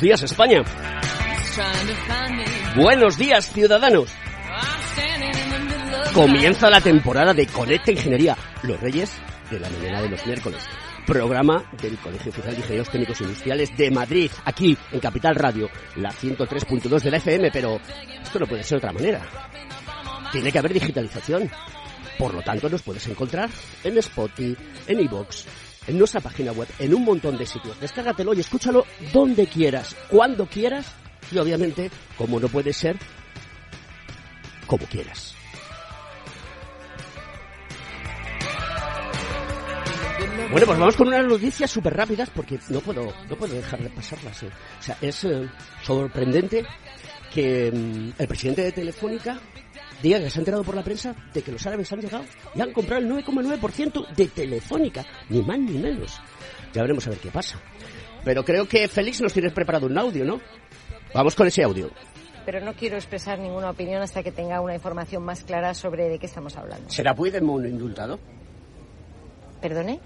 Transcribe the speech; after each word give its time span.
Buenos 0.00 0.18
días, 0.18 0.32
España. 0.32 0.62
Buenos 2.74 3.18
días, 3.18 3.52
ciudadanos. 3.52 4.10
Comienza 6.14 6.70
la 6.70 6.80
temporada 6.80 7.34
de 7.34 7.46
Conecta 7.46 7.92
Ingeniería, 7.92 8.34
los 8.62 8.80
reyes 8.80 9.12
de 9.50 9.60
la 9.60 9.68
mañana 9.68 10.00
de 10.00 10.08
los 10.08 10.24
miércoles. 10.24 10.64
Programa 11.06 11.70
del 11.82 11.98
Colegio 11.98 12.30
Oficial 12.30 12.54
de 12.54 12.60
Ingenieros 12.60 12.88
Técnicos 12.88 13.20
Industriales 13.20 13.76
de 13.76 13.90
Madrid, 13.90 14.30
aquí 14.46 14.74
en 14.90 15.00
Capital 15.00 15.34
Radio, 15.34 15.68
la 15.96 16.10
103.2 16.10 17.02
de 17.02 17.10
la 17.10 17.16
FM, 17.18 17.50
pero 17.52 17.78
esto 18.22 18.38
no 18.38 18.46
puede 18.46 18.62
ser 18.62 18.80
de 18.80 18.86
otra 18.86 18.92
manera. 18.94 19.20
Tiene 20.32 20.50
que 20.50 20.58
haber 20.58 20.72
digitalización. 20.72 21.50
Por 22.18 22.32
lo 22.32 22.40
tanto, 22.40 22.70
nos 22.70 22.80
puedes 22.80 23.06
encontrar 23.06 23.50
en 23.84 23.98
Spotify, 23.98 24.56
en 24.86 25.00
iVoox, 25.00 25.44
en 25.86 25.98
nuestra 25.98 26.20
página 26.20 26.52
web, 26.52 26.68
en 26.78 26.94
un 26.94 27.04
montón 27.04 27.36
de 27.36 27.46
sitios. 27.46 27.78
Descárgatelo 27.80 28.34
y 28.34 28.40
escúchalo 28.40 28.84
donde 29.12 29.46
quieras, 29.46 29.96
cuando 30.08 30.46
quieras 30.46 30.94
y 31.30 31.38
obviamente, 31.38 31.90
como 32.16 32.40
no 32.40 32.48
puede 32.48 32.72
ser, 32.72 32.96
como 34.66 34.86
quieras. 34.86 35.34
Bueno, 40.50 40.66
pues 40.66 40.78
vamos 40.78 40.96
con 40.96 41.06
unas 41.06 41.24
noticias 41.26 41.70
súper 41.70 41.94
rápidas 41.94 42.28
porque 42.30 42.58
no 42.70 42.80
puedo, 42.80 43.06
no 43.28 43.36
puedo 43.36 43.54
dejar 43.54 43.80
de 43.80 43.90
pasarlas. 43.90 44.42
¿eh? 44.42 44.50
O 44.80 44.82
sea, 44.82 44.96
es 45.00 45.24
eh, 45.24 45.48
sorprendente 45.82 46.66
que 47.32 47.70
mm, 47.70 48.20
el 48.20 48.28
presidente 48.28 48.62
de 48.62 48.72
Telefónica 48.72 49.40
diga 50.02 50.18
que 50.18 50.30
se 50.30 50.38
ha 50.38 50.40
enterado 50.40 50.64
por 50.64 50.74
la 50.74 50.82
prensa 50.82 51.14
de 51.32 51.42
que 51.42 51.52
los 51.52 51.66
árabes 51.66 51.92
han 51.92 52.00
llegado 52.00 52.24
y 52.54 52.60
han 52.60 52.72
comprado 52.72 53.02
el 53.02 53.10
9,9% 53.10 54.08
de 54.14 54.26
Telefónica, 54.28 55.04
ni 55.28 55.42
más 55.42 55.58
ni 55.58 55.78
menos. 55.78 56.20
Ya 56.72 56.82
veremos 56.82 57.06
a 57.06 57.10
ver 57.10 57.18
qué 57.18 57.30
pasa. 57.30 57.60
Pero 58.24 58.44
creo 58.44 58.68
que 58.68 58.86
Félix 58.88 59.20
nos 59.20 59.32
tiene 59.32 59.50
preparado 59.50 59.86
un 59.86 59.96
audio, 59.96 60.24
¿no? 60.24 60.40
Vamos 61.14 61.34
con 61.34 61.46
ese 61.46 61.62
audio. 61.62 61.90
Pero 62.44 62.60
no 62.60 62.74
quiero 62.74 62.96
expresar 62.96 63.38
ninguna 63.38 63.70
opinión 63.70 64.02
hasta 64.02 64.22
que 64.22 64.32
tenga 64.32 64.60
una 64.60 64.74
información 64.74 65.22
más 65.22 65.42
clara 65.42 65.74
sobre 65.74 66.08
de 66.08 66.18
qué 66.18 66.26
estamos 66.26 66.56
hablando. 66.56 66.88
¿Será 66.90 67.14
Puigdemont 67.14 67.66
indultado? 67.66 68.18
¿Perdone? 69.60 70.00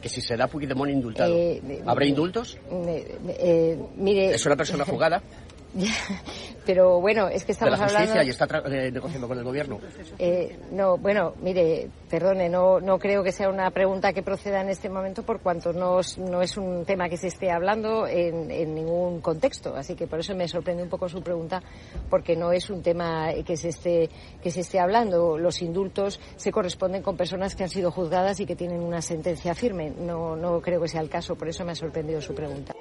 Que 0.00 0.08
si 0.08 0.20
será 0.20 0.46
Puigdemont 0.48 0.90
indultado. 0.90 1.34
Eh, 1.34 1.82
¿Habrá 1.86 2.06
indultos? 2.06 2.58
Eh, 2.70 3.18
eh, 3.38 3.78
mire... 3.96 4.34
¿Es 4.34 4.44
una 4.46 4.56
persona 4.56 4.84
jugada? 4.84 5.22
Pero 6.66 6.98
bueno, 7.00 7.28
es 7.28 7.44
que 7.44 7.52
estamos 7.52 7.74
de 7.74 7.78
la 7.80 7.84
justicia 7.88 8.20
hablando... 8.22 8.26
y 8.26 8.30
está 8.30 8.46
eh, 8.86 8.90
negociando 8.90 9.28
con 9.28 9.36
el 9.38 9.44
gobierno. 9.44 9.80
Eh, 10.18 10.58
no, 10.72 10.96
bueno, 10.96 11.34
mire, 11.42 11.90
perdone, 12.08 12.48
no, 12.48 12.80
no 12.80 12.98
creo 12.98 13.22
que 13.22 13.32
sea 13.32 13.50
una 13.50 13.70
pregunta 13.70 14.14
que 14.14 14.22
proceda 14.22 14.62
en 14.62 14.70
este 14.70 14.88
momento 14.88 15.22
por 15.24 15.40
cuanto 15.40 15.74
no, 15.74 16.00
es- 16.00 16.16
no 16.16 16.40
es 16.40 16.56
un 16.56 16.86
tema 16.86 17.08
que 17.10 17.18
se 17.18 17.26
esté 17.26 17.50
hablando 17.50 18.06
en, 18.06 18.50
en 18.50 18.74
ningún 18.74 19.20
contexto. 19.20 19.74
Así 19.76 19.94
que 19.94 20.06
por 20.06 20.20
eso 20.20 20.34
me 20.34 20.48
sorprende 20.48 20.82
un 20.82 20.88
poco 20.88 21.06
su 21.08 21.20
pregunta, 21.22 21.62
porque 22.08 22.34
no 22.34 22.50
es 22.52 22.70
un 22.70 22.82
tema 22.82 23.28
que 23.44 23.56
se 23.58 23.68
esté, 23.68 24.08
que 24.42 24.50
se 24.50 24.60
esté 24.60 24.78
hablando. 24.80 25.36
Los 25.36 25.60
indultos 25.60 26.18
se 26.36 26.50
corresponden 26.50 27.02
con 27.02 27.16
personas 27.16 27.54
que 27.54 27.64
han 27.64 27.68
sido 27.68 27.90
juzgadas 27.90 28.40
y 28.40 28.46
que 28.46 28.56
tienen 28.56 28.80
una 28.80 29.02
sentencia 29.02 29.54
firme. 29.54 29.90
No, 29.90 30.34
no 30.34 30.62
creo 30.62 30.80
que 30.80 30.88
sea 30.88 31.02
el 31.02 31.10
caso, 31.10 31.34
por 31.36 31.48
eso 31.48 31.62
me 31.64 31.72
ha 31.72 31.76
sorprendido 31.76 32.22
su 32.22 32.34
pregunta. 32.34 32.72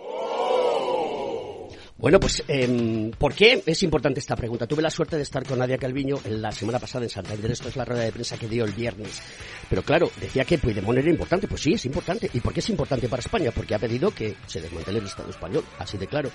Bueno, 2.03 2.19
pues, 2.19 2.43
em, 2.49 3.11
¿por 3.11 3.33
qué 3.33 3.63
es 3.65 3.81
importante 3.81 4.19
esta 4.19 4.35
pregunta? 4.35 4.67
Tuve 4.67 4.81
la 4.81 4.89
suerte 4.89 5.15
de 5.15 5.21
estar 5.21 5.47
con 5.47 5.57
Nadia 5.57 5.77
Calviño 5.77 6.17
la 6.25 6.51
semana 6.51 6.77
pasada 6.77 7.05
en 7.05 7.09
Santander. 7.09 7.49
Esto 7.49 7.69
es 7.69 7.77
la 7.77 7.85
rueda 7.85 8.03
de 8.03 8.11
prensa 8.11 8.37
que 8.37 8.49
dio 8.49 8.65
el 8.65 8.73
viernes. 8.73 9.21
Pero 9.69 9.83
claro, 9.83 10.11
decía 10.19 10.43
que 10.43 10.57
Puigdemont 10.57 10.97
era 10.97 11.09
importante. 11.09 11.47
Pues 11.47 11.61
sí, 11.61 11.75
es 11.75 11.85
importante. 11.85 12.29
¿Y 12.33 12.41
por 12.41 12.51
qué 12.51 12.59
es 12.59 12.69
importante 12.69 13.07
para 13.07 13.21
España? 13.21 13.51
Porque 13.55 13.73
ha 13.73 13.79
pedido 13.79 14.11
que 14.11 14.35
se 14.47 14.59
desmantele 14.59 14.99
el 14.99 15.05
Estado 15.05 15.29
español, 15.29 15.63
así 15.79 15.97
de 15.97 16.07
claro. 16.07 16.29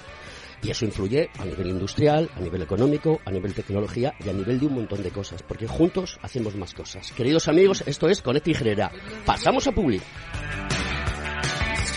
Y 0.62 0.70
eso 0.70 0.86
influye 0.86 1.28
a 1.38 1.44
nivel 1.44 1.66
industrial, 1.66 2.30
a 2.34 2.40
nivel 2.40 2.62
económico, 2.62 3.20
a 3.26 3.30
nivel 3.30 3.52
tecnología 3.52 4.14
y 4.24 4.30
a 4.30 4.32
nivel 4.32 4.58
de 4.58 4.66
un 4.68 4.74
montón 4.74 5.02
de 5.02 5.10
cosas. 5.10 5.42
Porque 5.42 5.66
juntos 5.66 6.18
hacemos 6.22 6.56
más 6.56 6.72
cosas. 6.72 7.12
Queridos 7.12 7.46
amigos, 7.46 7.84
esto 7.84 8.08
es 8.08 8.22
Conecta 8.22 8.48
Ingeniería. 8.48 8.90
Pasamos 9.26 9.66
a 9.66 9.72
Publi. 9.72 10.00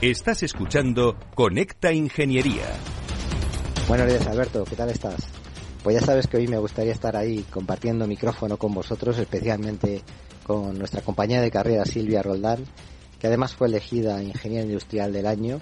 Estás 0.00 0.42
escuchando 0.42 1.14
Conecta 1.34 1.92
Ingeniería. 1.92 2.64
Buenos 3.86 4.08
días, 4.08 4.26
Alberto. 4.28 4.64
¿Qué 4.64 4.74
tal 4.74 4.88
estás? 4.88 5.28
Pues 5.84 6.00
ya 6.00 6.06
sabes 6.06 6.26
que 6.26 6.38
hoy 6.38 6.48
me 6.48 6.56
gustaría 6.56 6.92
estar 6.92 7.14
ahí 7.18 7.44
compartiendo 7.50 8.06
micrófono 8.06 8.56
con 8.56 8.72
vosotros, 8.72 9.18
especialmente 9.18 10.00
con 10.46 10.78
nuestra 10.78 11.02
compañera 11.02 11.42
de 11.42 11.50
carrera 11.50 11.84
Silvia 11.84 12.22
Roldán, 12.22 12.64
que 13.18 13.26
además 13.26 13.52
fue 13.52 13.68
elegida 13.68 14.22
Ingeniera 14.22 14.64
Industrial 14.64 15.12
del 15.12 15.26
Año 15.26 15.60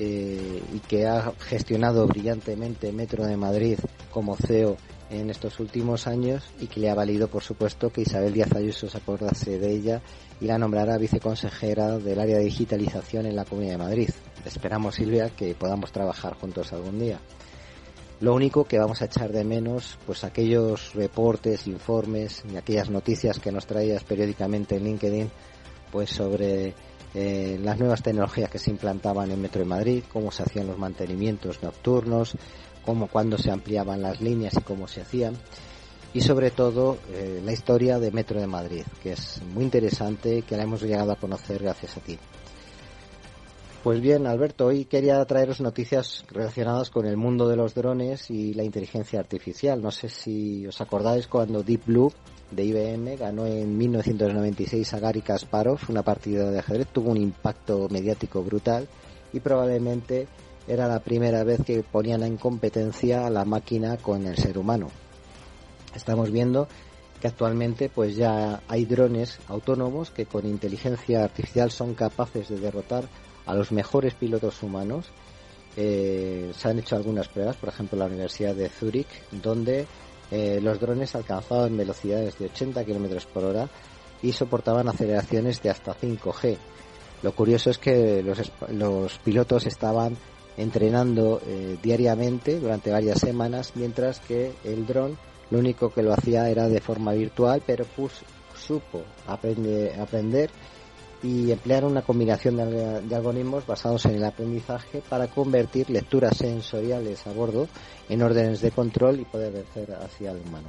eh, 0.00 0.60
y 0.72 0.80
que 0.80 1.06
ha 1.06 1.32
gestionado 1.38 2.08
brillantemente 2.08 2.90
Metro 2.90 3.24
de 3.24 3.36
Madrid 3.36 3.78
como 4.10 4.34
CEO 4.34 4.76
en 5.20 5.30
estos 5.30 5.60
últimos 5.60 6.06
años 6.06 6.44
y 6.60 6.66
que 6.66 6.80
le 6.80 6.90
ha 6.90 6.94
valido, 6.94 7.28
por 7.28 7.42
supuesto, 7.42 7.90
que 7.90 8.02
Isabel 8.02 8.32
Díaz 8.32 8.54
Ayuso 8.54 8.88
se 8.88 8.98
acordase 8.98 9.58
de 9.58 9.72
ella 9.72 10.02
y 10.40 10.46
la 10.46 10.58
nombrará 10.58 10.98
viceconsejera 10.98 11.98
del 11.98 12.18
área 12.18 12.38
de 12.38 12.44
digitalización 12.44 13.26
en 13.26 13.36
la 13.36 13.44
Comunidad 13.44 13.72
de 13.72 13.84
Madrid. 13.84 14.10
Esperamos, 14.44 14.96
Silvia, 14.96 15.30
que 15.30 15.54
podamos 15.54 15.92
trabajar 15.92 16.34
juntos 16.34 16.72
algún 16.72 16.98
día. 16.98 17.18
Lo 18.20 18.34
único 18.34 18.64
que 18.64 18.78
vamos 18.78 19.02
a 19.02 19.06
echar 19.06 19.32
de 19.32 19.44
menos, 19.44 19.98
pues 20.06 20.24
aquellos 20.24 20.94
reportes, 20.94 21.66
informes 21.66 22.42
y 22.50 22.56
aquellas 22.56 22.88
noticias 22.88 23.38
que 23.38 23.52
nos 23.52 23.66
traías 23.66 24.04
periódicamente 24.04 24.76
en 24.76 24.84
LinkedIn, 24.84 25.30
pues 25.90 26.10
sobre 26.10 26.74
eh, 27.14 27.58
las 27.62 27.78
nuevas 27.78 28.02
tecnologías 28.02 28.50
que 28.50 28.58
se 28.58 28.70
implantaban 28.70 29.30
en 29.30 29.40
Metro 29.40 29.60
de 29.60 29.68
Madrid, 29.68 30.04
cómo 30.12 30.30
se 30.30 30.42
hacían 30.42 30.66
los 30.66 30.78
mantenimientos 30.78 31.62
nocturnos, 31.62 32.36
cómo 32.84 33.08
cuando 33.08 33.38
se 33.38 33.50
ampliaban 33.50 34.02
las 34.02 34.20
líneas 34.20 34.54
y 34.56 34.62
cómo 34.62 34.88
se 34.88 35.02
hacían. 35.02 35.36
y 36.12 36.20
sobre 36.20 36.52
todo 36.52 36.98
eh, 37.12 37.42
la 37.44 37.52
historia 37.52 37.98
de 37.98 38.12
Metro 38.12 38.40
de 38.40 38.46
Madrid, 38.46 38.84
que 39.02 39.14
es 39.14 39.42
muy 39.52 39.64
interesante, 39.64 40.42
que 40.42 40.56
la 40.56 40.62
hemos 40.62 40.80
llegado 40.80 41.10
a 41.10 41.16
conocer 41.16 41.60
gracias 41.60 41.96
a 41.96 42.00
ti. 42.00 42.16
Pues 43.84 44.00
bien, 44.00 44.26
Alberto, 44.26 44.64
hoy 44.64 44.86
quería 44.86 45.22
traeros 45.26 45.60
noticias 45.60 46.24
relacionadas 46.30 46.88
con 46.88 47.04
el 47.04 47.18
mundo 47.18 47.46
de 47.48 47.56
los 47.56 47.74
drones 47.74 48.30
y 48.30 48.54
la 48.54 48.64
inteligencia 48.64 49.20
artificial. 49.20 49.82
No 49.82 49.90
sé 49.90 50.08
si 50.08 50.66
os 50.66 50.80
acordáis 50.80 51.26
cuando 51.26 51.62
Deep 51.62 51.84
Blue 51.84 52.10
de 52.50 52.64
IBM 52.64 53.16
ganó 53.18 53.44
en 53.44 53.76
1996 53.76 54.94
a 54.94 55.00
Gary 55.00 55.20
Kasparov 55.20 55.80
una 55.90 56.02
partida 56.02 56.50
de 56.50 56.60
ajedrez, 56.60 56.88
tuvo 56.94 57.10
un 57.10 57.18
impacto 57.18 57.86
mediático 57.90 58.42
brutal 58.42 58.88
y 59.34 59.40
probablemente 59.40 60.28
era 60.66 60.88
la 60.88 61.00
primera 61.00 61.44
vez 61.44 61.60
que 61.64 61.82
ponían 61.82 62.22
en 62.22 62.36
competencia 62.36 63.26
a 63.26 63.30
la 63.30 63.44
máquina 63.44 63.96
con 63.96 64.26
el 64.26 64.36
ser 64.36 64.58
humano. 64.58 64.88
Estamos 65.94 66.30
viendo 66.30 66.68
que 67.20 67.28
actualmente 67.28 67.88
pues 67.88 68.16
ya 68.16 68.62
hay 68.68 68.84
drones 68.84 69.38
autónomos 69.48 70.10
que 70.10 70.26
con 70.26 70.46
inteligencia 70.46 71.24
artificial 71.24 71.70
son 71.70 71.94
capaces 71.94 72.48
de 72.48 72.58
derrotar 72.58 73.04
a 73.46 73.54
los 73.54 73.72
mejores 73.72 74.14
pilotos 74.14 74.62
humanos. 74.62 75.06
Eh, 75.76 76.52
se 76.56 76.68
han 76.68 76.78
hecho 76.78 76.96
algunas 76.96 77.28
pruebas, 77.28 77.56
por 77.56 77.68
ejemplo, 77.68 77.96
en 77.96 78.00
la 78.00 78.06
Universidad 78.06 78.54
de 78.54 78.68
Zúrich, 78.68 79.08
donde 79.30 79.86
eh, 80.30 80.60
los 80.62 80.80
drones 80.80 81.14
alcanzaban 81.14 81.76
velocidades 81.76 82.38
de 82.38 82.46
80 82.46 82.84
km 82.84 83.26
por 83.26 83.44
hora 83.44 83.68
y 84.22 84.32
soportaban 84.32 84.88
aceleraciones 84.88 85.62
de 85.62 85.70
hasta 85.70 85.94
5G. 85.94 86.56
Lo 87.22 87.32
curioso 87.32 87.70
es 87.70 87.78
que 87.78 88.22
los, 88.22 88.52
los 88.70 89.18
pilotos 89.18 89.66
estaban 89.66 90.16
entrenando 90.56 91.40
eh, 91.46 91.76
diariamente 91.82 92.60
durante 92.60 92.90
varias 92.90 93.18
semanas, 93.20 93.72
mientras 93.74 94.20
que 94.20 94.52
el 94.64 94.86
dron 94.86 95.16
lo 95.50 95.58
único 95.58 95.90
que 95.90 96.02
lo 96.02 96.12
hacía 96.12 96.48
era 96.48 96.68
de 96.68 96.80
forma 96.80 97.12
virtual, 97.12 97.62
pero 97.66 97.84
supo 98.56 99.02
aprender 99.26 100.50
y 101.22 101.50
emplear 101.50 101.84
una 101.84 102.02
combinación 102.02 102.56
de, 102.56 103.14
algoritmos 103.14 103.66
basados 103.66 104.04
en 104.06 104.16
el 104.16 104.24
aprendizaje 104.24 105.02
para 105.08 105.26
convertir 105.28 105.88
lecturas 105.88 106.36
sensoriales 106.36 107.26
a 107.26 107.32
bordo 107.32 107.66
en 108.08 108.22
órdenes 108.22 108.60
de 108.60 108.70
control 108.70 109.20
y 109.20 109.24
poder 109.24 109.52
vencer 109.52 109.94
hacia 109.94 110.32
el 110.32 110.40
humano. 110.46 110.68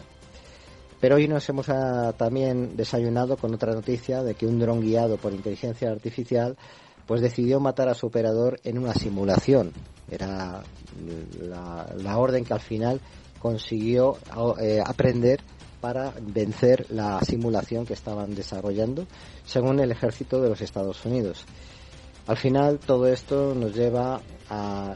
Pero 1.02 1.18
hoy 1.18 1.28
nos 1.28 1.48
hemos 1.50 1.68
ah, 1.70 2.14
también 2.18 2.78
desayunado 2.78 3.36
con 3.36 3.54
otra 3.54 3.74
noticia 3.74 4.24
de 4.24 4.34
que 4.34 4.48
un 4.48 4.58
dron 4.58 4.80
guiado 4.80 5.18
por 5.18 5.34
inteligencia 5.34 5.92
artificial 5.92 6.58
pues 7.06 7.22
decidió 7.22 7.60
matar 7.60 7.90
a 7.90 7.94
su 7.94 8.08
operador 8.08 8.60
en 8.64 8.78
una 8.78 8.94
simulación. 8.94 9.72
Era 10.10 10.64
la, 11.42 12.18
orden 12.18 12.46
que 12.46 12.54
al 12.54 12.60
final 12.60 13.02
consiguió 13.40 14.18
eh, 14.62 14.82
aprender 14.84 15.42
para 15.82 16.14
vencer 16.20 16.88
la 16.90 17.20
simulación 17.22 17.86
que 17.86 17.94
estaban 17.94 18.34
desarrollando 18.34 19.06
según 19.46 19.80
el 19.80 19.92
ejército 19.92 20.42
de 20.42 20.50
los 20.50 20.62
Estados 20.62 21.06
Unidos. 21.06 21.46
Al 22.28 22.38
final 22.38 22.80
todo 22.80 23.08
esto 23.08 23.54
nos 23.54 23.76
lleva 23.76 24.20
a, 24.50 24.96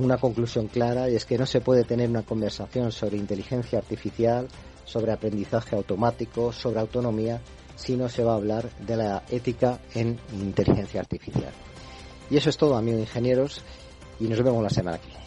una 0.00 0.16
conclusión 0.16 0.66
clara 0.66 1.08
y 1.08 1.14
es 1.14 1.24
que 1.24 1.38
no 1.38 1.46
se 1.46 1.60
puede 1.60 1.84
tener 1.84 2.08
una 2.08 2.22
conversación 2.22 2.90
sobre 2.90 3.16
inteligencia 3.16 3.78
artificial, 3.78 4.48
sobre 4.84 5.12
aprendizaje 5.12 5.76
automático, 5.76 6.52
sobre 6.52 6.80
autonomía, 6.80 7.40
si 7.76 7.96
no 7.96 8.08
se 8.08 8.22
va 8.22 8.32
a 8.32 8.36
hablar 8.36 8.70
de 8.80 8.96
la 8.96 9.22
ética 9.30 9.80
en 9.94 10.18
inteligencia 10.32 11.00
artificial. 11.00 11.52
Y 12.30 12.36
eso 12.36 12.50
es 12.50 12.56
todo, 12.56 12.76
amigos 12.76 13.00
ingenieros, 13.00 13.62
y 14.20 14.24
nos 14.24 14.42
vemos 14.42 14.62
la 14.62 14.70
semana 14.70 14.98
que 14.98 15.08
viene. 15.08 15.24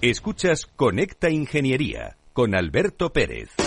Escuchas 0.00 0.66
Conecta 0.66 1.30
Ingeniería 1.30 2.16
con 2.32 2.54
Alberto 2.54 3.12
Pérez. 3.12 3.65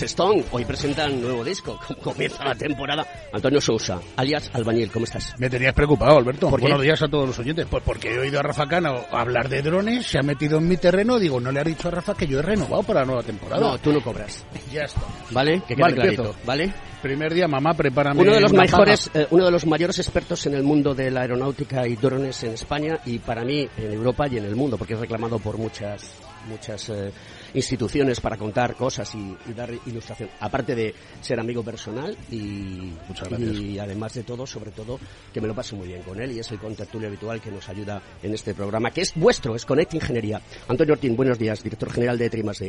Los 0.00 0.10
Stone 0.10 0.44
hoy 0.52 0.64
presentan 0.64 1.20
nuevo 1.20 1.44
disco. 1.44 1.78
Comienza 2.02 2.44
la 2.44 2.54
temporada. 2.54 3.06
Antonio 3.32 3.60
Sousa, 3.60 4.00
alias 4.16 4.50
Albañil, 4.54 4.90
¿cómo 4.90 5.04
estás? 5.04 5.34
Me 5.38 5.50
tenías 5.50 5.74
preocupado, 5.74 6.16
Alberto. 6.16 6.48
Buenos 6.48 6.80
días 6.80 7.02
a 7.02 7.08
todos 7.08 7.28
los 7.28 7.38
oyentes. 7.38 7.66
Pues 7.70 7.82
porque 7.84 8.14
he 8.14 8.18
oído 8.18 8.40
a 8.40 8.42
Rafa 8.42 8.66
Cano 8.66 9.00
hablar 9.10 9.48
de 9.48 9.62
drones, 9.62 10.06
se 10.06 10.18
ha 10.18 10.22
metido 10.22 10.58
en 10.58 10.68
mi 10.68 10.76
terreno. 10.76 11.18
Digo, 11.18 11.38
no 11.40 11.52
le 11.52 11.60
ha 11.60 11.64
dicho 11.64 11.88
a 11.88 11.90
Rafa 11.90 12.14
que 12.14 12.26
yo 12.26 12.38
he 12.38 12.42
renovado 12.42 12.82
para 12.82 13.00
la 13.00 13.06
nueva 13.06 13.22
temporada. 13.22 13.60
No, 13.60 13.78
tú 13.78 13.92
no 13.92 14.02
cobras. 14.02 14.44
ya 14.72 14.84
está. 14.84 15.02
¿Vale? 15.30 15.62
Que 15.66 15.76
quede 15.76 15.94
clarito. 15.94 16.34
¿Vale? 16.44 16.72
Primer 17.02 17.34
día, 17.34 17.48
mamá, 17.48 17.74
prepárame. 17.74 18.20
Uno 18.20 18.34
de 18.34 18.40
los 18.40 18.52
mejores, 18.52 19.10
eh, 19.14 19.26
uno 19.30 19.44
de 19.44 19.50
los 19.50 19.66
mayores 19.66 19.98
expertos 19.98 20.46
en 20.46 20.54
el 20.54 20.62
mundo 20.62 20.94
de 20.94 21.10
la 21.10 21.22
aeronáutica 21.22 21.86
y 21.86 21.96
drones 21.96 22.42
en 22.42 22.52
España 22.52 23.00
y 23.06 23.18
para 23.18 23.44
mí 23.44 23.68
en 23.76 23.92
Europa 23.92 24.26
y 24.28 24.38
en 24.38 24.44
el 24.44 24.56
mundo, 24.56 24.76
porque 24.76 24.94
es 24.94 25.00
reclamado 25.00 25.38
por 25.38 25.58
muchas 25.58 26.14
muchas 26.46 26.88
eh, 26.88 27.12
instituciones 27.54 28.20
para 28.20 28.36
contar 28.36 28.74
cosas 28.74 29.14
y, 29.14 29.36
dar 29.52 29.70
ilustración. 29.86 30.30
Aparte 30.40 30.74
de 30.74 30.94
ser 31.20 31.40
amigo 31.40 31.62
personal 31.62 32.16
y, 32.30 32.92
y 33.40 33.78
además 33.78 34.14
de 34.14 34.22
todo, 34.22 34.46
sobre 34.46 34.70
todo, 34.70 34.98
que 35.32 35.40
me 35.40 35.48
lo 35.48 35.54
paso 35.54 35.76
muy 35.76 35.88
bien 35.88 36.02
con 36.02 36.20
él 36.20 36.32
y 36.32 36.38
es 36.38 36.50
el 36.50 36.58
contacto 36.58 36.98
habitual 36.98 37.40
que 37.40 37.50
nos 37.50 37.68
ayuda 37.68 38.02
en 38.22 38.34
este 38.34 38.54
programa, 38.54 38.90
que 38.90 39.02
es 39.02 39.12
vuestro, 39.14 39.56
es 39.56 39.64
Connect 39.64 39.94
Ingeniería. 39.94 40.40
Antonio 40.68 40.94
Ortín, 40.94 41.16
buenos 41.16 41.38
días, 41.38 41.62
director 41.62 41.90
general 41.90 42.18
de 42.18 42.30
Trimas 42.30 42.60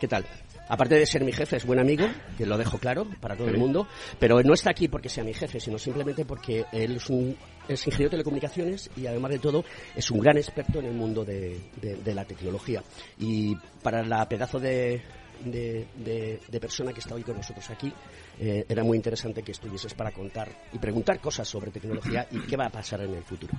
¿Qué 0.00 0.08
tal? 0.08 0.24
Aparte 0.72 0.94
de 0.94 1.04
ser 1.04 1.22
mi 1.22 1.32
jefe, 1.32 1.56
es 1.56 1.66
buen 1.66 1.78
amigo, 1.78 2.06
que 2.38 2.46
lo 2.46 2.56
dejo 2.56 2.78
claro 2.78 3.06
para 3.20 3.36
todo 3.36 3.48
el 3.48 3.58
mundo, 3.58 3.86
pero 4.18 4.42
no 4.42 4.54
está 4.54 4.70
aquí 4.70 4.88
porque 4.88 5.10
sea 5.10 5.22
mi 5.22 5.34
jefe, 5.34 5.60
sino 5.60 5.76
simplemente 5.76 6.24
porque 6.24 6.64
él 6.72 6.96
es 6.96 7.10
un 7.10 7.36
es 7.68 7.86
ingeniero 7.86 8.08
de 8.08 8.12
telecomunicaciones 8.12 8.90
y 8.96 9.06
además 9.06 9.32
de 9.32 9.38
todo 9.38 9.66
es 9.94 10.10
un 10.10 10.20
gran 10.20 10.38
experto 10.38 10.78
en 10.78 10.86
el 10.86 10.94
mundo 10.94 11.26
de, 11.26 11.60
la 12.06 12.24
tecnología. 12.24 12.82
Y 13.18 13.54
para 13.82 14.02
la 14.02 14.26
pedazo 14.26 14.58
de, 14.58 15.02
de, 15.44 16.58
persona 16.58 16.90
que 16.94 17.00
está 17.00 17.16
hoy 17.16 17.22
con 17.22 17.36
nosotros 17.36 17.68
aquí, 17.68 17.92
eh, 18.40 18.64
era 18.66 18.82
muy 18.82 18.96
interesante 18.96 19.42
que 19.42 19.52
estuvieses 19.52 19.92
para 19.92 20.10
contar 20.10 20.48
y 20.72 20.78
preguntar 20.78 21.20
cosas 21.20 21.46
sobre 21.46 21.70
tecnología 21.70 22.26
y 22.30 22.38
qué 22.46 22.56
va 22.56 22.68
a 22.68 22.70
pasar 22.70 23.02
en 23.02 23.12
el 23.12 23.24
futuro. 23.24 23.52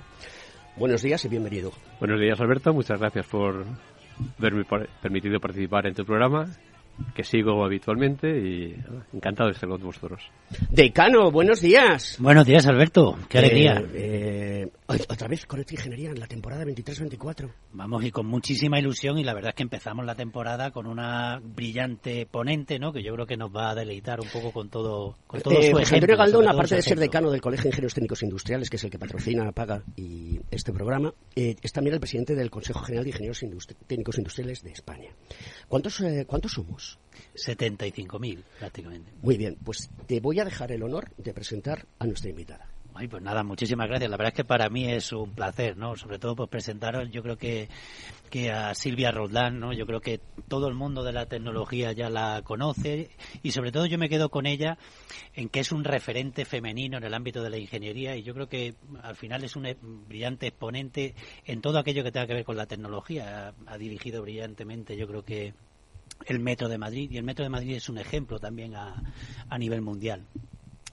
Buenos 0.76 1.00
días 1.00 1.24
y 1.24 1.28
bienvenido. 1.28 1.70
Buenos 2.00 2.18
días, 2.18 2.40
Alberto. 2.40 2.74
Muchas 2.74 2.98
gracias 2.98 3.24
por 3.26 3.64
haberme 4.36 4.64
permitido 5.00 5.38
participar 5.38 5.86
en 5.86 5.94
tu 5.94 6.04
programa 6.04 6.48
que 7.14 7.24
sigo 7.24 7.64
habitualmente 7.64 8.28
y 8.28 8.74
encantado 9.12 9.48
de 9.48 9.54
estar 9.54 9.68
con 9.68 9.82
vosotros. 9.82 10.22
Decano, 10.70 11.30
buenos 11.30 11.60
días. 11.60 12.16
Buenos 12.18 12.46
días, 12.46 12.66
Alberto. 12.66 13.16
Qué 13.28 13.38
alegría. 13.38 13.82
Eh, 13.92 14.68
eh, 14.88 15.04
otra 15.08 15.28
vez 15.28 15.46
con 15.46 15.60
esta 15.60 15.74
ingeniería 15.74 16.10
en 16.10 16.20
la 16.20 16.26
temporada 16.26 16.64
23-24. 16.64 17.50
Vamos, 17.72 18.04
y 18.04 18.10
con 18.10 18.26
muchísima 18.26 18.78
ilusión, 18.78 19.18
y 19.18 19.24
la 19.24 19.34
verdad 19.34 19.50
es 19.50 19.56
que 19.56 19.62
empezamos 19.62 20.04
la 20.04 20.14
temporada 20.14 20.70
con 20.70 20.86
una 20.86 21.40
brillante 21.42 22.26
ponente, 22.26 22.78
¿no? 22.78 22.92
Que 22.92 23.02
yo 23.02 23.14
creo 23.14 23.26
que 23.26 23.36
nos 23.36 23.54
va 23.54 23.70
a 23.70 23.74
deleitar 23.74 24.20
un 24.20 24.28
poco 24.28 24.52
con 24.52 24.68
todo, 24.68 25.16
con 25.26 25.40
todo 25.40 25.54
eh, 25.54 25.70
su 25.70 25.94
Antonio 25.94 26.16
Galdón, 26.16 26.48
aparte 26.48 26.76
de 26.76 26.82
ser 26.82 26.98
decano 26.98 27.30
del 27.30 27.40
Colegio 27.40 27.64
de 27.64 27.68
Ingenieros 27.70 27.94
Técnicos 27.94 28.22
Industriales, 28.22 28.70
que 28.70 28.76
es 28.76 28.84
el 28.84 28.90
que 28.90 28.98
patrocina, 28.98 29.50
paga 29.52 29.82
y 29.96 30.38
este 30.50 30.72
programa, 30.72 31.12
es 31.34 31.72
también 31.72 31.94
el 31.94 32.00
presidente 32.00 32.34
del 32.34 32.50
Consejo 32.50 32.80
General 32.80 33.04
de 33.04 33.10
Ingenieros 33.10 33.40
Técnicos 33.86 34.18
Industriales 34.18 34.62
de 34.62 34.72
España. 34.72 35.10
¿Cuántos, 35.68 36.02
¿Cuántos 36.26 36.52
somos? 36.52 36.83
75.000 37.34 38.42
prácticamente. 38.58 39.12
Muy 39.22 39.36
bien, 39.36 39.56
pues 39.64 39.90
te 40.06 40.20
voy 40.20 40.40
a 40.40 40.44
dejar 40.44 40.72
el 40.72 40.82
honor 40.82 41.10
de 41.16 41.32
presentar 41.32 41.86
a 41.98 42.06
nuestra 42.06 42.30
invitada. 42.30 42.68
Ay, 42.96 43.08
pues 43.08 43.24
nada, 43.24 43.42
muchísimas 43.42 43.88
gracias. 43.88 44.08
La 44.08 44.16
verdad 44.16 44.32
es 44.32 44.36
que 44.36 44.44
para 44.44 44.68
mí 44.68 44.88
es 44.88 45.10
un 45.10 45.34
placer, 45.34 45.76
¿no? 45.76 45.96
Sobre 45.96 46.20
todo 46.20 46.36
pues 46.36 46.48
presentaros, 46.48 47.10
yo 47.10 47.24
creo 47.24 47.36
que, 47.36 47.68
que 48.30 48.52
a 48.52 48.72
Silvia 48.76 49.10
Roldán, 49.10 49.58
¿no? 49.58 49.72
Yo 49.72 49.84
creo 49.84 50.00
que 50.00 50.20
todo 50.46 50.68
el 50.68 50.74
mundo 50.74 51.02
de 51.02 51.12
la 51.12 51.26
tecnología 51.26 51.90
ya 51.90 52.08
la 52.08 52.42
conoce 52.44 53.10
y 53.42 53.50
sobre 53.50 53.72
todo 53.72 53.86
yo 53.86 53.98
me 53.98 54.08
quedo 54.08 54.28
con 54.28 54.46
ella 54.46 54.78
en 55.34 55.48
que 55.48 55.58
es 55.58 55.72
un 55.72 55.82
referente 55.82 56.44
femenino 56.44 56.98
en 56.98 57.02
el 57.02 57.14
ámbito 57.14 57.42
de 57.42 57.50
la 57.50 57.58
ingeniería 57.58 58.16
y 58.16 58.22
yo 58.22 58.32
creo 58.32 58.48
que 58.48 58.76
al 59.02 59.16
final 59.16 59.42
es 59.42 59.56
un 59.56 59.66
brillante 60.06 60.46
exponente 60.46 61.16
en 61.46 61.60
todo 61.60 61.80
aquello 61.80 62.04
que 62.04 62.12
tenga 62.12 62.28
que 62.28 62.34
ver 62.34 62.44
con 62.44 62.56
la 62.56 62.66
tecnología. 62.66 63.54
ha 63.66 63.76
dirigido 63.76 64.22
brillantemente, 64.22 64.96
yo 64.96 65.08
creo 65.08 65.24
que 65.24 65.52
el 66.26 66.40
Metro 66.40 66.68
de 66.68 66.78
Madrid 66.78 67.10
y 67.10 67.16
el 67.16 67.24
Metro 67.24 67.44
de 67.44 67.50
Madrid 67.50 67.76
es 67.76 67.88
un 67.88 67.98
ejemplo 67.98 68.38
también 68.38 68.74
a, 68.76 69.02
a 69.48 69.58
nivel 69.58 69.82
mundial. 69.82 70.26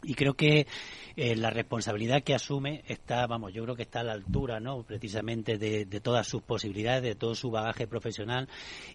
y 0.04 0.16
creo 0.16 0.34
que 0.34 0.68
eh, 1.16 1.36
la 1.36 1.50
responsabilidad 1.50 2.24
que 2.24 2.34
asume 2.34 2.84
está, 2.88 3.28
vamos, 3.28 3.54
yo 3.54 3.64
creo 3.64 3.76
que 3.76 3.84
está 3.84 4.00
a 4.00 4.04
la 4.04 4.14
altura, 4.14 4.60
¿no? 4.60 4.84
Precisamente 4.84 5.58
de, 5.58 5.86
todas 6.00 6.26
sus 6.26 6.42
posibilidades, 6.42 7.04
de 7.04 7.16
todo 7.16 7.36
su 7.36 7.52
bagaje 7.52 7.86
profesional 7.86 8.48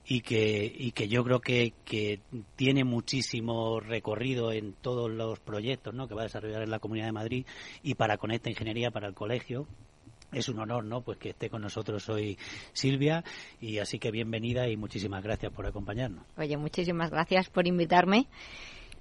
y 0.06 0.23
que, 0.23 0.73
y 0.76 0.92
que 0.92 1.09
yo 1.09 1.23
creo 1.25 1.40
que, 1.40 1.75
que 1.85 2.21
tiene 2.56 2.85
muchísimo 2.85 3.80
recorrido 3.80 4.50
en 4.50 4.73
todos 4.73 5.11
los 5.11 5.38
proyectos, 5.40 5.95
¿no? 5.95 6.09
Que 6.09 6.14
va 6.14 6.23
a 6.23 6.25
desarrollar 6.25 6.62
en 6.62 6.71
la 6.71 6.78
Comunidad 6.78 7.06
de 7.06 7.12
Madrid 7.12 7.47
y 7.83 7.95
para 7.95 8.16
Conecta 8.16 8.50
Ingeniería, 8.50 8.90
para 8.90 9.09
el 9.09 9.14
colegio, 9.14 9.68
es 10.33 10.49
un 10.49 10.59
honor, 10.59 10.85
¿no? 10.85 11.00
Pues 11.02 11.18
que 11.18 11.30
esté 11.30 11.49
con 11.50 11.62
nosotros 11.62 12.09
hoy 12.09 12.38
Silvia 12.73 13.25
y 13.61 13.78
así 13.78 13.99
que 13.99 14.11
bienvenida 14.11 14.68
y 14.68 14.76
muchísimas 14.76 15.23
gracias 15.23 15.52
por 15.52 15.66
acompañarnos. 15.66 16.25
Oye, 16.37 16.56
muchísimas 16.56 17.11
gracias 17.11 17.49
por 17.49 17.66
invitarme. 17.66 18.28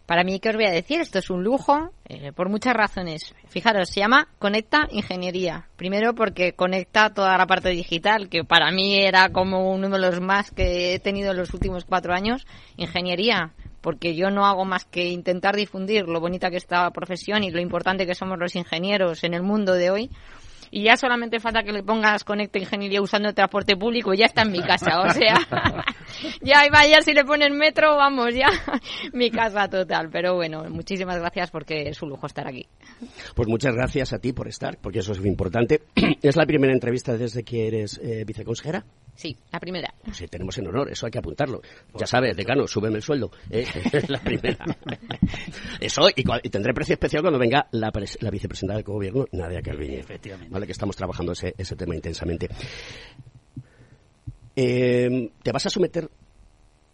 Para 0.06 0.24
mí, 0.24 0.40
¿qué 0.40 0.50
os 0.50 0.56
voy 0.56 0.66
a 0.66 0.72
decir? 0.72 1.02
Esto 1.02 1.18
es 1.18 1.32
un 1.32 1.44
lujo 1.44 1.92
eh, 2.08 2.32
por 2.32 2.48
muchas 2.48 2.76
razones. 2.76 3.34
Fijaros, 3.48 3.90
se 3.90 4.02
llama 4.02 4.28
Conecta 4.38 4.88
Ingeniería. 4.92 5.68
Primero 5.78 6.14
porque 6.14 6.54
conecta 6.54 7.12
toda 7.12 7.36
la 7.40 7.48
parte 7.48 7.70
digital, 7.70 8.30
que 8.30 8.44
para 8.44 8.72
mí 8.72 9.00
era 9.00 9.30
como 9.30 9.72
uno 9.72 9.90
de 9.90 9.98
los 9.98 10.22
más 10.22 10.52
que 10.52 10.94
he 10.94 11.00
tenido 11.00 11.32
en 11.32 11.38
los 11.38 11.56
últimos 11.56 11.86
cuatro 11.86 12.14
años. 12.14 12.46
Ingeniería, 12.78 13.54
porque 13.82 14.16
yo 14.16 14.30
no 14.30 14.46
hago 14.46 14.64
más 14.64 14.86
que 14.86 15.10
intentar 15.10 15.56
difundir 15.56 16.08
lo 16.08 16.20
bonita 16.20 16.52
que 16.52 16.58
está 16.58 16.84
la 16.84 16.92
profesión 16.92 17.44
y 17.44 17.50
lo 17.50 17.60
importante 17.60 18.06
que 18.06 18.14
somos 18.14 18.38
los 18.38 18.56
ingenieros 18.56 19.24
en 19.24 19.34
el 19.34 19.42
mundo 19.42 19.74
de 19.74 19.90
hoy 19.90 20.12
y 20.76 20.84
ya 20.84 20.98
solamente 20.98 21.40
falta 21.40 21.64
que 21.64 21.72
le 21.72 21.84
pongas 21.84 22.26
Conecta 22.26 22.60
Ingeniería 22.60 23.02
usando 23.02 23.30
el 23.30 23.34
transporte 23.34 23.78
público 23.78 24.14
y 24.14 24.18
ya 24.18 24.26
está 24.26 24.42
en 24.42 24.52
mi 24.52 24.60
casa. 24.60 25.00
O 25.04 25.10
sea, 25.10 25.36
ya 26.42 26.68
vaya 26.70 27.02
si 27.02 27.14
le 27.14 27.24
ponen 27.24 27.58
metro, 27.58 27.96
vamos, 27.96 28.36
ya 28.36 28.50
mi 29.14 29.32
casa 29.32 29.70
total. 29.70 30.10
Pero 30.12 30.36
bueno, 30.36 30.66
muchísimas 30.70 31.18
gracias 31.18 31.50
porque 31.50 31.88
es 31.88 32.02
un 32.02 32.10
lujo 32.10 32.28
estar 32.28 32.46
aquí. 32.46 32.68
Pues 33.36 33.48
muchas 33.48 33.74
gracias 33.74 34.12
a 34.12 34.20
ti 34.20 34.34
por 34.34 34.50
estar, 34.50 34.78
porque 34.82 35.00
eso 35.00 35.14
es 35.14 35.22
muy 35.22 35.30
importante. 35.30 35.80
¿Es 36.22 36.36
la 36.36 36.46
primera 36.46 36.74
entrevista 36.74 37.16
desde 37.16 37.44
que 37.44 37.68
eres 37.68 37.98
eh, 38.04 38.26
viceconsejera? 38.28 38.84
Sí, 39.16 39.38
la 39.52 39.60
primera. 39.60 39.94
Pues 40.04 40.18
sí, 40.18 40.28
tenemos 40.28 40.58
en 40.58 40.68
honor, 40.68 40.92
eso 40.92 41.06
hay 41.06 41.12
que 41.12 41.20
apuntarlo. 41.20 41.62
Ya 41.98 42.06
sabes, 42.06 42.36
decano, 42.36 42.68
súbeme 42.68 42.98
el 42.98 43.02
sueldo. 43.02 43.32
¿eh? 43.50 43.66
Es 43.92 44.10
la 44.10 44.20
primera. 44.20 44.66
Eso, 45.80 46.02
y, 46.14 46.50
tendré 46.50 46.74
precio 46.74 46.94
especial 46.94 47.22
cuando 47.22 47.40
venga 47.40 47.68
la, 47.72 47.92
la 48.20 48.30
vicepresidenta 48.30 48.76
del 48.76 48.84
gobierno, 48.84 49.26
Nadia 49.32 49.62
Calviño. 49.62 50.00
Efectivamente. 50.00 50.54
¿Vale? 50.54 50.66
Que 50.66 50.74
estamos 50.74 50.96
trabajando 50.96 51.32
ese, 51.32 51.56
ese 51.58 51.76
tema 51.76 51.96
intensamente. 51.96 52.50
Eh, 54.56 55.32
te 55.42 55.52
vas 55.52 55.66
a 55.66 55.70
someter 55.70 56.10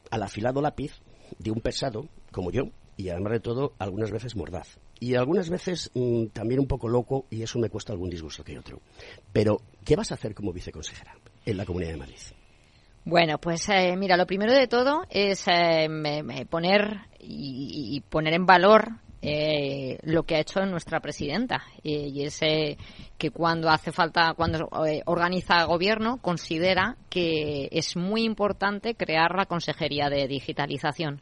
al 0.10 0.24
afilado 0.24 0.62
lápiz 0.62 1.02
de 1.40 1.52
un 1.52 1.62
pesado 1.62 2.08
como 2.32 2.52
yo, 2.52 2.64
y 2.98 3.10
además 3.10 3.34
de 3.34 3.40
todo, 3.40 3.74
algunas 3.80 4.12
veces 4.12 4.36
mordaz. 4.36 4.80
Y 5.00 5.16
algunas 5.16 5.50
veces 5.50 5.90
mm, 5.96 6.28
también 6.28 6.60
un 6.60 6.68
poco 6.68 6.88
loco, 6.88 7.26
y 7.30 7.42
eso 7.42 7.58
me 7.58 7.70
cuesta 7.70 7.94
algún 7.94 8.10
disgusto 8.10 8.44
que 8.44 8.60
otro. 8.60 8.80
Pero, 9.34 9.62
¿qué 9.84 9.96
vas 9.96 10.12
a 10.12 10.16
hacer 10.16 10.36
como 10.36 10.54
viceconsejera? 10.54 11.16
En 11.46 11.58
la 11.58 11.66
Comunidad 11.66 11.92
de 11.92 11.98
Madrid? 11.98 12.18
Bueno, 13.04 13.40
pues 13.40 13.68
eh, 13.70 13.96
mira, 13.98 14.16
lo 14.16 14.28
primero 14.28 14.54
de 14.54 14.68
todo 14.68 15.04
es 15.10 15.46
eh, 15.48 15.88
poner 16.50 17.00
y, 17.20 18.02
poner 18.10 18.36
en 18.36 18.46
valor 18.46 18.90
eh, 19.24 19.98
lo 20.04 20.24
que 20.24 20.36
ha 20.36 20.40
hecho 20.40 20.64
nuestra 20.66 21.00
presidenta 21.00 21.64
y 21.84 22.24
es 22.24 22.40
que 22.40 23.32
cuando 23.32 23.70
hace 23.70 23.92
falta, 23.92 24.34
cuando 24.36 24.70
organiza 25.06 25.64
gobierno, 25.66 26.18
considera 26.18 26.98
que 27.10 27.70
es 27.72 27.96
muy 27.96 28.24
importante 28.24 28.94
crear 28.94 29.36
la 29.36 29.46
Consejería 29.46 30.10
de 30.10 30.28
Digitalización. 30.28 31.22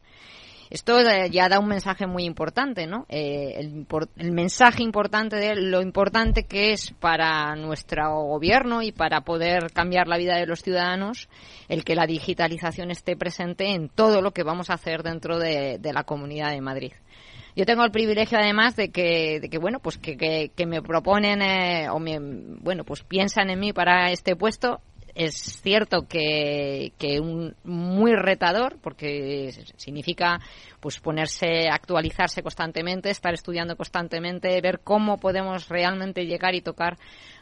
Esto 0.70 1.00
eh, 1.00 1.28
ya 1.30 1.48
da 1.48 1.58
un 1.58 1.66
mensaje 1.66 2.06
muy 2.06 2.24
importante, 2.24 2.86
¿no? 2.86 3.04
Eh, 3.08 3.56
el, 3.58 4.32
mensaje 4.32 4.84
importante 4.84 5.34
de 5.34 5.56
lo 5.56 5.82
importante 5.82 6.44
que 6.44 6.70
es 6.72 6.92
para 6.92 7.56
nuestro 7.56 8.22
gobierno 8.22 8.80
y 8.80 8.92
para 8.92 9.22
poder 9.22 9.72
cambiar 9.72 10.06
la 10.06 10.16
vida 10.16 10.36
de 10.36 10.46
los 10.46 10.62
ciudadanos 10.62 11.28
el 11.68 11.82
que 11.82 11.96
la 11.96 12.06
digitalización 12.06 12.92
esté 12.92 13.16
presente 13.16 13.72
en 13.72 13.88
todo 13.88 14.22
lo 14.22 14.30
que 14.30 14.44
vamos 14.44 14.70
a 14.70 14.74
hacer 14.74 15.02
dentro 15.02 15.40
de, 15.40 15.80
la 15.82 16.04
Comunidad 16.04 16.52
de 16.52 16.60
Madrid. 16.60 16.92
Yo 17.56 17.66
tengo 17.66 17.82
el 17.84 17.90
privilegio 17.90 18.38
además 18.38 18.76
de 18.76 18.90
que, 18.90 19.40
de 19.40 19.50
que 19.50 19.58
bueno, 19.58 19.80
pues 19.80 19.98
que, 19.98 20.16
que, 20.16 20.66
me 20.66 20.82
proponen 20.82 21.42
eh, 21.42 21.88
o 21.90 21.98
me, 21.98 22.18
bueno, 22.20 22.84
pues 22.84 23.02
piensan 23.02 23.50
en 23.50 23.58
mí 23.58 23.72
para 23.72 24.12
este 24.12 24.36
puesto 24.36 24.80
es 25.14 25.60
cierto 25.62 26.06
que, 26.06 26.92
que 26.98 27.20
un 27.20 27.54
muy 27.64 28.14
retador 28.14 28.78
porque 28.80 29.52
significa 29.76 30.40
pues 30.80 30.98
ponerse 31.00 31.68
actualizarse 31.68 32.42
constantemente 32.42 33.10
estar 33.10 33.34
estudiando 33.34 33.76
constantemente 33.76 34.60
ver 34.60 34.80
cómo 34.80 35.18
podemos 35.18 35.68
realmente 35.68 36.26
llegar 36.26 36.54
y 36.54 36.62
tocar 36.62 36.98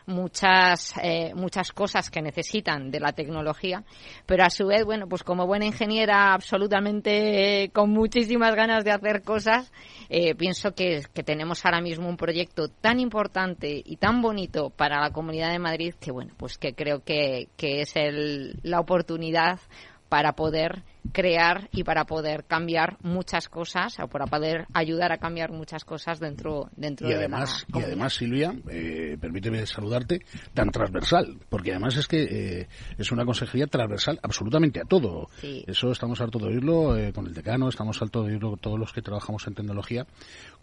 muchas 0.09 0.95
eh, 1.03 1.33
muchas 1.35 1.71
cosas 1.73 2.11
que 2.11 2.23
necesitan 2.23 2.91
de 2.91 2.99
la 2.99 3.13
tecnología 3.13 3.85
pero 4.27 4.45
a 4.45 4.51
su 4.51 4.67
vez 4.67 4.85
bueno 4.85 5.07
pues 5.07 5.23
como 5.23 5.47
buena 5.47 5.67
ingeniera 5.67 6.33
absolutamente 6.33 7.65
eh, 7.65 7.71
con 7.71 7.91
muchísimas 7.91 8.55
ganas 8.57 8.85
de 8.85 8.91
hacer 8.91 9.23
cosas 9.23 9.71
eh, 10.09 10.35
pienso 10.35 10.73
que, 10.75 11.03
que, 11.13 11.23
tenemos 11.23 11.65
ahora 11.65 11.83
mismo 11.83 12.09
un 12.09 12.17
proyecto 12.17 12.69
tan 12.69 12.99
importante 12.99 13.83
y 13.85 13.97
tan 13.97 14.23
bonito 14.23 14.71
para 14.71 15.01
la 15.01 15.11
Comunidad 15.11 15.53
de 15.53 15.59
Madrid 15.59 15.95
que 16.01 16.11
bueno 16.11 16.33
pues 16.37 16.57
que 16.57 16.73
creo 16.73 17.05
que, 17.05 17.49
que 17.57 17.83
es 17.83 17.95
el, 17.95 18.59
la 18.63 18.81
oportunidad 18.81 19.61
para 20.09 20.33
poder 20.33 20.83
crear 21.13 21.69
y 21.73 21.85
para 21.85 22.05
poder 22.05 22.45
cambiar 22.45 22.97
muchas 23.03 23.49
cosas 23.49 23.99
o 24.01 24.09
para 24.09 24.27
poder 24.27 24.67
ayudar 24.75 25.13
a 25.13 25.19
cambiar 25.19 25.51
muchas 25.53 25.85
cosas 25.85 26.21
dentro 26.21 26.69
dentro 26.77 27.09
y 27.09 27.13
además, 27.13 27.65
de 27.69 27.73
la 27.73 27.81
y 27.81 27.85
además 27.85 28.13
Silvia 28.15 28.55
eh, 28.71 29.17
permíteme 29.21 29.65
saludarte 29.67 30.21
tan 30.55 30.71
transversal 30.71 31.39
porque 31.49 31.71
además 31.71 31.97
es 31.97 32.07
que 32.07 32.23
eh, 32.23 32.69
es 32.99 33.11
una 33.11 33.25
consejería 33.25 33.67
transversal 33.67 34.19
absolutamente 34.23 34.81
a 34.81 34.85
todo. 34.85 35.29
Eso 35.43 35.91
estamos 35.91 36.21
harto 36.21 36.39
de 36.39 36.47
oírlo 36.47 36.97
eh, 36.97 37.13
con 37.13 37.27
el 37.27 37.35
decano 37.35 37.69
estamos 37.69 38.01
harto 38.03 38.23
de 38.23 38.33
oírlo 38.33 38.57
todos 38.57 38.79
los 38.79 38.93
que 38.93 39.03
trabajamos 39.03 39.47
en 39.47 39.55
tecnología 39.55 40.07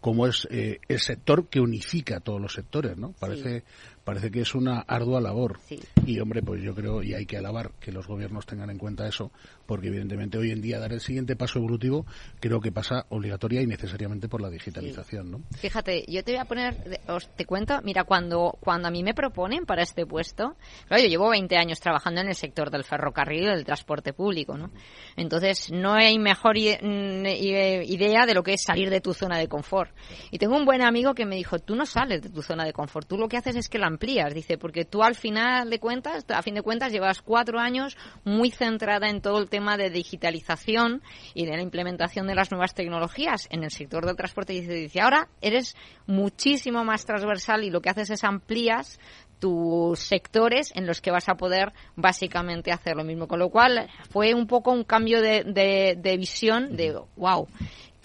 como 0.05 0.27
es 0.27 0.47
eh, 0.51 0.81
el 0.87 0.99
sector 0.99 1.47
que 1.47 1.59
unifica 1.59 2.19
todos 2.19 2.39
los 2.39 2.53
sectores 2.53 2.95
no 2.95 3.13
parece 3.13 3.63
parece 4.05 4.29
que 4.31 4.41
es 4.41 4.55
una 4.55 4.81
ardua 4.81 5.19
labor. 5.19 5.59
Y 6.05 6.19
hombre, 6.19 6.41
pues 6.43 6.61
yo 6.61 6.73
creo, 6.75 7.01
y 7.01 7.15
hay 7.15 7.25
que 7.25 7.37
alabar 7.37 7.71
que 7.79 7.91
los 7.91 8.07
gobiernos 8.07 8.45
tengan 8.45 8.69
en 8.69 8.77
cuenta 8.77 9.07
eso, 9.07 9.31
porque 9.65 9.87
evidentemente 9.87 10.37
hoy 10.37 10.51
en 10.51 10.61
día 10.61 10.79
dar 10.79 10.93
el 10.93 11.01
siguiente 11.01 11.35
paso 11.35 11.57
evolutivo 11.57 12.05
creo 12.39 12.61
que 12.61 12.71
pasa 12.71 13.07
obligatoria 13.09 13.61
y 13.61 13.65
necesariamente 13.65 14.29
por 14.29 14.41
la 14.41 14.49
digitalización, 14.51 15.31
¿no? 15.31 15.41
Fíjate, 15.57 16.05
yo 16.07 16.23
te 16.23 16.33
voy 16.33 16.39
a 16.39 16.45
poner, 16.45 17.01
os 17.07 17.27
te 17.35 17.45
cuento, 17.45 17.81
mira, 17.83 18.03
cuando, 18.03 18.55
cuando 18.59 18.87
a 18.87 18.91
mí 18.91 19.03
me 19.03 19.15
proponen 19.15 19.65
para 19.65 19.81
este 19.81 20.05
puesto, 20.05 20.55
claro, 20.87 21.01
yo 21.01 21.09
llevo 21.09 21.29
20 21.29 21.57
años 21.57 21.79
trabajando 21.79 22.21
en 22.21 22.27
el 22.27 22.35
sector 22.35 22.69
del 22.69 22.83
ferrocarril 22.83 23.43
y 23.43 23.47
del 23.47 23.65
transporte 23.65 24.13
público, 24.13 24.55
¿no? 24.55 24.69
Entonces, 25.17 25.71
no 25.71 25.95
hay 25.95 26.19
mejor 26.19 26.55
mm, 26.57 27.25
idea 27.25 28.27
de 28.27 28.33
lo 28.35 28.43
que 28.43 28.53
es 28.53 28.61
salir 28.61 28.91
de 28.91 29.01
tu 29.01 29.15
zona 29.15 29.39
de 29.39 29.47
confort. 29.47 29.94
Y 30.31 30.37
tengo 30.37 30.55
un 30.55 30.65
buen 30.65 30.81
amigo 30.81 31.13
que 31.13 31.25
me 31.25 31.35
dijo, 31.35 31.59
tú 31.59 31.75
no 31.75 31.85
sales 31.85 32.21
de 32.21 32.29
tu 32.29 32.41
zona 32.41 32.65
de 32.65 32.73
confort, 32.73 33.07
tú 33.07 33.17
lo 33.17 33.27
que 33.27 33.37
haces 33.37 33.55
es 33.55 33.69
que 33.69 33.79
la 33.79 33.87
amplías, 33.87 34.33
dice, 34.33 34.57
porque 34.57 34.85
tú 34.85 35.03
al 35.03 35.15
final 35.15 35.69
de 35.69 35.79
cuentas, 35.79 36.25
a 36.29 36.41
fin 36.41 36.55
de 36.55 36.61
cuentas, 36.61 36.91
llevas 36.91 37.21
cuatro 37.21 37.59
años 37.59 37.97
muy 38.23 38.51
centrada 38.51 39.09
en 39.09 39.21
todo 39.21 39.39
el 39.39 39.49
tema 39.49 39.77
de 39.77 39.89
digitalización 39.89 41.01
y 41.33 41.45
de 41.45 41.55
la 41.55 41.61
implementación 41.61 42.27
de 42.27 42.35
las 42.35 42.51
nuevas 42.51 42.73
tecnologías 42.73 43.47
en 43.49 43.63
el 43.63 43.71
sector 43.71 44.05
del 44.05 44.15
transporte. 44.15 44.53
Y 44.53 44.61
dice, 44.61 45.01
ahora 45.01 45.27
eres 45.41 45.75
muchísimo 46.07 46.83
más 46.83 47.05
transversal 47.05 47.63
y 47.63 47.69
lo 47.69 47.81
que 47.81 47.89
haces 47.89 48.09
es 48.09 48.23
amplías 48.23 48.99
tus 49.39 49.99
sectores 49.99 50.71
en 50.75 50.87
los 50.87 51.01
que 51.01 51.11
vas 51.11 51.27
a 51.29 51.35
poder 51.35 51.73
básicamente 51.95 52.71
hacer 52.71 52.95
lo 52.95 53.03
mismo. 53.03 53.27
Con 53.27 53.39
lo 53.39 53.49
cual 53.49 53.89
fue 54.09 54.33
un 54.33 54.47
poco 54.47 54.71
un 54.71 54.83
cambio 54.83 55.21
de, 55.21 55.43
de, 55.43 55.97
de 55.97 56.17
visión 56.17 56.75
de, 56.75 56.99
wow, 57.15 57.47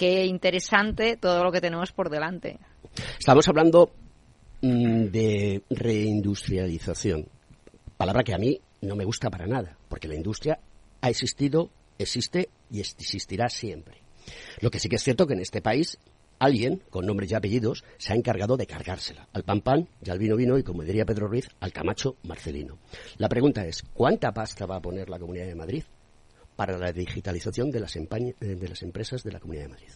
qué 0.00 0.24
interesante 0.24 1.18
todo 1.18 1.44
lo 1.44 1.52
que 1.52 1.60
tenemos 1.60 1.92
por 1.92 2.08
delante. 2.08 2.58
Estamos 3.18 3.46
hablando 3.48 3.92
Mm, 4.62 5.06
de 5.06 5.62
reindustrialización. 5.70 7.26
Palabra 7.96 8.22
que 8.22 8.34
a 8.34 8.38
mí 8.38 8.60
no 8.82 8.94
me 8.94 9.06
gusta 9.06 9.30
para 9.30 9.46
nada, 9.46 9.78
porque 9.88 10.06
la 10.06 10.16
industria 10.16 10.60
ha 11.00 11.08
existido, 11.08 11.70
existe 11.98 12.50
y 12.70 12.80
existirá 12.80 13.48
siempre. 13.48 14.02
Lo 14.60 14.70
que 14.70 14.78
sí 14.78 14.90
que 14.90 14.96
es 14.96 15.02
cierto 15.02 15.26
que 15.26 15.32
en 15.32 15.40
este 15.40 15.62
país 15.62 15.96
alguien 16.38 16.82
con 16.90 17.06
nombres 17.06 17.30
y 17.30 17.34
apellidos 17.34 17.84
se 17.96 18.12
ha 18.12 18.16
encargado 18.16 18.58
de 18.58 18.66
cargársela 18.66 19.28
al 19.32 19.44
pan 19.44 19.62
pan 19.62 19.88
y 20.04 20.10
al 20.10 20.18
vino 20.18 20.36
vino 20.36 20.58
y 20.58 20.62
como 20.62 20.82
diría 20.82 21.06
Pedro 21.06 21.28
Ruiz 21.28 21.48
al 21.60 21.72
Camacho 21.72 22.16
Marcelino. 22.24 22.78
La 23.16 23.30
pregunta 23.30 23.64
es 23.64 23.82
¿cuánta 23.94 24.32
pasta 24.32 24.66
va 24.66 24.76
a 24.76 24.82
poner 24.82 25.08
la 25.08 25.18
Comunidad 25.18 25.46
de 25.46 25.54
Madrid 25.54 25.84
para 26.60 26.76
la 26.76 26.92
digitalización 26.92 27.70
de 27.70 27.80
las, 27.80 27.96
empresas 28.82 29.22
de 29.22 29.32
la 29.32 29.40
Comunidad 29.40 29.62
de 29.62 29.68
Madrid? 29.70 29.92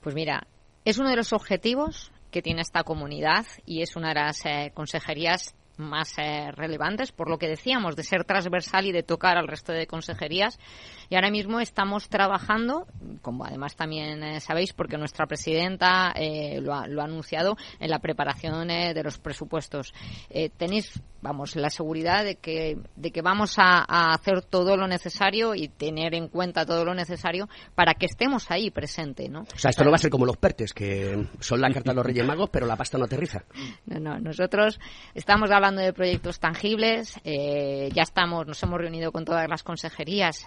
Pues 0.00 0.14
mira, 0.14 0.46
es 0.86 0.96
uno 0.96 1.10
de 1.10 1.16
los 1.16 1.34
objetivos 1.34 2.12
que 2.30 2.40
tiene 2.40 2.62
esta 2.62 2.82
comunidad 2.82 3.44
y 3.66 3.82
es 3.82 3.94
una 3.94 4.08
de 4.08 4.14
las 4.14 4.46
eh, 4.46 4.72
consejerías 4.72 5.54
más 5.76 6.16
eh, 6.16 6.50
relevantes, 6.52 7.12
por 7.12 7.28
lo 7.28 7.36
que 7.36 7.46
decíamos, 7.46 7.94
de 7.94 8.04
ser 8.04 8.24
transversal 8.24 8.86
y 8.86 8.92
de 8.92 9.02
tocar 9.02 9.36
al 9.36 9.48
resto 9.48 9.72
de 9.72 9.86
consejerías. 9.86 10.58
Y 11.10 11.14
ahora 11.14 11.30
mismo 11.30 11.60
estamos 11.60 12.08
trabajando, 12.08 12.86
como 13.22 13.44
además 13.44 13.76
también 13.76 14.22
eh, 14.22 14.40
sabéis, 14.40 14.72
porque 14.72 14.98
nuestra 14.98 15.26
presidenta 15.26 16.12
eh, 16.14 16.60
lo, 16.60 16.74
ha, 16.74 16.84
anunciado, 16.84 17.56
en 17.80 17.90
la 17.90 17.98
preparación 17.98 18.68
de 18.68 19.02
los 19.02 19.18
presupuestos. 19.18 19.92
tenéis, 20.56 21.00
vamos, 21.20 21.56
la 21.56 21.70
seguridad 21.70 22.24
de 22.24 22.36
que, 22.36 22.78
de 22.96 23.10
que 23.10 23.22
vamos 23.22 23.58
a, 23.58 23.84
hacer 24.12 24.42
todo 24.42 24.76
lo 24.76 24.86
necesario 24.86 25.54
y 25.54 25.68
tener 25.68 26.14
en 26.14 26.28
cuenta 26.28 26.66
todo 26.66 26.84
lo 26.84 26.94
necesario 26.94 27.48
para 27.74 27.94
que 27.94 28.06
estemos 28.06 28.50
ahí 28.50 28.70
presente, 28.70 29.28
¿no? 29.28 29.40
O 29.42 29.58
sea, 29.58 29.70
esto 29.70 29.84
no 29.84 29.90
va 29.90 29.96
a 29.96 29.98
ser 29.98 30.10
como 30.10 30.26
los 30.26 30.36
PERTES, 30.36 30.72
que 30.72 31.26
son 31.40 31.60
la 31.60 31.70
carta 31.70 31.92
de 31.92 31.96
los 31.96 32.06
Reyes 32.06 32.26
Magos, 32.26 32.50
pero 32.50 32.66
la 32.66 32.76
pasta 32.76 32.98
no 32.98 33.04
aterriza. 33.04 33.44
No, 33.86 33.98
no, 33.98 34.18
nosotros 34.18 34.78
estamos 35.14 35.50
hablando 35.50 35.80
de 35.80 35.92
proyectos 35.92 36.38
tangibles, 36.38 37.18
eh, 37.24 37.90
ya 37.94 38.02
estamos, 38.02 38.46
nos 38.46 38.62
hemos 38.62 38.78
reunido 38.78 39.12
con 39.12 39.24
todas 39.24 39.48
las 39.48 39.62
consejerías. 39.62 40.46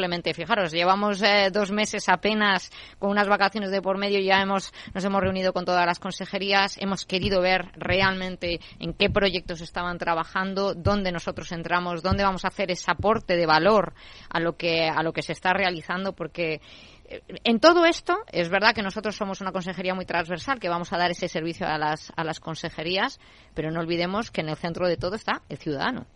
Simplemente, 0.00 0.32
fijaros, 0.32 0.72
llevamos 0.72 1.20
eh, 1.20 1.50
dos 1.52 1.70
meses 1.70 2.08
apenas 2.08 2.70
con 2.98 3.10
unas 3.10 3.28
vacaciones 3.28 3.70
de 3.70 3.82
por 3.82 3.98
medio, 3.98 4.18
ya 4.18 4.40
hemos, 4.40 4.72
nos 4.94 5.04
hemos 5.04 5.20
reunido 5.20 5.52
con 5.52 5.66
todas 5.66 5.84
las 5.84 5.98
consejerías, 5.98 6.78
hemos 6.78 7.04
querido 7.04 7.42
ver 7.42 7.66
realmente 7.74 8.60
en 8.78 8.94
qué 8.94 9.10
proyectos 9.10 9.60
estaban 9.60 9.98
trabajando, 9.98 10.72
dónde 10.72 11.12
nosotros 11.12 11.52
entramos, 11.52 12.02
dónde 12.02 12.24
vamos 12.24 12.46
a 12.46 12.48
hacer 12.48 12.70
ese 12.70 12.90
aporte 12.90 13.36
de 13.36 13.44
valor 13.44 13.92
a 14.30 14.40
lo 14.40 14.56
que, 14.56 14.88
a 14.88 15.02
lo 15.02 15.12
que 15.12 15.20
se 15.20 15.32
está 15.32 15.52
realizando, 15.52 16.14
porque 16.14 16.62
en 17.44 17.60
todo 17.60 17.84
esto, 17.84 18.20
es 18.32 18.48
verdad 18.48 18.74
que 18.74 18.80
nosotros 18.80 19.14
somos 19.16 19.42
una 19.42 19.52
consejería 19.52 19.94
muy 19.94 20.06
transversal, 20.06 20.60
que 20.60 20.70
vamos 20.70 20.94
a 20.94 20.96
dar 20.96 21.10
ese 21.10 21.28
servicio 21.28 21.66
a 21.66 21.76
las, 21.76 22.10
a 22.16 22.24
las 22.24 22.40
consejerías, 22.40 23.20
pero 23.52 23.70
no 23.70 23.80
olvidemos 23.80 24.30
que 24.30 24.40
en 24.40 24.48
el 24.48 24.56
centro 24.56 24.88
de 24.88 24.96
todo 24.96 25.14
está 25.14 25.42
el 25.50 25.58
ciudadano. 25.58 26.06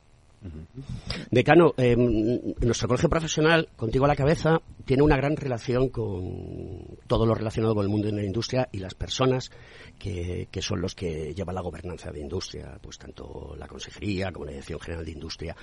Decano, 1.30 1.74
eh, 1.76 1.96
nuestro 1.96 2.88
colegio 2.88 3.08
profesional, 3.08 3.68
contigo 3.76 4.04
a 4.04 4.08
la 4.08 4.16
cabeza, 4.16 4.60
tiene 4.84 5.02
una 5.02 5.16
gran 5.16 5.36
relación 5.36 5.88
con 5.88 6.98
todo 7.06 7.26
lo 7.26 7.34
relacionado 7.34 7.74
con 7.74 7.84
el 7.84 7.90
mundo 7.90 8.08
de 8.08 8.14
la 8.14 8.24
industria 8.24 8.68
y 8.72 8.78
las 8.78 8.94
personas 8.94 9.50
que, 9.98 10.48
son 10.60 10.80
los 10.80 10.94
que 10.94 11.34
llevan 11.34 11.54
la 11.54 11.62
gobernanza 11.62 12.10
de 12.10 12.20
industria, 12.20 12.78
pues 12.82 12.98
tanto 12.98 13.54
la 13.58 13.66
consejería 13.66 14.32
como 14.32 14.44
la 14.44 14.52
Dirección 14.52 14.80
General 14.80 15.04
de 15.04 15.12
Industria. 15.12 15.56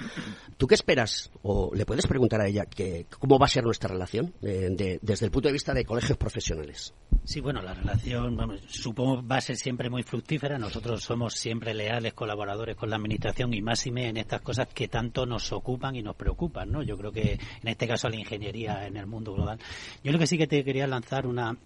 ¿Tú 0.57 0.67
qué 0.67 0.75
esperas? 0.75 1.31
O 1.43 1.71
le 1.75 1.85
puedes 1.85 2.07
preguntar 2.07 2.41
a 2.41 2.47
ella 2.47 2.65
que, 2.65 3.05
cómo 3.19 3.37
va 3.37 3.45
a 3.45 3.49
ser 3.49 3.63
nuestra 3.63 3.89
relación 3.89 4.33
eh, 4.41 4.99
desde 5.01 5.25
el 5.25 5.31
punto 5.31 5.49
de 5.49 5.53
vista 5.53 5.73
de 5.73 5.85
colegios 5.85 6.17
profesionales. 6.17 6.93
Sí, 7.23 7.39
bueno, 7.39 7.61
la 7.61 7.73
relación, 7.73 8.35
vamos, 8.35 8.61
supongo, 8.67 9.25
va 9.25 9.37
a 9.37 9.41
ser 9.41 9.57
siempre 9.57 9.89
muy 9.89 10.03
fructífera. 10.03 10.57
Nosotros 10.57 11.03
somos 11.03 11.35
siempre 11.35 11.73
leales 11.73 12.13
colaboradores 12.13 12.75
con 12.75 12.89
la 12.89 12.95
Administración 12.95 13.53
y 13.53 13.61
máxime 13.61 14.09
en 14.09 14.17
estas 14.17 14.41
cosas 14.41 14.67
que 14.73 14.87
tanto 14.87 15.25
nos 15.25 15.51
ocupan 15.51 15.95
y 15.95 16.01
nos 16.01 16.15
preocupan, 16.15 16.71
¿no? 16.71 16.83
Yo 16.83 16.97
creo 16.97 17.11
que 17.11 17.33
en 17.33 17.67
este 17.67 17.87
caso 17.87 18.09
la 18.09 18.17
ingeniería 18.17 18.87
en 18.87 18.97
el 18.97 19.07
mundo 19.07 19.33
global. 19.33 19.59
Yo 20.03 20.11
lo 20.11 20.19
que 20.19 20.27
sí 20.27 20.37
que 20.37 20.47
te 20.47 20.63
quería 20.63 20.87
lanzar 20.87 21.27
una 21.27 21.57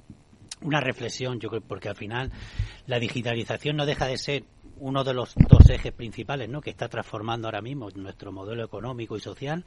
una 0.62 0.80
reflexión, 0.80 1.40
yo 1.40 1.50
creo, 1.50 1.62
porque 1.62 1.90
al 1.90 1.96
final 1.96 2.32
la 2.88 3.00
digitalización 3.00 3.76
no 3.76 3.86
deja 3.86 4.08
de 4.08 4.18
ser 4.18 4.44
uno 4.78 5.04
de 5.04 5.14
los 5.14 5.34
dos 5.36 5.70
ejes 5.70 5.94
principales 5.94 6.50
¿no? 6.50 6.62
que 6.62 6.70
está 6.70 6.90
transformando 6.90 7.48
ahora 7.48 7.62
mismo 7.62 7.90
nuestro 7.96 8.32
modelo 8.32 8.64
económico 8.64 9.16
y 9.16 9.22
social, 9.22 9.64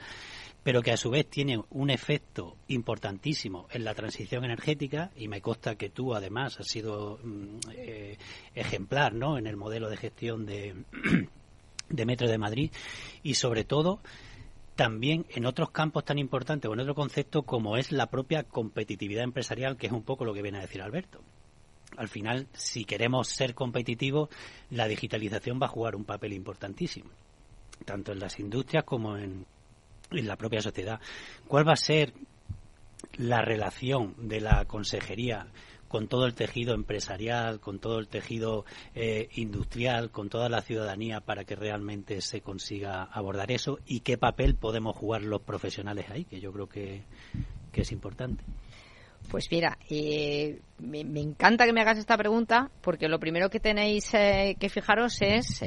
pero 0.63 0.83
que 0.83 0.93
a 0.93 0.97
su 0.97 1.11
vez 1.11 1.29
tiene 1.31 1.63
un 1.71 1.91
efecto 1.91 2.57
importantísimo 2.69 3.69
en 3.71 3.85
la 3.85 3.95
transición 3.95 4.45
energética 4.45 5.11
y 5.17 5.29
me 5.29 5.41
consta 5.41 5.77
que 5.77 5.89
tú 5.89 6.15
además 6.15 6.61
has 6.61 6.67
sido 6.67 7.19
mm, 7.23 7.59
eh, 7.73 8.19
ejemplar 8.55 9.15
¿no? 9.15 9.39
en 9.39 9.47
el 9.47 9.57
modelo 9.57 9.89
de 9.89 9.97
gestión 9.97 10.45
de, 10.45 10.75
de 11.89 12.07
Metro 12.07 12.29
de 12.29 12.39
Madrid 12.39 12.71
y 13.23 13.35
sobre 13.35 13.65
todo 13.65 14.01
también 14.77 15.27
en 15.31 15.45
otros 15.45 15.71
campos 15.71 16.05
tan 16.05 16.19
importantes 16.19 16.71
o 16.71 16.75
en 16.75 16.81
otro 16.81 16.95
concepto 16.95 17.43
como 17.43 17.77
es 17.77 17.91
la 17.91 18.07
propia 18.07 18.45
competitividad 18.45 19.25
empresarial, 19.25 19.77
que 19.77 19.89
es 19.89 19.93
un 19.93 20.05
poco 20.05 20.25
lo 20.25 20.33
que 20.33 20.43
viene 20.43 20.59
a 20.59 20.63
decir 20.63 20.81
Alberto. 20.83 21.21
Al 21.97 22.09
final, 22.09 22.47
si 22.53 22.85
queremos 22.85 23.29
ser 23.29 23.55
competitivos, 23.55 24.29
la 24.71 24.87
digitalización 24.87 25.59
va 25.61 25.67
a 25.67 25.71
jugar 25.71 25.97
un 25.97 26.05
papel 26.05 26.33
importantísimo, 26.33 27.11
tanto 27.85 28.13
en 28.13 28.21
las 28.21 28.39
industrias 28.39 28.85
como 28.85 29.17
en, 29.17 29.47
en 30.13 30.29
la 30.29 30.37
propia 30.37 30.61
sociedad. 30.61 31.01
¿Cuál 31.49 31.67
va 31.67 31.73
a 31.73 31.77
ser 31.77 32.13
la 33.17 33.43
relación 33.43 34.15
de 34.29 34.41
la 34.41 34.65
consejería 34.67 35.49
con 35.89 36.09
todo 36.09 36.27
el 36.27 36.35
tejido 36.35 36.75
empresarial, 36.75 37.61
con 37.61 37.79
todo 37.79 37.99
el 37.99 38.09
tejido 38.09 38.65
eh, 38.95 39.29
industrial, 39.35 40.11
con 40.11 40.29
toda 40.29 40.49
la 40.49 40.63
ciudadanía 40.63 41.21
para 41.21 41.45
que 41.45 41.57
realmente 41.57 42.21
se 42.21 42.41
consiga 42.41 43.03
abordar 43.03 43.51
eso 43.51 43.79
y 43.87 44.01
qué 44.01 44.19
papel 44.19 44.55
podemos 44.55 44.97
jugar 44.97 45.23
los 45.23 45.43
profesionales 45.43 46.07
ahí, 46.11 46.25
que 46.25 46.41
yo 46.41 46.53
creo 46.53 46.69
que, 46.69 47.03
es 47.73 47.93
importante. 47.93 48.43
Pues 49.31 49.47
mira, 49.53 49.79
eh, 49.89 50.61
me, 50.79 51.01
encanta 51.21 51.65
que 51.65 51.73
me 51.73 51.81
hagas 51.81 51.99
esta 51.99 52.17
pregunta 52.17 52.73
porque 52.81 53.07
lo 53.07 53.21
primero 53.21 53.51
que 53.51 53.61
tenéis 53.61 54.13
eh, 54.15 54.57
que 54.59 54.69
fijaros 54.69 55.23
es 55.23 55.63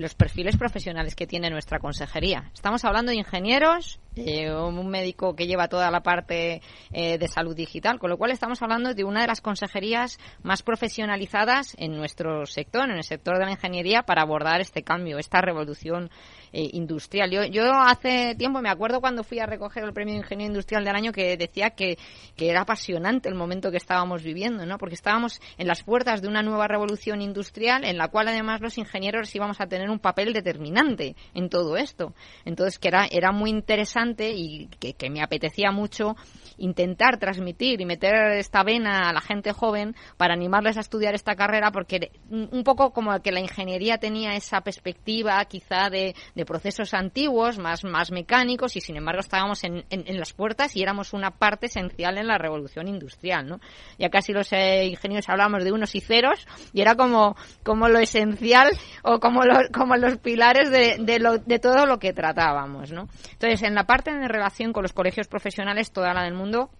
los 0.00 0.14
perfiles 0.14 0.56
profesionales 0.56 1.14
que 1.14 1.26
tiene 1.26 1.50
nuestra 1.50 1.78
consejería. 1.78 2.50
Estamos 2.54 2.86
hablando 2.86 3.10
de 3.10 3.18
ingenieros, 3.18 4.00
eh, 4.16 4.50
un 4.50 4.88
médico 4.88 5.36
que 5.36 5.46
lleva 5.46 5.68
toda 5.68 5.90
la 5.90 6.02
parte 6.02 6.62
eh, 6.90 7.18
de 7.18 7.28
salud 7.28 7.54
digital, 7.54 7.98
con 7.98 8.08
lo 8.08 8.16
cual 8.16 8.30
estamos 8.30 8.62
hablando 8.62 8.94
de 8.94 9.04
una 9.04 9.20
de 9.20 9.26
las 9.26 9.42
consejerías 9.42 10.18
más 10.42 10.62
profesionalizadas 10.62 11.76
en 11.78 11.96
nuestro 11.96 12.46
sector, 12.46 12.88
en 12.88 12.96
el 12.96 13.04
sector 13.04 13.38
de 13.38 13.44
la 13.44 13.50
ingeniería, 13.50 14.02
para 14.02 14.22
abordar 14.22 14.62
este 14.62 14.82
cambio, 14.82 15.18
esta 15.18 15.42
revolución 15.42 16.10
eh, 16.52 16.70
industrial. 16.72 17.30
Yo, 17.30 17.44
yo 17.44 17.72
hace 17.72 18.34
tiempo 18.34 18.60
me 18.60 18.70
acuerdo 18.70 19.00
cuando 19.00 19.22
fui 19.22 19.38
a 19.38 19.46
recoger 19.46 19.84
el 19.84 19.92
premio 19.92 20.14
de 20.14 20.20
Ingeniería 20.20 20.48
Industrial 20.48 20.84
del 20.84 20.96
año 20.96 21.12
que 21.12 21.36
decía 21.36 21.70
que, 21.70 21.96
que 22.36 22.50
era 22.50 22.62
apasionante 22.62 23.28
el 23.28 23.36
momento 23.36 23.70
que 23.70 23.76
estábamos 23.76 24.22
viviendo, 24.22 24.66
¿no? 24.66 24.76
Porque 24.76 24.96
estábamos 24.96 25.40
en 25.58 25.68
las 25.68 25.84
puertas 25.84 26.22
de 26.22 26.28
una 26.28 26.42
nueva 26.42 26.66
revolución 26.66 27.22
industrial 27.22 27.84
en 27.84 27.98
la 27.98 28.08
cual 28.08 28.28
además 28.28 28.60
los 28.60 28.78
ingenieros 28.78 29.34
íbamos 29.34 29.60
a 29.60 29.66
tener 29.66 29.90
un 29.90 30.00
papel 30.00 30.32
determinante 30.32 31.14
en 31.34 31.48
todo 31.48 31.76
esto. 31.76 32.14
Entonces 32.44 32.78
que 32.78 32.88
era, 32.88 33.06
era 33.10 33.30
muy 33.30 33.50
interesante 33.50 34.32
y 34.32 34.66
que, 34.80 34.94
que 34.94 35.08
me 35.08 35.22
apetecía 35.22 35.70
mucho 35.70 36.16
intentar 36.58 37.18
transmitir 37.18 37.80
y 37.80 37.86
meter 37.86 38.32
esta 38.32 38.62
vena 38.62 39.08
a 39.08 39.12
la 39.12 39.20
gente 39.20 39.52
joven 39.52 39.94
para 40.16 40.34
animarles 40.34 40.76
a 40.76 40.80
estudiar 40.80 41.14
esta 41.14 41.36
carrera 41.36 41.70
porque 41.70 42.10
un 42.28 42.64
poco 42.64 42.92
como 42.92 43.18
que 43.22 43.32
la 43.32 43.40
ingeniería 43.40 43.98
tenía 43.98 44.34
esa 44.34 44.60
perspectiva 44.60 45.44
quizá 45.44 45.90
de 45.90 46.14
procesos 46.44 46.94
antiguos, 46.94 47.58
más, 47.58 47.84
más 47.84 48.10
mecánicos 48.10 48.76
y 48.76 48.80
sin 48.80 48.96
embargo 48.96 49.20
estábamos 49.20 49.64
en, 49.64 49.84
en, 49.90 50.18
las 50.18 50.32
puertas 50.32 50.76
y 50.76 50.82
éramos 50.82 51.12
una 51.12 51.30
parte 51.30 51.66
esencial 51.66 52.18
en 52.18 52.26
la 52.26 52.38
revolución 52.38 52.88
industrial, 52.88 53.46
¿no? 53.46 53.60
Ya 53.98 54.10
casi 54.10 54.32
los 54.32 54.52
eh, 54.52 54.86
ingenieros 54.86 55.28
hablábamos 55.28 55.64
de 55.64 55.72
unos 55.72 55.94
y 55.94 56.00
ceros 56.00 56.46
y 56.72 56.80
era 56.80 56.94
como, 56.94 57.36
como 57.62 57.88
lo 57.88 57.98
esencial 57.98 58.70
o 59.02 59.20
como, 59.20 59.40
como 59.72 59.96
los 59.96 60.18
pilares 60.18 60.70
de, 60.70 60.96
de, 61.00 61.18
lo, 61.18 61.38
de 61.38 61.58
todo 61.58 61.86
lo 61.86 61.98
que 61.98 62.12
tratábamos, 62.12 62.92
¿no? 62.92 63.08
Entonces, 63.32 63.62
en 63.62 63.74
la 63.74 63.84
parte 63.84 64.12
de 64.12 64.28
relación 64.28 64.72
con 64.72 64.82
los 64.82 64.92
colegios 64.92 65.28
profesionales, 65.28 65.92
toda 65.92 66.14
la 66.14 66.24
del 66.24 66.34
mundo 66.34 66.70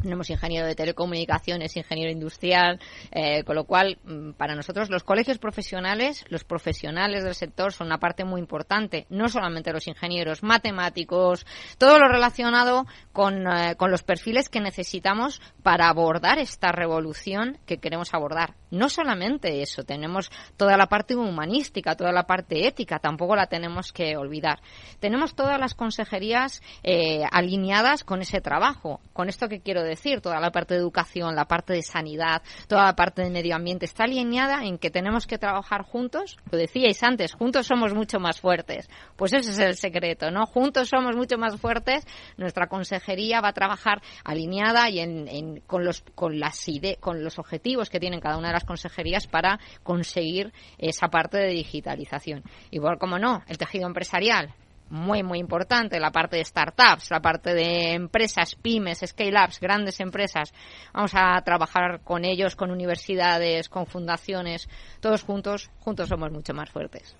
tenemos 0.00 0.30
ingeniero 0.30 0.66
de 0.66 0.74
telecomunicaciones, 0.74 1.76
ingeniero 1.76 2.12
industrial, 2.12 2.80
eh, 3.10 3.44
con 3.44 3.56
lo 3.56 3.64
cual 3.64 3.98
mm, 4.04 4.32
para 4.32 4.54
nosotros 4.54 4.90
los 4.90 5.04
colegios 5.04 5.38
profesionales, 5.38 6.24
los 6.28 6.44
profesionales 6.44 7.24
del 7.24 7.34
sector 7.34 7.72
son 7.72 7.88
una 7.88 7.98
parte 7.98 8.24
muy 8.24 8.40
importante, 8.40 9.06
no 9.10 9.28
solamente 9.28 9.72
los 9.72 9.86
ingenieros, 9.88 10.42
matemáticos, 10.42 11.46
todo 11.78 11.98
lo 11.98 12.08
relacionado 12.08 12.86
con, 13.12 13.46
eh, 13.46 13.74
con 13.76 13.90
los 13.90 14.02
perfiles 14.02 14.48
que 14.48 14.60
necesitamos 14.60 15.40
para 15.62 15.88
abordar 15.88 16.38
esta 16.38 16.72
revolución 16.72 17.58
que 17.66 17.78
queremos 17.78 18.14
abordar. 18.14 18.54
No 18.70 18.88
solamente 18.88 19.62
eso, 19.62 19.82
tenemos 19.82 20.30
toda 20.56 20.76
la 20.76 20.86
parte 20.86 21.16
humanística, 21.16 21.96
toda 21.96 22.12
la 22.12 22.24
parte 22.24 22.66
ética, 22.66 22.98
tampoco 22.98 23.34
la 23.34 23.46
tenemos 23.46 23.92
que 23.92 24.16
olvidar. 24.16 24.60
Tenemos 25.00 25.34
todas 25.34 25.58
las 25.58 25.74
consejerías 25.74 26.62
eh, 26.82 27.24
alineadas 27.30 28.04
con 28.04 28.20
ese 28.20 28.40
trabajo. 28.40 29.00
Con 29.12 29.28
esto 29.28 29.48
que 29.48 29.60
quiero 29.60 29.82
decir, 29.82 29.87
toda 30.20 30.40
la 30.40 30.50
parte 30.50 30.74
de 30.74 30.80
educación, 30.80 31.34
la 31.34 31.46
parte 31.46 31.72
de 31.72 31.82
sanidad, 31.82 32.42
toda 32.66 32.84
la 32.84 32.94
parte 32.94 33.22
de 33.22 33.30
medio 33.30 33.56
ambiente 33.56 33.84
está 33.86 34.04
alineada 34.04 34.64
en 34.64 34.78
que 34.78 34.90
tenemos 34.90 35.26
que 35.26 35.38
trabajar 35.38 35.82
juntos. 35.82 36.36
Lo 36.50 36.58
decíais 36.58 37.02
antes, 37.02 37.34
juntos 37.34 37.66
somos 37.66 37.94
mucho 37.94 38.20
más 38.20 38.40
fuertes. 38.40 38.88
Pues 39.16 39.32
ese 39.32 39.50
es 39.50 39.58
el 39.58 39.76
secreto, 39.76 40.30
¿no? 40.30 40.46
Juntos 40.46 40.88
somos 40.88 41.16
mucho 41.16 41.38
más 41.38 41.60
fuertes. 41.60 42.06
Nuestra 42.36 42.68
consejería 42.68 43.40
va 43.40 43.48
a 43.48 43.52
trabajar 43.52 44.02
alineada 44.24 44.88
y 44.90 45.00
en, 45.00 45.60
con 45.66 45.84
los 45.84 46.02
con 46.14 46.38
las 46.38 46.58
con 47.00 47.24
los 47.24 47.38
objetivos 47.38 47.88
que 47.88 48.00
tienen 48.00 48.20
cada 48.20 48.36
una 48.36 48.48
de 48.48 48.54
las 48.54 48.64
consejerías 48.64 49.26
para 49.26 49.58
conseguir 49.82 50.52
esa 50.76 51.08
parte 51.08 51.38
de 51.38 51.48
digitalización. 51.48 52.42
Igual 52.70 52.98
como 52.98 53.18
no, 53.18 53.42
el 53.48 53.58
tejido 53.58 53.86
empresarial 53.86 54.54
muy, 54.90 55.22
muy 55.22 55.38
importante, 55.38 56.00
la 56.00 56.10
parte 56.10 56.36
de 56.36 56.44
startups, 56.44 57.10
la 57.10 57.20
parte 57.20 57.54
de 57.54 57.94
empresas, 57.94 58.54
pymes, 58.54 59.02
scale-ups, 59.04 59.60
grandes 59.60 60.00
empresas. 60.00 60.52
Vamos 60.92 61.12
a 61.14 61.40
trabajar 61.42 62.00
con 62.02 62.24
ellos, 62.24 62.56
con 62.56 62.70
universidades, 62.70 63.68
con 63.68 63.86
fundaciones, 63.86 64.68
todos 65.00 65.22
juntos, 65.22 65.70
juntos 65.78 66.08
somos 66.08 66.30
mucho 66.30 66.54
más 66.54 66.70
fuertes. 66.70 67.16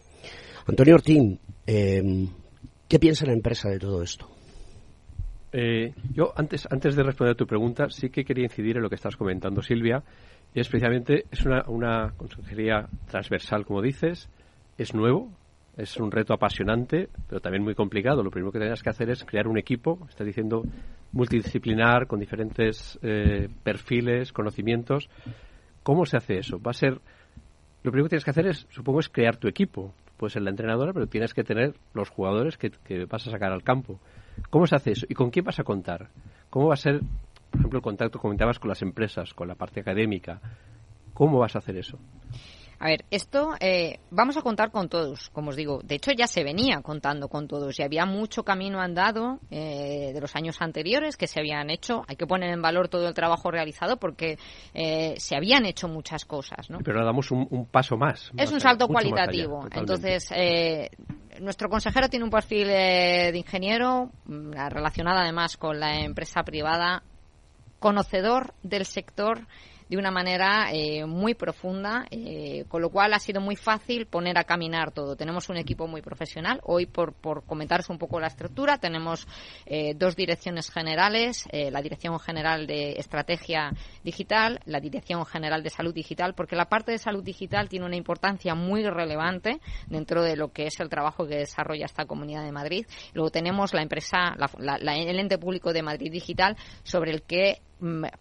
Antonio 0.67 0.97
Ortín, 0.97 1.41
eh, 1.67 2.29
¿qué 2.89 2.99
piensa 2.99 3.27
la 3.27 3.33
empresa 3.33 3.69
de 3.71 3.79
todo 3.79 4.03
esto? 4.03 4.29
Eh, 5.53 5.95
yo, 6.13 6.33
antes, 6.37 6.69
antes 6.71 6.95
de 6.95 7.03
responder 7.03 7.33
a 7.33 7.37
tu 7.37 7.47
pregunta, 7.47 7.89
sí 7.91 8.11
que 8.11 8.25
quería 8.25 8.45
incidir 8.45 8.77
en 8.77 8.83
lo 8.83 8.89
que 8.89 8.97
estás 8.97 9.17
comentando, 9.17 9.63
Silvia. 9.63 10.03
Y 10.55 10.61
especialmente 10.61 11.25
es 11.31 11.45
una, 11.45 11.65
una 11.69 12.13
consejería 12.17 12.89
transversal, 13.11 13.65
como 13.65 13.83
dices, 13.83 14.29
es 14.79 14.95
nuevo, 14.95 15.31
es 15.79 15.97
un 15.97 16.11
reto 16.11 16.35
apasionante, 16.35 17.09
pero 17.29 17.41
también 17.41 17.63
muy 17.63 17.77
complicado. 17.77 18.23
Lo 18.25 18.31
primero 18.31 18.51
que 18.51 18.59
tienes 18.59 18.83
que 18.83 18.91
hacer 18.91 19.09
es 19.11 19.25
crear 19.25 19.47
un 19.47 19.59
equipo, 19.59 20.01
estás 20.09 20.27
diciendo, 20.27 20.63
multidisciplinar, 21.13 22.09
con 22.09 22.19
diferentes 22.19 22.99
eh, 23.01 23.49
perfiles, 23.63 24.33
conocimientos. 24.33 25.09
¿Cómo 25.85 26.05
se 26.05 26.17
hace 26.17 26.39
eso? 26.39 26.61
Va 26.61 26.73
a 26.73 26.75
ser. 26.75 27.01
Lo 27.85 27.93
primero 27.93 28.07
que 28.07 28.11
tienes 28.11 28.25
que 28.25 28.33
hacer 28.33 28.49
es, 28.49 28.67
supongo, 28.71 28.99
es 28.99 29.09
crear 29.09 29.37
tu 29.37 29.47
equipo. 29.47 29.95
Puedes 30.17 30.33
ser 30.33 30.43
la 30.43 30.51
entrenadora, 30.51 30.93
pero 30.93 31.07
tienes 31.07 31.33
que 31.33 31.45
tener 31.45 31.75
los 31.95 32.11
jugadores 32.11 32.59
que, 32.59 32.71
que 32.71 33.05
vas 33.05 33.25
a 33.29 33.31
sacar 33.31 33.53
al 33.53 33.63
campo. 33.63 34.01
¿Cómo 34.51 34.67
se 34.67 34.75
hace 34.75 34.91
eso? 34.91 35.07
¿Y 35.09 35.15
con 35.15 35.31
quién 35.31 35.45
vas 35.45 35.61
a 35.61 35.65
contar? 35.65 36.09
¿Cómo 36.51 36.67
va 36.67 36.75
a 36.75 36.77
ser, 36.77 37.01
por 37.53 37.61
ejemplo, 37.61 37.79
el 37.79 37.85
contacto, 37.85 38.19
comentabas, 38.19 38.59
con 38.59 38.69
las 38.69 38.83
empresas, 38.83 39.33
con 39.33 39.47
la 39.47 39.55
parte 39.55 39.79
académica? 39.79 40.41
¿Cómo 41.15 41.39
vas 41.39 41.55
a 41.55 41.61
hacer 41.61 41.77
eso? 41.77 42.01
A 42.81 42.87
ver, 42.87 43.05
esto 43.11 43.55
eh, 43.59 43.99
vamos 44.11 44.37
a 44.37 44.43
contar 44.43 44.71
con 44.71 44.89
todos, 44.89 45.31
como 45.31 45.51
os 45.51 45.57
digo. 45.57 45.81
De 45.83 45.97
hecho, 45.97 46.13
ya 46.13 46.29
se 46.29 46.45
venía 46.45 46.81
contando 46.81 47.29
con 47.29 47.49
todos 47.49 47.79
y 47.79 47.83
había 47.83 48.07
mucho 48.07 48.45
camino 48.45 48.81
andado 48.81 49.41
eh, 49.51 50.13
de 50.15 50.21
los 50.21 50.37
años 50.37 50.57
anteriores 50.61 51.17
que 51.17 51.27
se 51.27 51.41
habían 51.41 51.71
hecho. 51.71 52.05
Hay 52.07 52.15
que 52.15 52.27
poner 52.27 52.51
en 52.51 52.63
valor 52.63 52.89
todo 52.89 53.09
el 53.09 53.15
trabajo 53.15 53.51
realizado 53.51 53.97
porque 53.97 54.39
eh, 54.75 55.15
se 55.19 55.37
habían 55.37 55.67
hecho 55.67 55.89
muchas 55.89 56.25
cosas. 56.25 56.71
¿no? 56.71 56.79
Pero 56.85 57.05
damos 57.05 57.33
un, 57.33 57.49
un 57.51 57.67
paso 57.67 57.97
más. 57.97 58.31
Es 58.37 58.53
un 58.53 58.61
salto 58.61 58.87
cualitativo. 58.87 59.67
Entonces, 59.73 60.31
nuestro 61.41 61.69
consejero 61.69 62.09
tiene 62.09 62.25
un 62.25 62.31
perfil 62.31 62.69
de 62.69 63.37
ingeniero 63.37 64.13
mm, 64.27 64.53
relacionado 64.71 65.19
además 65.19 65.57
con 65.57 65.81
la 65.81 66.01
empresa 66.01 66.45
privada, 66.45 67.03
conocedor 67.81 68.55
del 68.63 68.85
sector 68.85 69.47
de 69.89 69.97
una 69.97 70.11
manera 70.11 70.71
eh, 70.73 71.07
muy 71.07 71.35
profunda, 71.35 72.07
eh, 72.11 72.65
con 72.69 72.83
lo 72.83 72.91
cual 72.91 73.15
ha 73.15 73.19
sido 73.19 73.41
muy 73.41 73.57
fácil 73.57 74.07
poner 74.07 74.39
a 74.39 74.45
caminar 74.45 74.93
todo. 74.93 75.17
Tenemos 75.17 75.49
un 75.49 75.57
equipo 75.57 75.87
muy 75.87 76.03
profesional. 76.03 76.61
Hoy, 76.65 76.87
por, 76.87 77.15
por 77.15 77.45
comentaros 77.45 77.89
un 77.89 77.99
poco 77.99 78.21
la 78.21 78.27
estructura, 78.27 78.79
tenemos 78.79 79.27
eh, 79.67 79.95
dos 79.95 80.17
direcciones 80.17 80.71
generales, 80.71 81.49
la 81.53 81.83
Dirección 81.83 82.19
General 82.19 82.67
de 82.67 82.93
Estrategia 82.93 83.73
Digital, 84.05 84.61
la 84.67 84.81
Dirección 84.81 85.25
General 85.25 85.63
de 85.63 85.71
Salud 85.71 85.95
Digital, 85.95 86.35
porque 86.35 86.57
la 86.57 86.67
parte 86.67 86.93
de 86.93 86.99
salud 86.99 87.23
digital 87.23 87.69
tiene 87.69 87.87
una 87.87 87.97
importancia 87.97 88.55
muy 88.55 88.85
relevante 88.85 89.61
dentro 89.87 90.23
de 90.23 90.37
lo 90.37 90.53
que 90.53 90.67
es 90.67 90.79
el 90.81 90.89
trabajo 90.89 91.27
que 91.27 91.37
desarrolla 91.37 91.87
esta 91.87 92.07
Comunidad 92.07 92.45
de 92.45 92.53
Madrid. 92.53 92.87
Luego 93.15 93.31
tenemos 93.31 93.75
la 93.75 93.83
empresa, 93.83 94.37
el 94.59 95.19
ente 95.19 95.39
público 95.39 95.73
de 95.73 95.83
Madrid 95.83 96.13
Digital, 96.13 96.57
sobre 96.83 97.13
el 97.13 97.23
que 97.23 97.61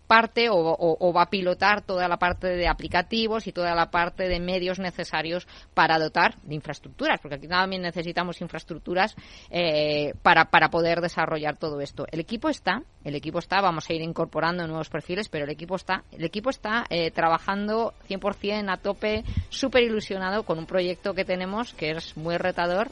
parte 0.08 0.48
o, 0.50 1.14
va 1.14 1.24
a 1.24 1.30
pilotar 1.30 1.82
toda 1.82 2.08
la 2.08 2.18
parte 2.18 2.48
de 2.48 2.68
aplicativos 2.68 3.48
y 3.48 3.52
toda 3.52 3.74
la 3.76 3.90
parte 3.90 4.28
de 4.28 4.40
medios 4.40 4.80
necesarios 4.80 5.48
para 5.74 5.98
dotar 5.98 6.40
de 6.44 6.56
infraestructuras, 6.56 7.20
porque 7.20 7.36
aquí 7.36 7.48
también 7.48 7.82
necesitamos 7.82 8.42
infraestructuras 8.42 9.16
eh, 9.50 10.14
para, 10.22 10.46
para 10.46 10.70
poder 10.70 11.02
desarrollar 11.02 11.58
todo 11.58 11.82
esto. 11.82 12.06
El 12.12 12.20
equipo 12.20 12.50
está, 12.50 12.84
el 13.04 13.16
equipo 13.16 13.40
está, 13.40 13.62
vamos 13.62 13.90
a 13.90 13.94
ir 13.94 14.02
incorporando 14.02 14.68
nuevos 14.68 14.90
perfiles, 14.90 15.30
pero 15.30 15.46
el 15.46 15.52
equipo 15.52 15.76
está, 15.76 16.04
el 16.12 16.24
equipo 16.24 16.50
está 16.50 16.86
eh, 16.90 17.12
trabajando 17.12 17.94
100% 18.10 18.72
a 18.72 18.78
tope, 18.78 19.24
súper 19.50 19.84
ilusionado 19.84 20.44
con 20.44 20.60
un 20.60 20.66
proyecto 20.66 21.14
que 21.14 21.26
tenemos 21.26 21.74
que 21.74 21.92
es 21.92 22.16
muy 22.16 22.38
retador, 22.38 22.90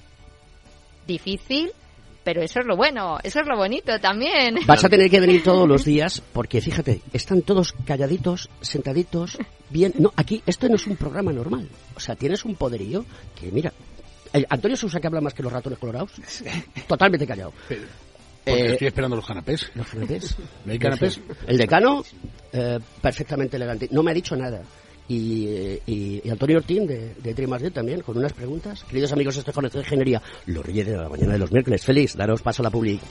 difícil, 1.05 1.71
pero 2.25 2.41
eso 2.41 2.59
es 2.59 2.65
lo 2.65 2.75
bueno, 2.75 3.19
eso 3.23 3.39
es 3.39 3.47
lo 3.47 3.55
bonito 3.55 3.97
también. 3.99 4.57
Vas 4.65 4.83
a 4.83 4.89
tener 4.89 5.09
que 5.09 5.19
venir 5.21 5.43
todos 5.43 5.67
los 5.67 5.85
días 5.85 6.21
porque 6.33 6.59
fíjate, 6.59 7.01
están 7.13 7.43
todos 7.43 7.73
calladitos, 7.85 8.49
sentaditos, 8.59 9.37
bien. 9.69 9.93
No, 9.99 10.11
aquí 10.17 10.41
esto 10.45 10.67
no 10.67 10.75
es 10.75 10.87
un 10.87 10.97
programa 10.97 11.31
normal. 11.31 11.69
O 11.95 11.99
sea, 11.99 12.15
tienes 12.15 12.43
un 12.43 12.55
poderío 12.55 13.05
que 13.39 13.51
mira, 13.51 13.71
Antonio 14.49 14.75
Sousa 14.75 14.99
que 14.99 15.07
habla 15.07 15.21
más 15.21 15.35
que 15.35 15.43
los 15.43 15.53
ratones 15.53 15.77
colorados, 15.77 16.11
totalmente 16.87 17.27
callado. 17.27 17.53
Porque 18.43 18.63
eh, 18.63 18.71
estoy 18.73 18.87
esperando 18.87 19.15
los 19.15 19.25
canapés. 19.25 19.71
Los 19.75 19.87
canapés. 19.87 20.35
¿No 20.65 20.71
hay 20.71 20.79
canapés? 20.79 21.21
El 21.47 21.57
decano, 21.57 22.03
eh, 22.51 22.79
perfectamente 23.01 23.57
elegante. 23.57 23.87
No 23.91 24.01
me 24.01 24.11
ha 24.11 24.13
dicho 24.13 24.35
nada 24.35 24.61
y, 25.07 26.21
Antonio 26.29 26.57
Ortín 26.57 26.87
de, 26.87 27.13
de 27.15 27.71
también, 27.71 28.01
con 28.01 28.17
unas 28.17 28.33
preguntas. 28.33 28.83
Queridos 28.83 29.11
amigos, 29.11 29.37
esto 29.37 29.51
es 29.51 29.73
de 29.73 29.79
Ingeniería, 29.79 30.21
los 30.47 30.65
reyes 30.65 30.87
de 30.87 30.97
la 30.97 31.09
mañana 31.09 31.33
de 31.33 31.39
los 31.39 31.51
miércoles. 31.51 31.83
Feliz, 31.83 32.15
daros 32.15 32.41
paso 32.41 32.61
a 32.61 32.65
la 32.65 32.69
public. 32.71 33.01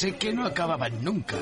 Que 0.00 0.32
no 0.32 0.46
acababan 0.46 1.04
nunca. 1.04 1.36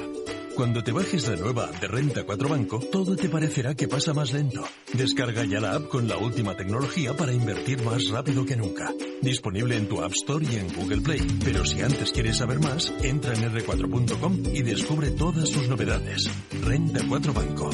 Cuando 0.57 0.83
te 0.83 0.91
bajes 0.91 1.29
la 1.29 1.37
nueva 1.37 1.69
de 1.81 1.87
Renta 1.87 2.25
4 2.25 2.49
Banco, 2.49 2.81
todo 2.91 3.15
te 3.15 3.29
parecerá 3.29 3.77
que 3.77 3.87
pasa 3.87 4.13
más 4.13 4.33
lento. 4.33 4.65
Descarga 4.93 5.45
ya 5.45 5.61
la 5.61 5.75
app 5.75 5.89
con 5.89 6.09
la 6.09 6.17
última 6.17 6.57
tecnología 6.57 7.17
para 7.17 7.33
invertir 7.33 7.85
más 7.85 8.09
rápido 8.11 8.45
que 8.45 8.57
nunca. 8.57 8.93
Disponible 9.23 9.77
en 9.77 9.89
tu 9.89 10.03
App 10.03 10.11
Store 10.11 10.45
y 10.45 10.57
en 10.57 10.75
Google 10.75 11.03
Play. 11.03 11.21
Pero 11.45 11.65
si 11.65 11.81
antes 11.81 12.11
quieres 12.11 12.39
saber 12.39 12.59
más, 12.59 12.93
entra 13.05 13.33
en 13.35 13.45
r4.com 13.45 14.43
y 14.53 14.63
descubre 14.63 15.13
todas 15.13 15.49
sus 15.49 15.69
novedades. 15.69 16.29
Renta 16.65 17.01
4 17.09 17.33
Banco. 17.33 17.71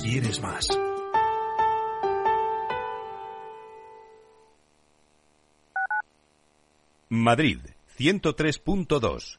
¿Quieres 0.00 0.40
más? 0.40 0.68
Madrid, 7.08 7.58
103.2, 7.98 9.38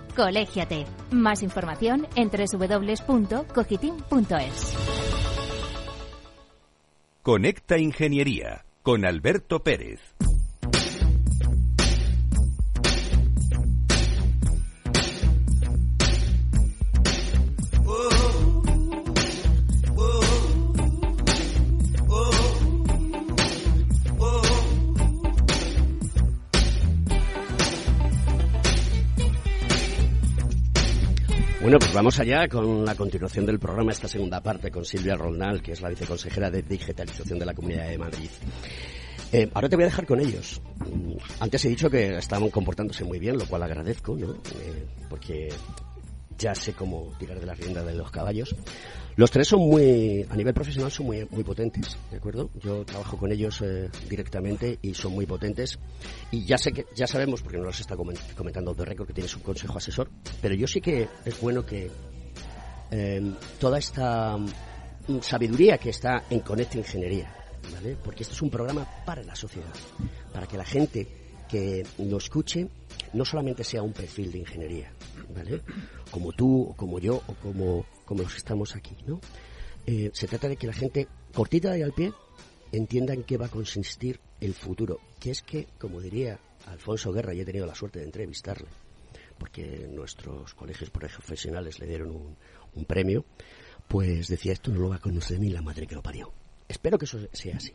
Colégiate. 0.15 0.85
Más 1.11 1.43
información 1.43 2.07
en 2.15 2.29
www.cogitim.es. 2.29 3.51
Conecta 7.21 7.77
Ingeniería 7.77 8.65
con 8.81 9.05
Alberto 9.05 9.61
Pérez. 9.63 9.99
Vamos 32.01 32.19
allá 32.19 32.47
con 32.47 32.83
la 32.83 32.95
continuación 32.95 33.45
del 33.45 33.59
programa, 33.59 33.91
esta 33.91 34.07
segunda 34.07 34.41
parte 34.41 34.71
con 34.71 34.83
Silvia 34.83 35.13
Roldán, 35.15 35.59
que 35.59 35.73
es 35.73 35.81
la 35.81 35.89
viceconsejera 35.89 36.49
de 36.49 36.63
digitalización 36.63 37.37
de 37.37 37.45
la 37.45 37.53
Comunidad 37.53 37.89
de 37.89 37.97
Madrid. 37.99 38.29
Eh, 39.31 39.47
ahora 39.53 39.69
te 39.69 39.75
voy 39.75 39.83
a 39.83 39.85
dejar 39.85 40.07
con 40.07 40.19
ellos. 40.19 40.59
Mm, 40.79 41.13
Antes 41.39 41.63
he 41.63 41.69
dicho 41.69 41.91
que 41.91 42.17
estaban 42.17 42.49
comportándose 42.49 43.03
muy 43.03 43.19
bien, 43.19 43.37
lo 43.37 43.45
cual 43.45 43.61
agradezco, 43.61 44.17
¿no? 44.17 44.31
Eh, 44.33 44.87
porque 45.11 45.49
ya 46.41 46.55
sé 46.55 46.73
cómo 46.73 47.13
tirar 47.19 47.39
de 47.39 47.45
la 47.45 47.53
rienda 47.53 47.83
de 47.83 47.93
los 47.93 48.09
caballos. 48.11 48.55
Los 49.15 49.29
tres 49.29 49.47
son 49.47 49.59
muy, 49.59 50.25
a 50.29 50.35
nivel 50.35 50.53
profesional, 50.53 50.89
son 50.91 51.05
muy, 51.05 51.27
muy 51.29 51.43
potentes, 51.43 51.97
¿de 52.09 52.17
acuerdo? 52.17 52.49
Yo 52.61 52.83
trabajo 52.85 53.17
con 53.17 53.31
ellos 53.31 53.61
eh, 53.61 53.89
directamente 54.09 54.79
y 54.81 54.93
son 54.93 55.13
muy 55.13 55.25
potentes. 55.25 55.77
Y 56.31 56.45
ya 56.45 56.57
sé 56.57 56.71
que, 56.71 56.85
ya 56.95 57.05
sabemos, 57.07 57.41
porque 57.41 57.57
nos 57.57 57.67
los 57.67 57.79
está 57.81 57.95
comen- 57.95 58.17
comentando 58.35 58.73
de 58.73 58.85
récord, 58.85 59.07
que 59.07 59.13
tienes 59.13 59.35
un 59.35 59.41
consejo 59.43 59.77
asesor, 59.77 60.09
pero 60.41 60.55
yo 60.55 60.65
sí 60.65 60.81
que 60.81 61.07
es 61.25 61.39
bueno 61.41 61.65
que 61.65 61.91
eh, 62.91 63.33
toda 63.59 63.77
esta 63.79 64.37
mm, 64.37 65.19
sabiduría 65.21 65.77
que 65.77 65.89
está 65.89 66.23
en 66.29 66.39
Conecta 66.39 66.77
Ingeniería, 66.77 67.33
¿vale? 67.73 67.97
Porque 68.03 68.23
este 68.23 68.33
es 68.33 68.41
un 68.41 68.49
programa 68.49 68.87
para 69.05 69.23
la 69.23 69.35
sociedad, 69.35 69.69
para 70.33 70.47
que 70.47 70.57
la 70.57 70.65
gente 70.65 71.07
que 71.49 71.85
nos 71.99 72.23
escuche 72.23 72.67
no 73.13 73.25
solamente 73.25 73.63
sea 73.65 73.81
un 73.83 73.91
perfil 73.91 74.31
de 74.31 74.39
ingeniería, 74.39 74.91
¿vale? 75.35 75.61
Como 76.11 76.33
tú, 76.33 76.63
o 76.63 76.75
como 76.75 76.99
yo, 76.99 77.21
o 77.27 77.33
como, 77.35 77.85
como 78.05 78.23
los 78.23 78.33
que 78.33 78.39
estamos 78.39 78.75
aquí, 78.75 78.95
¿no? 79.07 79.19
Eh, 79.85 80.11
se 80.13 80.27
trata 80.27 80.47
de 80.47 80.57
que 80.57 80.67
la 80.67 80.73
gente, 80.73 81.07
cortita 81.33 81.77
y 81.77 81.81
al 81.81 81.93
pie, 81.93 82.13
entienda 82.71 83.13
en 83.13 83.23
qué 83.23 83.37
va 83.37 83.47
a 83.47 83.49
consistir 83.49 84.19
el 84.39 84.53
futuro. 84.53 84.99
Que 85.19 85.31
es 85.31 85.41
que, 85.41 85.67
como 85.79 86.01
diría 86.01 86.39
Alfonso 86.67 87.11
Guerra, 87.11 87.33
y 87.33 87.39
he 87.39 87.45
tenido 87.45 87.65
la 87.65 87.75
suerte 87.75 87.99
de 87.99 88.05
entrevistarle, 88.05 88.67
porque 89.37 89.87
nuestros 89.89 90.53
colegios 90.53 90.89
profesionales 90.89 91.79
le 91.79 91.87
dieron 91.87 92.11
un, 92.11 92.37
un 92.75 92.85
premio, 92.85 93.25
pues 93.87 94.27
decía, 94.27 94.53
esto 94.53 94.71
no 94.71 94.79
lo 94.79 94.89
va 94.89 94.97
a 94.97 94.99
conocer 94.99 95.39
ni 95.39 95.49
la 95.49 95.61
madre 95.61 95.87
que 95.87 95.95
lo 95.95 96.03
parió. 96.03 96.31
Espero 96.67 96.97
que 96.97 97.05
eso 97.05 97.19
sea 97.33 97.57
así. 97.57 97.73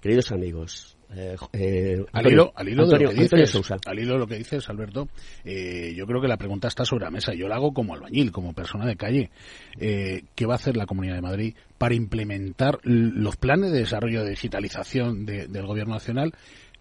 Queridos 0.00 0.32
amigos, 0.32 0.96
eh, 1.14 1.36
eh, 1.52 2.04
Al 2.12 2.26
hilo, 2.26 2.52
al 2.54 2.68
hilo 2.68 2.86
de 2.86 2.98
lo 3.00 3.10
que 3.10 3.20
dices, 3.22 3.50
Sousa. 3.50 3.76
al 3.84 3.98
hilo 3.98 4.14
de 4.14 4.18
lo 4.20 4.26
que 4.26 4.36
dices, 4.36 4.66
Alberto, 4.70 5.08
eh, 5.44 5.92
yo 5.94 6.06
creo 6.06 6.22
que 6.22 6.28
la 6.28 6.38
pregunta 6.38 6.68
está 6.68 6.84
sobre 6.86 7.04
la 7.04 7.10
mesa. 7.10 7.34
Yo 7.34 7.48
la 7.48 7.56
hago 7.56 7.72
como 7.74 7.94
albañil, 7.94 8.32
como 8.32 8.54
persona 8.54 8.86
de 8.86 8.96
calle. 8.96 9.30
Eh, 9.78 10.22
¿Qué 10.34 10.46
va 10.46 10.54
a 10.54 10.56
hacer 10.56 10.76
la 10.76 10.86
Comunidad 10.86 11.16
de 11.16 11.22
Madrid 11.22 11.54
para 11.76 11.94
implementar 11.94 12.78
los 12.84 13.36
planes 13.36 13.72
de 13.72 13.80
desarrollo 13.80 14.22
de 14.24 14.30
digitalización 14.30 15.26
de- 15.26 15.48
del 15.48 15.66
Gobierno 15.66 15.94
Nacional? 15.94 16.32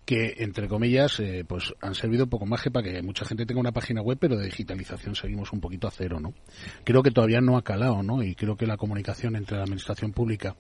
Que 0.10 0.38
entre 0.40 0.68
comillas 0.68 1.20
eh, 1.20 1.46
pues 1.48 1.72
han 1.82 1.94
servido 1.94 2.26
poco 2.26 2.48
más 2.48 2.64
que 2.64 2.72
para 2.72 2.90
que 2.90 3.04
mucha 3.04 3.26
gente 3.26 3.46
tenga 3.46 3.62
una 3.62 3.72
página 3.72 4.02
web 4.02 4.18
pero 4.20 4.38
de 4.38 4.46
digitalización 4.46 5.14
seguimos 5.14 5.54
un 5.54 5.62
poquito 5.62 5.88
a 5.88 5.92
cero 5.92 6.20
no 6.20 6.34
creo 6.84 7.04
que 7.04 7.12
todavía 7.12 7.42
no 7.42 7.58
ha 7.58 7.62
calado 7.62 8.02
no 8.02 8.24
y 8.24 8.34
creo 8.34 8.56
que 8.56 8.66
la 8.66 8.76
comunicación 8.76 9.36
entre 9.36 9.58
la 9.58 9.66
administración 9.66 10.12
pública 10.12 10.56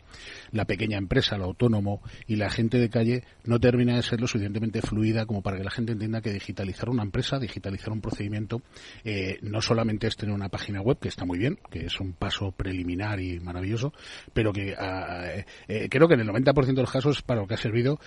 la 0.52 0.66
pequeña 0.66 1.00
empresa 1.00 1.36
el 1.36 1.42
autónomo 1.42 2.04
y 2.28 2.36
la 2.36 2.52
gente 2.52 2.78
de 2.78 2.92
calle 2.92 3.24
no 3.44 3.60
termina 3.60 3.96
de 3.96 4.04
ser 4.04 4.22
lo 4.22 4.28
suficientemente 4.28 4.84
fluida 4.84 5.26
como 5.26 5.42
para 5.42 5.58
que 5.58 5.64
la 5.64 5.72
gente 5.72 5.94
entienda 5.94 6.22
que 6.22 6.32
digitalizar 6.32 6.88
una 6.88 7.02
empresa 7.02 7.40
digitalizar 7.40 7.92
un 7.92 8.02
procedimiento 8.02 8.62
eh, 9.04 9.40
no 9.42 9.64
solamente 9.64 10.06
es 10.06 10.16
tener 10.16 10.36
una 10.36 10.50
página 10.50 10.80
web 10.82 11.00
que 11.00 11.08
está 11.08 11.26
muy 11.26 11.40
bien 11.40 11.58
que 11.72 11.88
es 11.88 12.00
un 12.00 12.14
paso 12.14 12.52
preliminar 12.52 13.20
y 13.20 13.40
maravilloso 13.40 13.94
pero 14.32 14.54
que 14.54 14.76
ah, 14.78 15.44
eh, 15.68 15.88
creo 15.90 16.08
que 16.08 16.14
en 16.14 16.20
el 16.20 16.28
90% 16.28 16.66
de 16.66 16.82
los 16.84 16.92
casos 16.92 17.24
para 17.24 17.42
lo 17.42 17.48
que 17.48 17.56
ha 17.56 17.58
servido 17.58 18.00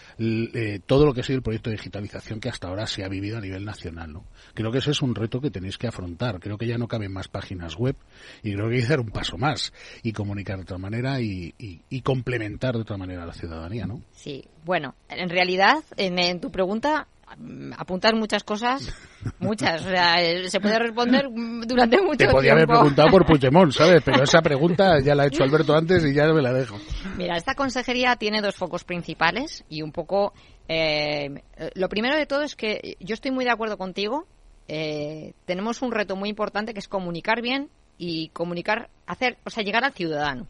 todo 0.87 1.05
lo 1.05 1.13
que 1.13 1.23
ha 1.23 1.32
sido 1.33 1.39
el 1.39 1.43
proyecto 1.43 1.71
de 1.71 1.77
digitalización 1.77 2.41
que 2.41 2.49
hasta 2.49 2.69
ahora 2.69 2.87
se 2.87 3.05
ha 3.05 3.09
vivido 3.09 3.39
a 3.39 3.41
nivel 3.41 3.65
nacional. 3.65 4.13
¿no? 4.13 4.25
Creo 4.55 4.71
que 4.71 4.79
ese 4.79 4.91
es 4.91 5.03
un 5.03 5.15
reto 5.15 5.41
que 5.41 5.51
tenéis 5.51 5.79
que 5.79 5.87
afrontar. 5.87 6.39
Creo 6.41 6.59
que 6.59 6.67
ya 6.67 6.79
no 6.79 6.89
caben 6.89 7.13
más 7.13 7.29
páginas 7.29 7.77
web 7.77 7.97
y 8.43 8.53
creo 8.55 8.69
que 8.69 8.77
hay 8.77 8.83
que 8.83 8.89
dar 8.89 9.01
un 9.01 9.11
paso 9.11 9.37
más 9.39 9.73
y 10.03 10.13
comunicar 10.13 10.57
de 10.57 10.63
otra 10.63 10.79
manera 10.79 11.21
y, 11.21 11.55
y- 11.59 11.81
y 11.89 12.01
complementar 12.03 12.75
de 12.75 12.83
otra 12.83 12.97
manera 12.97 13.23
a 13.23 13.27
la 13.27 13.33
ciudadanía. 13.33 13.87
¿no? 13.87 14.01
Sí, 14.13 14.45
bueno, 14.65 14.95
en 15.09 15.29
realidad, 15.31 15.83
en, 15.97 16.19
en 16.19 16.41
tu 16.41 16.51
pregunta, 16.51 17.07
mm, 17.39 17.73
apuntar 17.79 18.15
muchas 18.15 18.45
cosas, 18.45 18.93
muchas, 19.41 19.85
o 19.87 19.89
sea, 19.89 20.23
eh, 20.23 20.49
se 20.51 20.61
puede 20.61 20.79
responder 20.79 21.29
mm, 21.31 21.63
durante 21.63 22.01
mucho 22.01 22.19
Te 22.19 22.29
podía 22.29 22.53
haber 22.53 22.67
tiempo. 22.67 22.81
preguntado 22.81 23.11
por 23.11 23.25
Puigdemont, 23.27 23.73
¿sabes? 23.73 24.03
Pero 24.05 24.23
esa 24.23 24.41
pregunta 24.43 25.01
ya 25.01 25.15
la 25.15 25.25
ha 25.25 25.27
hecho 25.27 25.43
Alberto 25.43 25.75
antes 25.75 26.05
y 26.05 26.13
ya 26.15 26.27
me 26.33 26.43
la 26.43 26.53
dejo. 26.53 26.79
Mira, 27.17 27.37
esta 27.37 27.55
consejería 27.55 28.17
tiene 28.17 28.41
dos 28.43 28.55
focos 28.57 28.85
principales 28.85 29.65
y 29.69 29.83
un 29.83 29.93
poco. 29.93 30.33
Eh, 30.69 31.43
lo 31.75 31.89
primero 31.89 32.17
de 32.17 32.27
todo 32.27 32.43
es 32.43 32.57
que 32.57 32.97
yo 33.01 33.15
estoy 33.15 33.31
muy 33.31 33.45
de 33.45 33.51
acuerdo 33.51 33.77
contigo. 33.79 34.27
eh, 34.69 35.35
tenemos 35.45 35.83
un 35.83 35.91
reto 35.93 36.17
muy 36.17 36.29
importante 36.29 36.73
que 36.73 36.79
es 36.79 36.89
comunicar 36.89 37.43
bien 37.43 37.69
y 37.99 38.29
comunicar, 38.31 38.89
hacer, 39.07 39.37
o 39.45 39.51
sea, 39.51 39.63
llegar 39.63 39.85
al 39.85 39.93
ciudadano, 39.93 40.47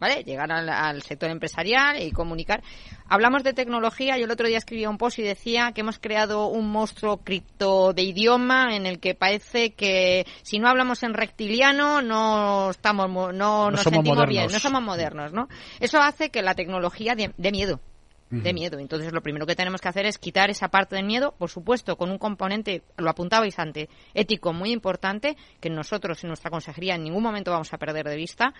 ¿vale? 0.00 0.22
Llegar 0.24 0.50
al, 0.50 0.68
al 0.68 1.02
sector 1.02 1.30
empresarial 1.30 2.02
y 2.02 2.10
comunicar. 2.10 2.62
Hablamos 3.08 3.42
de 3.44 3.52
tecnología. 3.52 4.18
Yo 4.18 4.24
el 4.24 4.30
otro 4.30 4.48
día 4.48 4.58
escribía 4.58 4.90
un 4.90 4.98
post 4.98 5.18
y 5.18 5.22
decía 5.22 5.72
que 5.74 5.82
hemos 5.82 5.98
creado 5.98 6.46
un 6.48 6.68
monstruo 6.70 7.18
cripto 7.18 7.92
de 7.92 8.02
idioma 8.02 8.74
en 8.76 8.86
el 8.86 8.98
que 8.98 9.14
parece 9.14 9.70
que 9.72 10.26
si 10.42 10.58
no 10.58 10.68
hablamos 10.68 11.02
en 11.04 11.14
reptiliano 11.14 12.02
no 12.02 12.70
estamos, 12.70 13.08
mo- 13.08 13.32
no, 13.32 13.66
No 13.66 13.70
nos 13.72 13.80
sentimos 13.98 14.16
bien, 14.28 14.42
no 14.52 14.60
somos 14.60 14.82
modernos, 14.82 15.32
¿no? 15.32 15.48
Eso 15.78 15.98
hace 16.00 16.30
que 16.30 16.42
la 16.42 16.54
tecnología 16.54 17.14
dé 17.14 17.52
miedo. 17.52 17.80
De 18.30 18.52
miedo. 18.52 18.78
Entonces, 18.78 19.12
lo 19.12 19.22
primero 19.22 19.44
que 19.44 19.56
tenemos 19.56 19.80
que 19.80 19.88
hacer 19.88 20.06
es 20.06 20.16
quitar 20.16 20.50
esa 20.50 20.68
parte 20.68 20.94
del 20.94 21.04
miedo, 21.04 21.34
por 21.36 21.50
supuesto, 21.50 21.96
con 21.96 22.10
un 22.10 22.18
componente, 22.18 22.84
lo 22.96 23.10
apuntabais 23.10 23.58
antes, 23.58 23.88
ético 24.14 24.52
muy 24.52 24.70
importante, 24.70 25.36
que 25.58 25.68
nosotros 25.68 26.22
en 26.22 26.28
nuestra 26.28 26.50
consejería 26.50 26.94
en 26.94 27.02
ningún 27.02 27.24
momento 27.24 27.50
vamos 27.50 27.72
a 27.72 27.78
perder 27.78 28.06
de 28.06 28.14
vista, 28.14 28.54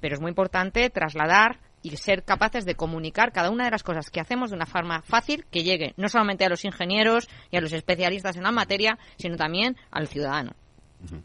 pero 0.00 0.14
es 0.14 0.20
muy 0.20 0.28
importante 0.28 0.90
trasladar 0.90 1.60
y 1.84 1.96
ser 1.96 2.24
capaces 2.24 2.64
de 2.64 2.74
comunicar 2.74 3.32
cada 3.32 3.50
una 3.50 3.64
de 3.64 3.70
las 3.70 3.82
cosas 3.82 4.10
que 4.10 4.20
hacemos 4.20 4.50
de 4.50 4.56
una 4.56 4.66
forma 4.66 5.02
fácil 5.02 5.44
que 5.50 5.62
llegue 5.62 5.94
no 5.96 6.08
solamente 6.08 6.44
a 6.44 6.48
los 6.48 6.64
ingenieros 6.64 7.28
y 7.50 7.56
a 7.56 7.60
los 7.60 7.72
especialistas 7.72 8.36
en 8.36 8.42
la 8.42 8.52
materia, 8.52 8.98
sino 9.16 9.36
también 9.36 9.76
al 9.90 10.08
ciudadano. 10.08 10.52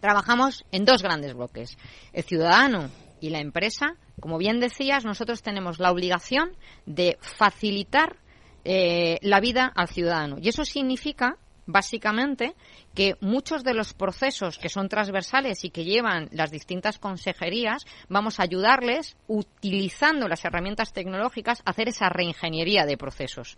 Trabajamos 0.02 0.66
en 0.72 0.86
dos 0.86 1.02
grandes 1.02 1.34
bloques. 1.34 1.78
El 2.12 2.24
ciudadano 2.24 2.90
y 3.22 3.30
la 3.30 3.40
empresa. 3.40 3.96
Como 4.20 4.38
bien 4.38 4.60
decías, 4.60 5.06
nosotros 5.06 5.42
tenemos 5.42 5.80
la 5.80 5.92
obligación 5.92 6.52
de 6.86 7.18
facilitar 7.22 8.18
eh, 8.66 9.20
la 9.22 9.40
vida 9.40 9.72
al 9.76 9.88
ciudadano. 9.88 10.38
Y 10.42 10.50
eso 10.50 10.66
significa, 10.66 11.38
básicamente, 11.66 12.56
que 12.94 13.16
muchos 13.22 13.64
de 13.64 13.74
los 13.74 13.94
procesos 13.94 14.58
que 14.58 14.68
son 14.68 14.90
transversales 14.90 15.64
y 15.64 15.70
que 15.70 15.86
llevan 15.86 16.28
las 16.32 16.52
distintas 16.52 17.00
consejerías, 17.00 17.86
vamos 18.10 18.40
a 18.40 18.44
ayudarles, 18.44 19.16
utilizando 19.28 20.28
las 20.28 20.44
herramientas 20.44 20.92
tecnológicas, 20.92 21.62
a 21.66 21.72
hacer 21.72 21.88
esa 21.88 22.10
reingeniería 22.10 22.86
de 22.86 22.98
procesos. 22.98 23.58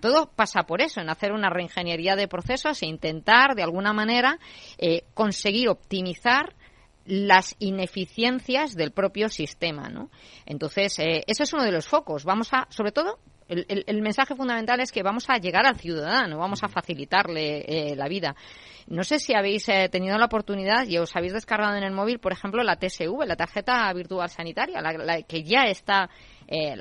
Todo 0.00 0.30
pasa 0.30 0.64
por 0.64 0.82
eso, 0.82 1.00
en 1.00 1.08
hacer 1.08 1.32
una 1.32 1.48
reingeniería 1.48 2.16
de 2.16 2.28
procesos 2.28 2.82
e 2.82 2.86
intentar, 2.86 3.54
de 3.54 3.62
alguna 3.62 3.92
manera, 3.92 4.38
eh, 4.76 5.04
conseguir 5.14 5.68
optimizar 5.70 6.54
las 7.04 7.56
ineficiencias 7.58 8.74
del 8.74 8.92
propio 8.92 9.28
sistema, 9.28 9.88
¿no? 9.88 10.10
Entonces, 10.46 10.98
eh, 10.98 11.24
eso 11.26 11.42
es 11.42 11.52
uno 11.52 11.64
de 11.64 11.72
los 11.72 11.86
focos. 11.86 12.24
Vamos 12.24 12.52
a, 12.52 12.66
sobre 12.70 12.92
todo, 12.92 13.18
el, 13.48 14.02
mensaje 14.02 14.34
fundamental 14.34 14.80
es 14.80 14.92
que 14.92 15.02
vamos 15.02 15.28
a 15.28 15.38
llegar 15.38 15.66
al 15.66 15.76
ciudadano, 15.76 16.38
vamos 16.38 16.62
a 16.62 16.68
facilitarle 16.68 17.64
eh, 17.66 17.96
la 17.96 18.08
vida. 18.08 18.34
No 18.86 19.04
sé 19.04 19.18
si 19.18 19.34
habéis 19.34 19.68
eh, 19.68 19.88
tenido 19.90 20.16
la 20.18 20.26
oportunidad 20.26 20.86
y 20.86 20.98
os 20.98 21.14
habéis 21.14 21.32
descargado 21.32 21.76
en 21.76 21.84
el 21.84 21.92
móvil, 21.92 22.18
por 22.18 22.32
ejemplo, 22.32 22.62
la 22.62 22.76
TSV, 22.76 23.26
la 23.26 23.36
tarjeta 23.36 23.92
virtual 23.92 24.28
sanitaria, 24.28 24.80
la, 24.80 25.22
que 25.22 25.42
ya 25.42 25.64
está, 25.64 26.08
eh, 26.48 26.74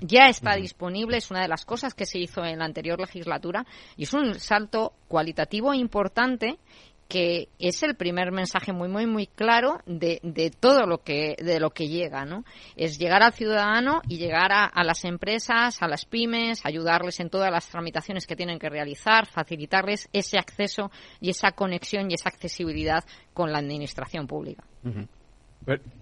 ya 0.00 0.28
está 0.28 0.56
disponible, 0.56 1.18
es 1.18 1.30
una 1.30 1.42
de 1.42 1.48
las 1.48 1.64
cosas 1.64 1.94
que 1.94 2.06
se 2.06 2.18
hizo 2.18 2.44
en 2.44 2.58
la 2.58 2.64
anterior 2.64 2.98
legislatura 2.98 3.64
y 3.96 4.04
es 4.04 4.12
un 4.12 4.34
salto 4.34 4.94
cualitativo 5.08 5.72
importante 5.74 6.58
que 7.08 7.48
es 7.58 7.82
el 7.82 7.94
primer 7.94 8.32
mensaje 8.32 8.72
muy 8.72 8.88
muy 8.88 9.06
muy 9.06 9.26
claro 9.26 9.78
de, 9.86 10.20
de, 10.22 10.50
todo 10.50 10.86
lo 10.86 10.98
que 10.98 11.36
de 11.38 11.60
lo 11.60 11.70
que 11.70 11.88
llega 11.88 12.24
no 12.24 12.44
es 12.76 12.98
llegar 12.98 13.22
al 13.22 13.32
ciudadano 13.32 14.00
y 14.08 14.18
llegar 14.18 14.50
a, 14.52 14.84
las 14.84 15.04
empresas 15.04 15.82
a 15.82 15.88
las 15.88 16.04
pymes 16.04 16.64
ayudarles 16.64 17.20
en 17.20 17.30
todas 17.30 17.50
las 17.50 17.68
tramitaciones 17.68 18.26
que 18.26 18.36
tienen 18.36 18.58
que 18.58 18.68
realizar 18.68 19.26
facilitarles 19.26 20.08
ese 20.12 20.38
acceso 20.38 20.90
y 21.20 21.30
esa 21.30 21.52
conexión 21.52 22.10
y 22.10 22.14
esa 22.14 22.28
accesibilidad 22.28 23.04
con 23.32 23.52
la 23.52 23.58
administración 23.58 24.26
pública. 24.26 24.64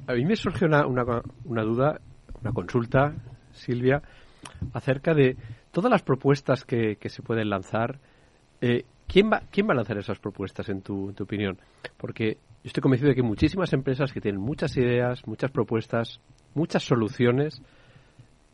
A 0.06 0.14
mí 0.14 0.24
me 0.24 0.36
surge 0.36 0.64
una, 0.64 0.86
una, 0.86 1.04
una 1.44 1.62
duda 1.62 2.00
una 2.42 2.52
consulta 2.52 3.14
Silvia 3.52 4.02
acerca 4.72 5.14
de 5.14 5.36
todas 5.70 5.90
las 5.90 6.02
propuestas 6.02 6.64
que, 6.64 6.96
que 6.96 7.08
se 7.08 7.22
pueden 7.22 7.50
lanzar 7.50 7.98
eh, 8.60 8.84
¿Quién 9.06 9.30
va, 9.30 9.42
¿Quién 9.50 9.68
va 9.68 9.72
a 9.72 9.76
lanzar 9.76 9.98
esas 9.98 10.18
propuestas, 10.18 10.68
en 10.68 10.82
tu, 10.82 11.10
en 11.10 11.14
tu 11.14 11.24
opinión? 11.24 11.58
Porque 11.96 12.38
yo 12.62 12.68
estoy 12.68 12.80
convencido 12.80 13.10
de 13.10 13.16
que 13.16 13.22
muchísimas 13.22 13.72
empresas 13.72 14.12
que 14.12 14.20
tienen 14.20 14.40
muchas 14.40 14.76
ideas, 14.76 15.26
muchas 15.26 15.50
propuestas, 15.50 16.20
muchas 16.54 16.84
soluciones 16.84 17.60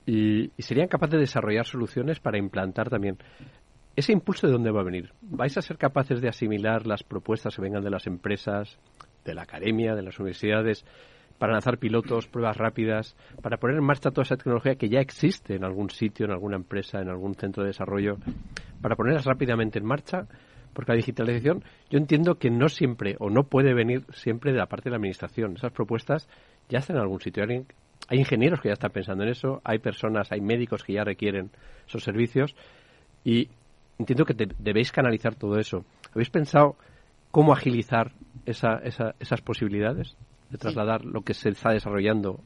y, 0.07 0.51
serían 0.59 0.89
capaces 0.89 1.13
de 1.13 1.19
desarrollar 1.21 1.67
soluciones 1.67 2.19
para 2.19 2.39
implantar 2.39 2.89
también. 2.89 3.19
¿Ese 3.95 4.13
impulso 4.13 4.47
de 4.47 4.53
dónde 4.55 4.71
va 4.71 4.81
a 4.81 4.85
venir? 4.85 5.13
¿Vais 5.21 5.57
a 5.59 5.63
ser 5.63 5.77
capaces 5.77 6.21
de 6.21 6.29
asimilar 6.29 6.87
las 6.87 7.03
propuestas 7.03 7.55
que 7.55 7.63
vengan 7.63 7.85
de 7.85 7.91
las 7.91 8.07
empresas, 8.07 8.79
de 9.25 9.35
la 9.35 9.43
academia, 9.43 9.95
de 9.95 10.03
las 10.03 10.19
universidades, 10.19 10.87
para 11.39 11.53
lanzar 11.53 11.79
pilotos, 11.79 12.27
pruebas 12.27 12.57
rápidas, 12.57 13.17
para 13.43 13.59
poner 13.59 13.77
en 13.77 13.85
marcha 13.85 14.11
toda 14.11 14.23
esa 14.23 14.37
tecnología 14.37 14.75
que 14.75 14.89
ya 14.89 15.01
existe 15.01 15.55
en 15.55 15.65
algún 15.65 15.91
sitio, 15.91 16.27
en 16.27 16.33
alguna 16.33 16.57
empresa, 16.57 17.01
en 17.01 17.09
algún 17.09 17.35
centro 17.35 17.63
de 17.63 17.69
desarrollo, 17.69 18.19
para 18.83 18.97
ponerlas 18.97 19.25
rápidamente 19.25 19.79
en 19.79 19.85
marcha 19.85 20.27
porque 20.79 20.93
la 20.93 20.97
digitalización 20.97 21.65
yo 21.91 21.99
entiendo 21.99 22.37
que 22.37 22.51
no 22.51 22.69
siempre 22.69 23.17
o 23.19 23.31
no 23.31 23.45
puede 23.45 23.75
venir 23.75 24.05
siempre 24.13 24.53
de 24.53 24.59
la 24.59 24.67
parte 24.67 24.85
de 24.85 24.91
la 24.91 24.97
administración. 24.99 25.55
Esas 25.57 25.73
propuestas 25.73 26.29
ya 26.69 26.79
están 26.79 26.97
en 26.97 27.03
algún 27.03 27.21
sitio. 27.21 27.43
Hay 27.43 28.19
ingenieros 28.19 28.61
que 28.61 28.69
ya 28.69 28.75
están 28.75 28.93
pensando 28.93 29.25
en 29.25 29.31
eso, 29.31 29.61
hay 29.65 29.81
personas, 29.81 30.31
hay 30.31 30.41
médicos 30.41 30.85
que 30.85 30.93
ya 30.93 31.03
requieren 31.03 31.51
esos 31.87 32.05
servicios 32.05 32.55
y 33.25 33.49
entiendo 33.99 34.25
que 34.25 34.35
debéis 34.59 34.93
canalizar 34.93 35.35
todo 35.35 35.59
eso. 35.59 35.85
¿Habéis 36.13 36.31
pensado 36.31 36.77
cómo 37.33 37.53
agilizar 37.53 38.13
esas 38.47 39.41
posibilidades 39.43 40.17
de 40.51 40.59
trasladar 40.59 41.05
lo 41.05 41.23
que 41.23 41.35
se 41.35 41.51
está 41.51 41.71
desarrollando 41.71 42.41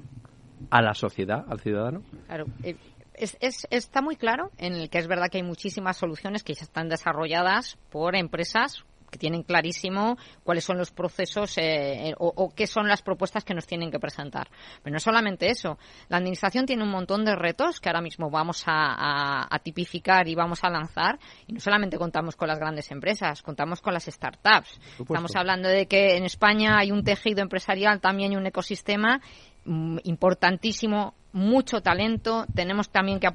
a 0.70 0.82
la 0.82 0.94
sociedad, 0.94 1.44
al 1.48 1.60
ciudadano? 1.60 2.02
Claro. 2.26 2.46
Eh, 2.62 2.76
es, 3.14 3.36
está 3.70 4.02
muy 4.02 4.16
claro 4.16 4.50
en 4.58 4.74
el 4.74 4.90
que 4.90 4.98
es 4.98 5.06
verdad 5.06 5.28
que 5.30 5.38
hay 5.38 5.42
muchísimas 5.44 5.96
soluciones 5.96 6.42
que 6.42 6.54
ya 6.54 6.62
están 6.62 6.88
desarrolladas 6.88 7.78
por 7.90 8.16
empresas 8.16 8.84
que 9.12 9.18
tienen 9.18 9.42
clarísimo 9.42 10.16
cuáles 10.42 10.64
son 10.64 10.78
los 10.78 10.90
procesos 10.90 11.58
eh, 11.58 12.08
eh, 12.08 12.14
o, 12.18 12.50
qué 12.56 12.66
son 12.66 12.88
las 12.88 13.02
propuestas 13.02 13.44
que 13.44 13.54
nos 13.54 13.66
tienen 13.66 13.90
que 13.90 14.00
presentar. 14.00 14.48
Pero 14.82 14.94
no 14.94 14.98
solamente 14.98 15.50
eso. 15.50 15.78
La 16.08 16.16
Administración 16.16 16.64
tiene 16.64 16.82
un 16.82 16.88
montón 16.88 17.24
de 17.24 17.36
retos 17.36 17.78
que 17.78 17.90
ahora 17.90 18.00
mismo 18.00 18.30
vamos 18.30 18.64
a, 18.66 19.46
tipificar 19.62 20.26
y 20.26 20.34
vamos 20.34 20.64
a 20.64 20.70
lanzar. 20.70 21.18
Y 21.46 21.52
no 21.52 21.60
solamente 21.60 21.98
contamos 21.98 22.36
con 22.36 22.48
las 22.48 22.58
grandes 22.58 22.90
empresas, 22.90 23.42
contamos 23.42 23.82
con 23.82 23.92
las 23.92 24.06
startups. 24.06 24.80
Estamos 24.98 25.36
hablando 25.36 25.68
de 25.68 25.86
que 25.86 26.16
en 26.16 26.24
España 26.24 26.78
hay 26.78 26.90
un 26.90 27.04
tejido 27.04 27.42
empresarial 27.42 28.00
también 28.00 28.32
y 28.32 28.36
un 28.36 28.46
ecosistema 28.46 29.20
mm, 29.66 29.98
importantísimo 30.04 31.14
mucho 31.32 31.80
talento, 31.80 32.46
tenemos 32.54 32.90
también 32.90 33.18
que 33.18 33.26
eh, 33.26 33.34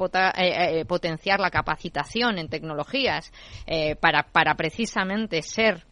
eh, 0.80 0.86
potenciar 0.86 1.40
la 1.40 1.50
capacitación 1.50 2.38
en 2.38 2.50
tecnologías 2.50 3.32
eh, 3.66 3.96
para, 3.96 4.24
para 4.24 4.56
precisamente 4.56 5.42
ser 5.42 5.86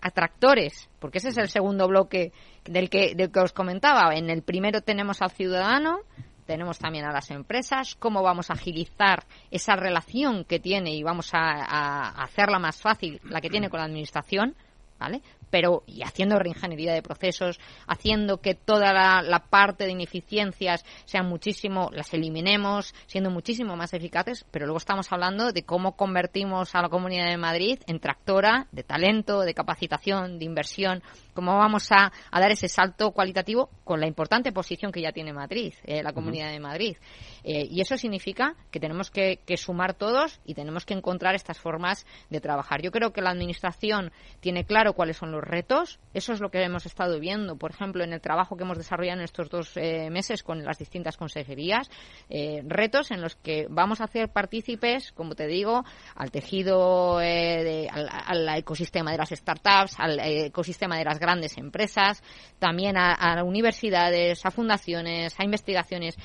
atractores, 0.00 0.88
porque 1.00 1.18
ese 1.18 1.30
es 1.30 1.38
el 1.38 1.48
segundo 1.48 1.88
bloque 1.88 2.32
del 2.64 2.88
que, 2.88 3.14
del 3.16 3.32
que 3.32 3.40
os 3.40 3.52
comentaba. 3.52 4.14
En 4.14 4.30
el 4.30 4.42
primero 4.42 4.80
tenemos 4.80 5.22
al 5.22 5.32
ciudadano, 5.32 6.00
tenemos 6.46 6.78
también 6.78 7.04
a 7.04 7.12
las 7.12 7.30
empresas, 7.32 7.96
cómo 7.96 8.22
vamos 8.22 8.50
a 8.50 8.54
agilizar 8.54 9.24
esa 9.50 9.74
relación 9.74 10.44
que 10.44 10.60
tiene 10.60 10.94
y 10.94 11.02
vamos 11.02 11.30
a 11.32 12.22
hacerla 12.22 12.60
más 12.60 12.80
fácil, 12.80 13.20
la 13.24 13.40
que 13.40 13.50
tiene 13.50 13.70
con 13.70 13.80
la 13.80 13.86
administración, 13.86 14.54
¿vale? 15.02 15.22
pero 15.52 15.82
y 15.86 16.02
haciendo 16.02 16.38
reingeniería 16.38 16.94
de 16.94 17.02
procesos, 17.02 17.60
haciendo 17.86 18.38
que 18.38 18.54
toda 18.54 18.94
la, 18.94 19.44
parte 19.50 19.84
de 19.84 19.90
ineficiencias 19.90 20.82
sean 21.04 21.28
muchísimo, 21.28 21.90
las 21.92 22.14
eliminemos, 22.14 22.94
siendo 23.06 23.28
muchísimo 23.28 23.76
más 23.76 23.92
eficaces, 23.92 24.46
pero 24.50 24.64
luego 24.64 24.78
estamos 24.78 25.12
hablando 25.12 25.52
de 25.52 25.64
cómo 25.64 25.94
convertimos 25.94 26.74
a 26.74 26.80
la 26.80 26.88
Comunidad 26.88 27.28
de 27.28 27.36
Madrid 27.36 27.78
en 27.86 28.00
tractora 28.00 28.66
de 28.72 28.82
talento, 28.82 29.42
de 29.42 29.52
capacitación, 29.52 30.38
de 30.38 30.46
inversión, 30.46 31.02
cómo 31.34 31.58
vamos 31.58 31.92
a, 31.92 32.10
dar 32.32 32.50
ese 32.50 32.68
salto 32.68 33.10
cualitativo 33.10 33.68
con 33.84 34.00
la 34.00 34.06
importante 34.06 34.52
posición 34.52 34.90
que 34.90 35.02
ya 35.02 35.12
tiene 35.12 35.34
Madrid, 35.34 35.74
eh, 35.84 36.02
la 36.02 36.14
Comunidad 36.14 36.50
de 36.50 36.60
Madrid. 36.60 36.96
Eh, 37.44 37.66
y 37.70 37.82
eso 37.82 37.98
significa 37.98 38.54
que 38.70 38.80
tenemos 38.80 39.10
que, 39.10 39.40
que 39.44 39.58
sumar 39.58 39.92
todos 39.92 40.40
y 40.46 40.54
tenemos 40.54 40.86
que 40.86 40.94
encontrar 40.94 41.34
estas 41.34 41.58
formas 41.58 42.06
de 42.30 42.40
trabajar. 42.40 42.80
Yo 42.80 42.90
creo 42.90 43.12
que 43.12 43.20
la 43.20 43.30
Administración 43.30 44.12
tiene 44.40 44.64
claro 44.64 44.91
cuáles 44.94 45.16
son 45.16 45.32
los 45.32 45.42
retos. 45.42 45.98
Eso 46.14 46.32
es 46.32 46.40
lo 46.40 46.50
que 46.50 46.62
hemos 46.62 46.86
estado 46.86 47.18
viendo, 47.18 47.56
por 47.56 47.70
ejemplo, 47.70 48.04
en 48.04 48.12
el 48.12 48.20
trabajo 48.20 48.56
que 48.56 48.64
hemos 48.64 48.78
desarrollado 48.78 49.18
en 49.18 49.24
estos 49.24 49.48
dos 49.50 49.76
eh, 49.76 50.10
meses 50.10 50.42
con 50.42 50.64
las 50.64 50.78
distintas 50.78 51.16
consejerías. 51.16 51.90
Eh, 52.28 52.62
retos 52.66 53.10
en 53.10 53.20
los 53.20 53.36
que 53.36 53.66
vamos 53.68 54.00
a 54.00 54.04
hacer 54.04 54.30
partícipes, 54.30 55.12
como 55.12 55.34
te 55.34 55.46
digo, 55.46 55.84
al 56.14 56.30
tejido, 56.30 57.20
eh, 57.20 57.88
al, 57.90 58.48
ecosistema 58.56 59.12
de 59.12 59.18
las 59.18 59.30
startups, 59.30 59.98
al 59.98 60.20
ecosistema 60.20 60.98
de 60.98 61.04
las 61.04 61.18
grandes 61.18 61.56
empresas, 61.58 62.22
también 62.58 62.96
a, 62.96 63.12
a 63.12 63.42
universidades, 63.42 64.44
a 64.44 64.50
fundaciones, 64.50 65.34
a 65.38 65.44
investigaciones. 65.44 66.16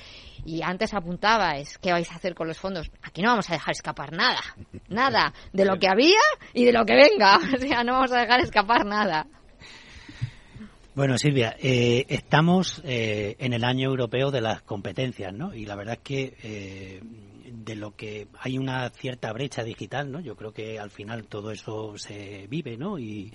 Y 0.48 0.62
antes 0.64 0.94
apuntaba, 0.94 1.58
es 1.58 1.78
qué 1.78 1.92
vais 1.92 2.10
a 2.10 2.16
hacer 2.16 2.34
con 2.34 2.48
los 2.48 2.58
fondos. 2.58 2.90
Aquí 3.04 3.22
no 3.22 3.32
vamos 3.32 3.50
a 3.50 3.54
dejar 3.54 3.74
escapar 3.74 4.14
nada, 4.14 4.40
nada, 4.88 5.34
de 5.52 5.66
lo 5.66 5.78
que 5.78 5.90
había 5.90 6.22
y 6.54 6.64
de 6.64 6.72
lo 6.72 6.86
que 6.86 6.96
venga. 6.96 7.38
O 7.54 7.60
sea, 7.60 7.84
no 7.84 7.94
vamos 7.94 8.14
a 8.14 8.22
dejar 8.22 8.40
escapar 8.40 8.86
nada. 8.86 9.28
Bueno, 10.96 11.18
Silvia, 11.18 11.58
eh, 11.60 12.06
estamos 12.08 12.82
eh, 12.86 13.36
en 13.40 13.52
el 13.52 13.66
año 13.66 13.90
europeo 13.90 14.32
de 14.32 14.40
las 14.40 14.62
competencias, 14.62 15.34
¿no? 15.34 15.54
Y 15.54 15.66
la 15.66 15.76
verdad 15.76 15.96
es 15.96 16.02
que 16.02 16.38
eh, 16.42 17.02
de 17.52 17.76
lo 17.76 17.96
que 17.96 18.28
hay 18.40 18.58
una 18.58 18.90
cierta 18.92 19.34
brecha 19.34 19.64
digital, 19.64 20.10
¿no? 20.10 20.22
Yo 20.22 20.38
creo 20.38 20.54
que 20.54 20.80
al 20.80 20.92
final 20.92 21.28
todo 21.28 21.52
eso 21.52 21.98
se 21.98 22.48
vive, 22.48 22.78
¿no? 22.78 22.98
Y, 22.98 23.34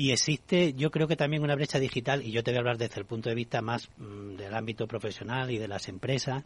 y 0.00 0.12
existe, 0.12 0.72
yo 0.72 0.90
creo 0.90 1.06
que 1.06 1.14
también 1.14 1.42
una 1.42 1.54
brecha 1.54 1.78
digital, 1.78 2.22
y 2.24 2.32
yo 2.32 2.42
te 2.42 2.52
voy 2.52 2.56
a 2.56 2.60
hablar 2.60 2.78
desde 2.78 2.98
el 2.98 3.04
punto 3.04 3.28
de 3.28 3.34
vista 3.34 3.60
más 3.60 3.90
mm, 3.98 4.34
del 4.36 4.54
ámbito 4.54 4.86
profesional 4.86 5.50
y 5.50 5.58
de 5.58 5.68
las 5.68 5.88
empresas, 5.88 6.42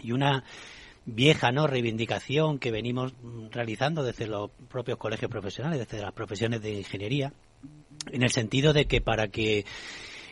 y 0.00 0.12
una 0.12 0.44
vieja 1.04 1.50
no 1.50 1.66
reivindicación 1.66 2.60
que 2.60 2.70
venimos 2.70 3.12
mm, 3.20 3.48
realizando 3.50 4.04
desde 4.04 4.28
los 4.28 4.52
propios 4.68 4.98
colegios 4.98 5.28
profesionales, 5.28 5.80
desde 5.80 6.00
las 6.00 6.12
profesiones 6.12 6.62
de 6.62 6.74
ingeniería, 6.74 7.32
en 8.12 8.22
el 8.22 8.30
sentido 8.30 8.72
de 8.72 8.84
que 8.84 9.00
para 9.00 9.26
que 9.26 9.64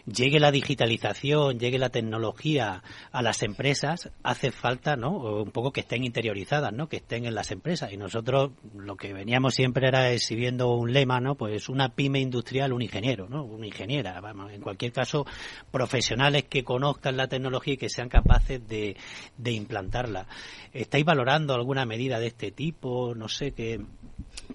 llegue 0.07 0.38
la 0.38 0.51
digitalización, 0.51 1.59
llegue 1.59 1.79
la 1.79 1.88
tecnología 1.88 2.83
a 3.11 3.23
las 3.23 3.43
empresas, 3.43 4.11
hace 4.23 4.51
falta, 4.53 4.97
¿no? 4.97 5.43
Un 5.43 5.51
poco 5.51 5.73
que 5.73 5.81
estén 5.81 6.05
interiorizadas, 6.05 6.73
¿no? 6.73 6.88
Que 6.88 6.96
estén 6.96 7.25
en 7.27 7.35
las 7.35 7.50
empresas. 7.50 7.92
Y 7.92 7.96
nosotros 7.96 8.52
lo 8.75 8.96
que 8.96 9.13
veníamos 9.13 9.55
siempre 9.55 9.88
era 9.88 10.11
exhibiendo 10.13 10.73
un 10.73 10.92
lema, 10.92 11.21
¿no? 11.21 11.35
Pues 11.35 11.69
una 11.69 11.90
pyme 11.90 12.21
industrial, 12.21 12.73
un 12.73 12.83
ingeniero, 12.83 13.29
¿no? 13.29 13.44
Una 13.44 13.67
ingeniera, 13.67 14.21
vamos. 14.21 14.52
En 14.52 14.61
cualquier 14.61 14.92
caso, 14.92 15.27
profesionales 15.71 16.44
que 16.44 16.65
conozcan 16.65 17.17
la 17.17 17.29
tecnología 17.29 17.75
y 17.75 17.79
que 17.79 17.88
sean 17.88 18.09
capaces 18.09 18.67
de, 18.67 18.96
implantarla. 19.44 20.27
¿Estáis 20.73 21.05
valorando 21.05 21.55
alguna 21.55 21.87
medida 21.87 22.19
de 22.19 22.27
este 22.27 22.50
tipo? 22.50 23.15
No 23.15 23.29
sé, 23.29 23.52
que, 23.52 23.81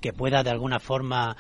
que 0.01 0.13
pueda 0.13 0.43
de 0.43 0.49
alguna 0.49 0.79
forma 0.79 1.35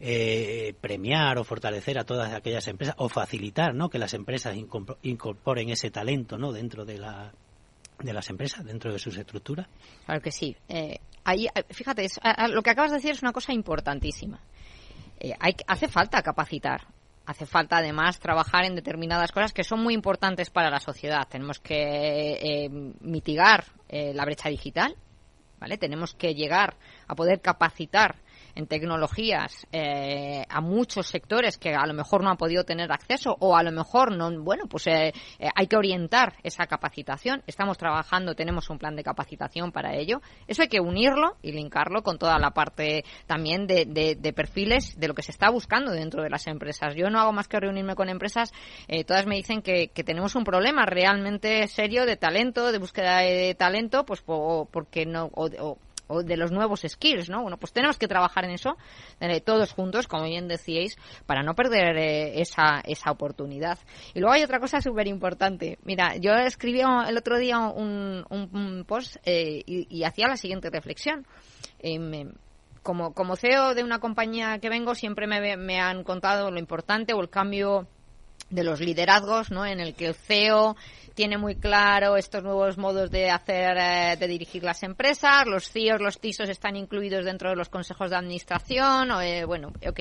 eh, 0.00 0.74
premiar 0.80 1.38
o 1.38 1.44
fortalecer 1.44 1.98
a 1.98 2.04
todas 2.04 2.32
aquellas 2.32 2.66
empresas 2.68 2.94
o 2.98 3.08
facilitar 3.08 3.74
¿no? 3.74 3.88
que 3.88 3.98
las 3.98 4.14
empresas 4.14 4.56
incorporen 5.02 5.70
ese 5.70 5.90
talento 5.90 6.38
¿no? 6.38 6.52
dentro 6.52 6.84
de, 6.84 6.98
la, 6.98 7.32
de 7.98 8.12
las 8.12 8.28
empresas, 8.30 8.64
dentro 8.64 8.92
de 8.92 8.98
sus 8.98 9.16
estructuras? 9.16 9.66
Claro 10.06 10.20
que 10.20 10.32
sí. 10.32 10.56
Eh, 10.68 10.98
ahí, 11.24 11.46
eh, 11.46 11.64
fíjate, 11.70 12.06
lo 12.48 12.62
que 12.62 12.70
acabas 12.70 12.90
de 12.90 12.96
decir 12.98 13.12
es 13.12 13.22
una 13.22 13.32
cosa 13.32 13.52
importantísima. 13.52 14.40
hay, 15.38 15.54
hace 15.66 15.88
falta 15.88 16.22
capacitar 16.22 16.86
hace 17.26 17.46
falta 17.46 17.78
además 17.78 18.18
trabajar 18.18 18.64
en 18.64 18.74
determinadas 18.74 19.32
cosas 19.32 19.52
que 19.52 19.64
son 19.64 19.82
muy 19.82 19.94
importantes 19.94 20.50
para 20.50 20.70
la 20.70 20.80
sociedad. 20.80 21.26
Tenemos 21.28 21.58
que 21.58 22.32
eh, 22.32 22.68
mitigar 23.00 23.64
eh, 23.88 24.12
la 24.14 24.24
brecha 24.24 24.48
digital, 24.48 24.96
¿vale? 25.62 25.78
Tenemos 25.78 26.12
que 26.14 26.34
llegar 26.34 26.74
a 27.06 27.14
poder 27.14 27.40
capacitar 27.40 28.16
en 28.54 28.66
tecnologías 28.66 29.66
eh, 29.72 30.44
a 30.48 30.60
muchos 30.60 31.06
sectores 31.06 31.58
que 31.58 31.74
a 31.74 31.86
lo 31.86 31.94
mejor 31.94 32.22
no 32.22 32.30
han 32.30 32.36
podido 32.36 32.64
tener 32.64 32.92
acceso 32.92 33.36
o 33.40 33.56
a 33.56 33.62
lo 33.62 33.72
mejor 33.72 34.16
no, 34.16 34.30
bueno, 34.42 34.64
pues 34.68 34.86
eh, 34.86 35.12
eh, 35.38 35.48
hay 35.54 35.66
que 35.66 35.76
orientar 35.76 36.34
esa 36.42 36.66
capacitación. 36.66 37.42
Estamos 37.46 37.78
trabajando, 37.78 38.34
tenemos 38.34 38.68
un 38.70 38.78
plan 38.78 38.96
de 38.96 39.02
capacitación 39.02 39.72
para 39.72 39.94
ello. 39.94 40.20
Eso 40.46 40.62
hay 40.62 40.68
que 40.68 40.80
unirlo 40.80 41.36
y 41.42 41.52
linkarlo 41.52 42.02
con 42.02 42.18
toda 42.18 42.38
la 42.38 42.50
parte 42.50 43.04
también 43.26 43.66
de, 43.66 43.86
de, 43.86 44.32
perfiles 44.32 44.98
de 44.98 45.08
lo 45.08 45.14
que 45.14 45.22
se 45.22 45.30
está 45.30 45.50
buscando 45.50 45.92
dentro 45.92 46.22
de 46.22 46.30
las 46.30 46.46
empresas. 46.46 46.94
Yo 46.94 47.10
no 47.10 47.20
hago 47.20 47.32
más 47.32 47.48
que 47.48 47.60
reunirme 47.60 47.94
con 47.94 48.08
empresas, 48.08 48.52
todas 49.06 49.26
me 49.26 49.36
dicen 49.36 49.62
que, 49.62 49.88
que, 49.88 50.04
tenemos 50.04 50.34
un 50.34 50.44
problema 50.44 50.86
realmente 50.86 51.66
serio 51.68 52.06
de 52.06 52.16
talento, 52.16 52.72
de 52.72 52.78
búsqueda 52.78 53.18
de 53.18 53.54
talento, 53.54 54.04
pues 54.04 54.22
porque 54.22 55.04
no, 55.06 55.30
o 55.34 55.78
de 56.22 56.36
los 56.36 56.52
nuevos 56.52 56.82
skills, 56.86 57.30
¿no? 57.30 57.42
Bueno, 57.42 57.56
pues 57.56 57.72
tenemos 57.72 57.98
que 57.98 58.08
trabajar 58.08 58.44
en 58.44 58.52
eso 58.52 58.76
eh, 59.20 59.40
todos 59.40 59.72
juntos, 59.72 60.06
como 60.06 60.24
bien 60.24 60.48
decíais, 60.48 60.96
para 61.26 61.42
no 61.42 61.54
perder 61.54 61.96
eh, 61.96 62.40
esa, 62.40 62.80
esa 62.84 63.10
oportunidad. 63.10 63.78
Y 64.14 64.20
luego 64.20 64.34
hay 64.34 64.42
otra 64.42 64.60
cosa 64.60 64.80
súper 64.80 65.06
importante. 65.06 65.78
Mira, 65.84 66.16
yo 66.16 66.32
escribí 66.32 66.80
el 66.80 67.16
otro 67.16 67.38
día 67.38 67.58
un, 67.58 68.24
un, 68.28 68.84
post 68.86 69.16
eh, 69.24 69.62
y, 69.66 70.04
hacía 70.04 70.28
la 70.28 70.36
siguiente 70.36 70.70
reflexión. 70.70 71.26
Em, 71.78 72.32
como, 72.82 73.14
como 73.14 73.36
CEO 73.36 73.74
de 73.74 73.84
una 73.84 74.00
compañía 74.00 74.58
que 74.58 74.68
vengo, 74.68 74.94
siempre 74.94 75.26
me, 75.26 75.56
me 75.56 75.80
han 75.80 76.02
contado 76.02 76.50
lo 76.50 76.58
importante 76.58 77.14
o 77.14 77.20
el 77.20 77.30
cambio 77.30 77.86
de 78.52 78.64
los 78.64 78.80
liderazgos, 78.80 79.50
¿no? 79.50 79.66
En 79.66 79.80
el 79.80 79.94
que 79.94 80.06
el 80.06 80.14
CEO 80.14 80.76
tiene 81.14 81.38
muy 81.38 81.56
claro 81.56 82.16
estos 82.16 82.42
nuevos 82.42 82.78
modos 82.78 83.10
de 83.10 83.30
hacer, 83.30 83.76
eh, 83.78 84.16
de 84.18 84.28
dirigir 84.28 84.62
las 84.62 84.82
empresas, 84.82 85.46
los 85.46 85.70
CIOs, 85.70 86.00
los 86.00 86.20
TISOs 86.20 86.48
están 86.48 86.76
incluidos 86.76 87.24
dentro 87.24 87.50
de 87.50 87.56
los 87.56 87.68
consejos 87.68 88.10
de 88.10 88.16
administración, 88.16 89.10
o, 89.10 89.20
eh, 89.20 89.44
bueno, 89.44 89.72
ok. 89.86 90.00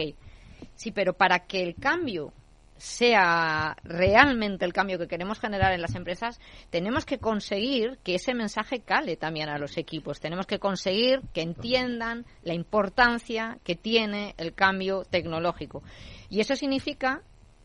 Sí, 0.75 0.91
pero 0.91 1.13
para 1.13 1.39
que 1.39 1.63
el 1.63 1.75
cambio 1.75 2.33
sea 2.77 3.77
realmente 3.83 4.65
el 4.65 4.73
cambio 4.73 4.97
que 4.97 5.07
queremos 5.07 5.39
generar 5.39 5.71
en 5.71 5.81
las 5.81 5.93
empresas, 5.93 6.39
tenemos 6.71 7.05
que 7.05 7.19
conseguir 7.19 7.99
que 8.03 8.15
ese 8.15 8.33
mensaje 8.33 8.79
cale 8.79 9.17
también 9.17 9.49
a 9.49 9.59
los 9.59 9.77
equipos. 9.77 10.19
Tenemos 10.19 10.47
que 10.47 10.57
conseguir 10.57 11.21
que 11.31 11.41
entiendan 11.41 12.25
la 12.41 12.55
importancia 12.55 13.59
que 13.63 13.75
tiene 13.75 14.33
el 14.37 14.53
cambio 14.53 15.03
tecnológico. 15.03 15.83
Y 16.29 16.39
eso 16.39 16.55
significa 16.55 17.21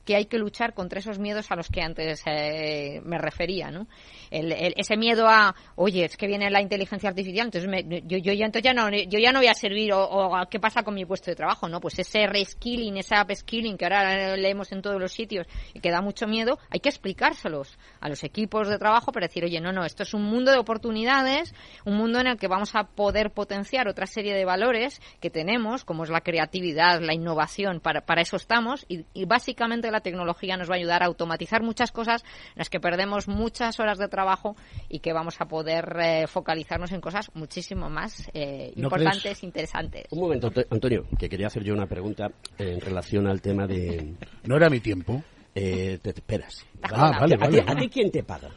que 0.06 0.14
hay 0.14 0.26
que 0.26 0.38
luchar 0.38 0.72
contra 0.72 1.00
esos 1.00 1.18
miedos 1.18 1.50
a 1.50 1.56
los 1.56 1.68
que 1.68 1.82
antes 1.82 2.22
eh, 2.26 3.02
me 3.04 3.18
refería, 3.18 3.70
¿no? 3.70 3.88
ese 4.30 4.96
miedo 4.96 5.28
a, 5.28 5.54
oye, 5.76 6.04
es 6.04 6.16
que 6.16 6.26
viene 6.26 6.50
la 6.50 6.60
inteligencia 6.60 7.08
artificial, 7.08 7.46
entonces 7.46 7.84
yo, 8.04 8.18
yo, 8.18 8.32
ya, 8.32 8.46
entonces 8.46 8.62
ya 8.64 8.74
no, 8.74 8.90
yo 8.90 9.18
ya 9.18 9.32
no 9.32 9.40
voy 9.40 9.48
a 9.48 9.54
servir 9.54 9.92
o, 9.92 10.32
qué 10.50 10.60
pasa 10.60 10.82
con 10.82 10.94
mi 10.94 11.04
puesto 11.04 11.30
de 11.30 11.36
trabajo, 11.36 11.68
¿no? 11.68 11.80
Pues 11.80 11.98
ese 11.98 12.26
reskilling, 12.26 12.96
ese 12.96 13.14
upskilling 13.20 13.76
que 13.76 13.84
ahora 13.84 14.36
leemos 14.36 14.72
en 14.72 14.82
todos 14.82 15.00
los 15.00 15.12
sitios 15.12 15.46
y 15.74 15.80
que 15.80 15.90
da 15.90 16.00
mucho 16.00 16.26
miedo, 16.26 16.58
hay 16.70 16.80
que 16.80 16.88
explicárselos 16.88 17.78
a 18.00 18.08
los 18.08 18.22
equipos 18.24 18.68
de 18.68 18.78
trabajo 18.78 19.12
para 19.12 19.26
decir, 19.26 19.44
oye, 19.44 19.60
no, 19.60 19.72
no, 19.72 19.84
esto 19.84 20.02
es 20.02 20.14
un 20.14 20.22
mundo 20.22 20.52
de 20.52 20.58
oportunidades, 20.58 21.54
un 21.84 21.96
mundo 21.96 22.20
en 22.20 22.28
el 22.28 22.36
que 22.36 22.48
vamos 22.48 22.74
a 22.74 22.84
poder 22.84 23.30
potenciar 23.32 23.88
otra 23.88 24.06
serie 24.06 24.34
de 24.34 24.44
valores 24.44 25.00
que 25.20 25.30
tenemos, 25.30 25.84
como 25.84 26.04
es 26.04 26.10
la 26.10 26.20
creatividad, 26.20 27.00
la 27.00 27.14
innovación, 27.14 27.80
para, 27.80 28.02
para 28.02 28.22
eso 28.22 28.36
estamos 28.36 28.84
y, 28.88 29.04
y 29.14 29.24
básicamente 29.24 29.90
la 29.90 29.95
tecnología 30.00 30.56
nos 30.56 30.70
va 30.70 30.74
a 30.74 30.78
ayudar 30.78 31.02
a 31.02 31.06
automatizar 31.06 31.62
muchas 31.62 31.92
cosas 31.92 32.22
en 32.22 32.56
las 32.56 32.70
que 32.70 32.80
perdemos 32.80 33.28
muchas 33.28 33.78
horas 33.80 33.98
de 33.98 34.08
trabajo 34.08 34.56
y 34.88 35.00
que 35.00 35.12
vamos 35.12 35.40
a 35.40 35.46
poder 35.46 35.96
eh, 36.00 36.26
focalizarnos 36.26 36.92
en 36.92 37.00
cosas 37.00 37.30
muchísimo 37.34 37.88
más 37.88 38.28
eh, 38.34 38.72
importantes, 38.76 39.42
interesantes. 39.42 40.06
Un 40.10 40.20
momento, 40.20 40.50
Antonio, 40.70 41.06
que 41.18 41.28
quería 41.28 41.46
hacer 41.48 41.64
yo 41.64 41.74
una 41.74 41.86
pregunta 41.86 42.30
en 42.58 42.80
relación 42.80 43.26
al 43.26 43.40
tema 43.40 43.66
de... 43.66 44.14
¿No 44.44 44.56
era 44.56 44.68
mi 44.68 44.80
tiempo? 44.80 45.22
Eh, 45.54 45.98
te, 46.02 46.10
esperas. 46.10 46.66
Ah, 46.82 47.18
vale, 47.18 47.36
vale, 47.36 47.64
¿A 47.66 47.74
ti 47.74 47.88
quién 47.88 48.10
te 48.10 48.22
paga? 48.22 48.50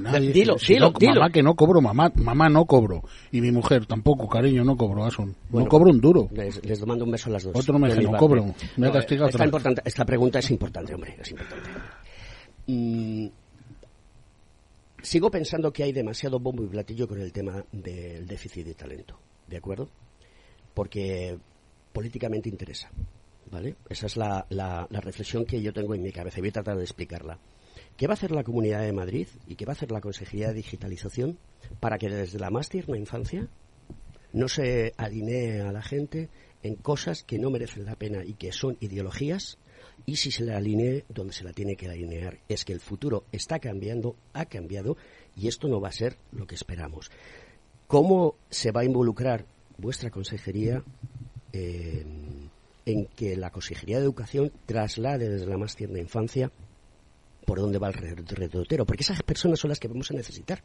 Nadie, 0.00 0.32
dilo, 0.32 0.56
dilo, 0.56 0.92
Mamá 0.92 1.30
que 1.30 1.42
no 1.42 1.54
cobro, 1.54 1.80
mamá, 1.80 2.12
mamá 2.14 2.48
no 2.48 2.64
cobro. 2.64 3.02
Y 3.32 3.40
mi 3.40 3.50
mujer 3.50 3.86
tampoco, 3.86 4.28
cariño, 4.28 4.64
no 4.64 4.76
cobro, 4.76 5.04
Asun. 5.04 5.34
no 5.50 5.66
cobro 5.66 5.90
un 5.90 6.00
duro. 6.00 6.28
Les, 6.32 6.86
mando 6.86 7.04
un 7.04 7.10
beso 7.10 7.28
a 7.28 7.32
las 7.32 7.44
dos. 7.44 7.56
Otro 7.56 7.78
me 7.78 7.88
dice, 7.88 8.02
no 8.02 8.16
cobro. 8.16 8.54
Me 8.76 8.86
ha 8.88 8.92
castigado 8.92 9.28
esta, 9.28 9.44
importante, 9.44 9.82
esta 9.84 10.04
pregunta 10.04 10.38
es 10.38 10.50
importante, 10.50 10.94
hombre, 10.94 11.16
es 11.20 11.30
importante. 11.30 11.70
Mm, 12.66 13.26
sigo 15.02 15.30
pensando 15.30 15.72
que 15.72 15.82
hay 15.82 15.92
demasiado 15.92 16.38
bombo 16.38 16.62
y 16.62 16.68
platillo 16.68 17.08
con 17.08 17.20
el 17.20 17.32
tema 17.32 17.64
del 17.72 18.26
déficit 18.26 18.66
de 18.66 18.74
talento, 18.74 19.18
¿de 19.48 19.56
acuerdo? 19.56 19.88
Porque 20.74 21.36
políticamente 21.92 22.48
interesa, 22.48 22.90
¿vale? 23.50 23.76
Esa 23.88 24.06
es 24.06 24.16
la, 24.16 24.46
la, 24.50 24.86
la 24.88 25.00
reflexión 25.00 25.44
que 25.44 25.60
yo 25.60 25.72
tengo 25.72 25.94
en 25.94 26.02
mi 26.02 26.12
cabeza 26.12 26.38
y 26.38 26.42
voy 26.42 26.50
a 26.50 26.52
tratar 26.52 26.76
de 26.76 26.84
explicarla. 26.84 27.38
¿Qué 28.00 28.06
va 28.06 28.14
a 28.14 28.16
hacer 28.16 28.30
la 28.30 28.44
Comunidad 28.44 28.80
de 28.80 28.94
Madrid 28.94 29.28
y 29.46 29.56
qué 29.56 29.66
va 29.66 29.72
a 29.72 29.76
hacer 29.76 29.90
la 29.90 30.00
Consejería 30.00 30.48
de 30.48 30.54
Digitalización 30.54 31.38
para 31.80 31.98
que 31.98 32.08
desde 32.08 32.38
la 32.38 32.48
más 32.48 32.70
tierna 32.70 32.96
infancia 32.96 33.46
no 34.32 34.48
se 34.48 34.94
alinee 34.96 35.60
a 35.60 35.70
la 35.70 35.82
gente 35.82 36.30
en 36.62 36.76
cosas 36.76 37.22
que 37.24 37.38
no 37.38 37.50
merecen 37.50 37.84
la 37.84 37.96
pena 37.96 38.24
y 38.24 38.32
que 38.32 38.52
son 38.52 38.78
ideologías 38.80 39.58
y 40.06 40.16
si 40.16 40.30
se 40.30 40.46
la 40.46 40.56
alinee 40.56 41.04
donde 41.10 41.34
se 41.34 41.44
la 41.44 41.52
tiene 41.52 41.76
que 41.76 41.90
alinear. 41.90 42.38
Es 42.48 42.64
que 42.64 42.72
el 42.72 42.80
futuro 42.80 43.24
está 43.32 43.58
cambiando, 43.58 44.16
ha 44.32 44.46
cambiado 44.46 44.96
y 45.36 45.48
esto 45.48 45.68
no 45.68 45.78
va 45.78 45.88
a 45.88 45.92
ser 45.92 46.16
lo 46.32 46.46
que 46.46 46.54
esperamos. 46.54 47.10
¿Cómo 47.86 48.36
se 48.48 48.72
va 48.72 48.80
a 48.80 48.86
involucrar 48.86 49.44
vuestra 49.76 50.10
consejería 50.10 50.82
en 51.52 53.06
que 53.14 53.36
la 53.36 53.50
Consejería 53.50 53.98
de 53.98 54.04
Educación 54.04 54.52
traslade 54.64 55.28
desde 55.28 55.48
la 55.48 55.58
más 55.58 55.76
tierna 55.76 55.98
infancia 55.98 56.50
por 57.44 57.60
dónde 57.60 57.78
va 57.78 57.88
el 57.88 57.94
redotero, 57.94 58.86
porque 58.86 59.02
esas 59.02 59.22
personas 59.22 59.58
son 59.58 59.70
las 59.70 59.80
que 59.80 59.88
vamos 59.88 60.10
a 60.10 60.14
necesitar 60.14 60.62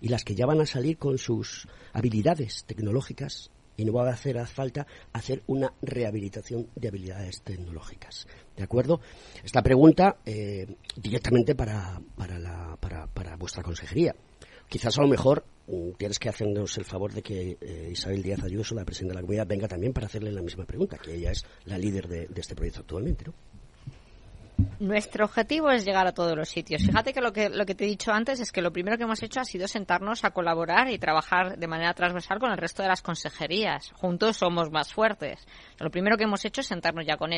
y 0.00 0.08
las 0.08 0.24
que 0.24 0.34
ya 0.34 0.46
van 0.46 0.60
a 0.60 0.66
salir 0.66 0.98
con 0.98 1.18
sus 1.18 1.66
habilidades 1.92 2.64
tecnológicas 2.64 3.50
y 3.78 3.84
no 3.84 3.92
va 3.92 4.08
a 4.08 4.12
hacer 4.12 4.44
falta 4.46 4.86
hacer 5.12 5.42
una 5.46 5.72
rehabilitación 5.80 6.68
de 6.74 6.88
habilidades 6.88 7.42
tecnológicas. 7.42 8.26
¿De 8.56 8.64
acuerdo? 8.64 9.00
Esta 9.42 9.62
pregunta 9.62 10.18
eh, 10.26 10.66
directamente 10.96 11.54
para, 11.54 12.00
para, 12.16 12.38
la, 12.38 12.76
para, 12.80 13.06
para, 13.06 13.36
vuestra 13.36 13.62
consejería. 13.62 14.14
Quizás 14.68 14.98
a 14.98 15.02
lo 15.02 15.08
mejor 15.08 15.44
mm, 15.68 15.92
tienes 15.92 16.18
que 16.18 16.28
hacernos 16.28 16.76
el 16.76 16.84
favor 16.84 17.12
de 17.12 17.22
que 17.22 17.56
eh, 17.60 17.88
Isabel 17.92 18.22
Díaz 18.22 18.42
Ayuso, 18.42 18.74
la 18.74 18.84
presidenta 18.84 19.12
de 19.12 19.16
la 19.16 19.22
comunidad, 19.22 19.46
venga 19.46 19.68
también 19.68 19.92
para 19.92 20.08
hacerle 20.08 20.32
la 20.32 20.42
misma 20.42 20.64
pregunta, 20.64 20.98
que 20.98 21.14
ella 21.14 21.30
es 21.30 21.46
la 21.64 21.78
líder 21.78 22.08
de, 22.08 22.26
de 22.26 22.40
este 22.40 22.56
proyecto 22.56 22.80
actualmente. 22.80 23.26
¿no? 23.26 23.34
Nuestro 24.80 25.24
objetivo 25.24 25.70
es 25.70 25.84
llegar 25.84 26.06
a 26.06 26.12
todos 26.12 26.36
los 26.36 26.48
sitios. 26.48 26.82
Fíjate 26.82 27.12
que 27.12 27.20
lo, 27.20 27.32
que 27.32 27.48
lo 27.48 27.66
que 27.66 27.74
te 27.74 27.84
he 27.84 27.88
dicho 27.88 28.12
antes 28.12 28.40
es 28.40 28.52
que 28.52 28.62
lo 28.62 28.72
primero 28.72 28.96
que 28.96 29.04
hemos 29.04 29.22
hecho 29.22 29.40
ha 29.40 29.44
sido 29.44 29.66
sentarnos 29.66 30.24
a 30.24 30.30
colaborar 30.30 30.90
y 30.90 30.98
trabajar 30.98 31.58
de 31.58 31.66
manera 31.66 31.94
transversal 31.94 32.38
con 32.38 32.52
el 32.52 32.58
resto 32.58 32.82
de 32.82 32.88
las 32.88 33.02
consejerías. 33.02 33.90
Juntos 33.94 34.36
somos 34.36 34.70
más 34.70 34.92
fuertes. 34.92 35.46
Lo 35.78 35.90
primero 35.90 36.16
que 36.16 36.24
hemos 36.24 36.44
hecho 36.44 36.60
es 36.60 36.66
sentarnos 36.68 37.06
ya 37.06 37.16
con, 37.16 37.30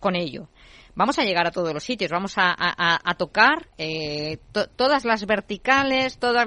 con 0.00 0.16
ello 0.16 0.48
vamos 0.94 1.18
a 1.18 1.24
llegar 1.24 1.46
a 1.46 1.50
todos 1.50 1.72
los 1.72 1.82
sitios, 1.82 2.10
vamos 2.10 2.34
a, 2.36 2.54
a, 2.56 3.14
tocar 3.14 3.68
eh, 3.78 4.38
todas 4.76 5.04
las 5.04 5.26
verticales, 5.26 6.18
todos 6.18 6.44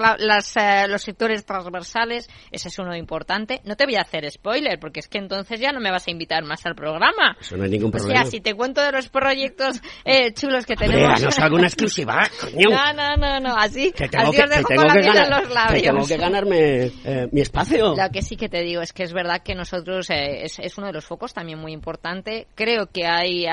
eh, 0.56 0.88
los 0.88 1.02
sectores 1.02 1.46
transversales, 1.46 2.30
ese 2.52 2.68
es 2.70 2.80
uno 2.80 2.96
importante. 2.96 3.62
No 3.64 3.76
te 3.76 3.86
voy 3.86 3.96
a 3.96 4.02
hacer 4.02 4.30
spoiler, 4.30 4.80
porque 4.80 5.00
es 5.00 5.08
que 5.08 5.18
entonces 5.18 5.60
ya 5.60 5.72
no 5.72 5.80
me 5.80 5.92
vas 5.92 6.08
a 6.08 6.12
invitar 6.12 6.44
más 6.44 6.66
al 6.66 6.76
programa. 6.76 7.38
Eso 7.40 7.58
no 7.58 7.64
hay 7.64 7.70
ningún 7.70 7.92
problema. 7.92 8.22
O 8.22 8.24
sea, 8.24 8.32
si 8.32 8.42
te 8.42 8.54
cuento 8.54 8.82
de 8.82 8.92
los 8.92 9.10
proyectos 9.10 9.82
eh, 10.04 10.34
chulos 10.34 10.66
que 10.66 10.76
tenemos... 10.76 11.22
no 11.22 11.30
alguna 11.44 11.68
exclusiva, 11.68 12.30
coño. 12.42 12.70
No, 12.70 12.94
no, 12.94 13.16
no, 13.18 13.40
no, 13.40 13.56
así, 13.56 13.92
que 13.92 14.08
tengo 14.10 14.30
así 14.30 14.38
que, 14.38 14.44
os 14.44 14.50
dejo 14.50 14.68
con 14.68 14.88
la 14.88 14.96
ganar, 14.96 15.42
los 15.42 15.54
labios. 15.54 15.82
Que 15.82 15.90
tengo 15.90 16.08
que 16.08 16.18
ganarme 16.18 16.92
eh, 17.04 17.28
mi 17.32 17.42
espacio. 17.42 17.96
Lo 17.96 18.10
que 18.12 18.22
sí 18.22 18.36
que 18.36 18.50
te 18.50 18.62
digo 18.62 18.82
es 18.82 18.94
que 18.94 19.04
es 19.04 19.14
verdad 19.14 19.42
que 19.44 19.56
nosotros, 19.56 20.08
es, 20.10 20.60
es 20.60 20.78
uno 20.78 20.88
de 20.88 20.94
los 20.94 21.06
focos 21.06 21.34
también 21.34 21.60
muy 21.60 21.72
importante. 21.72 22.48
Creo 22.56 22.88
que 22.88 23.06
hay 23.06 23.46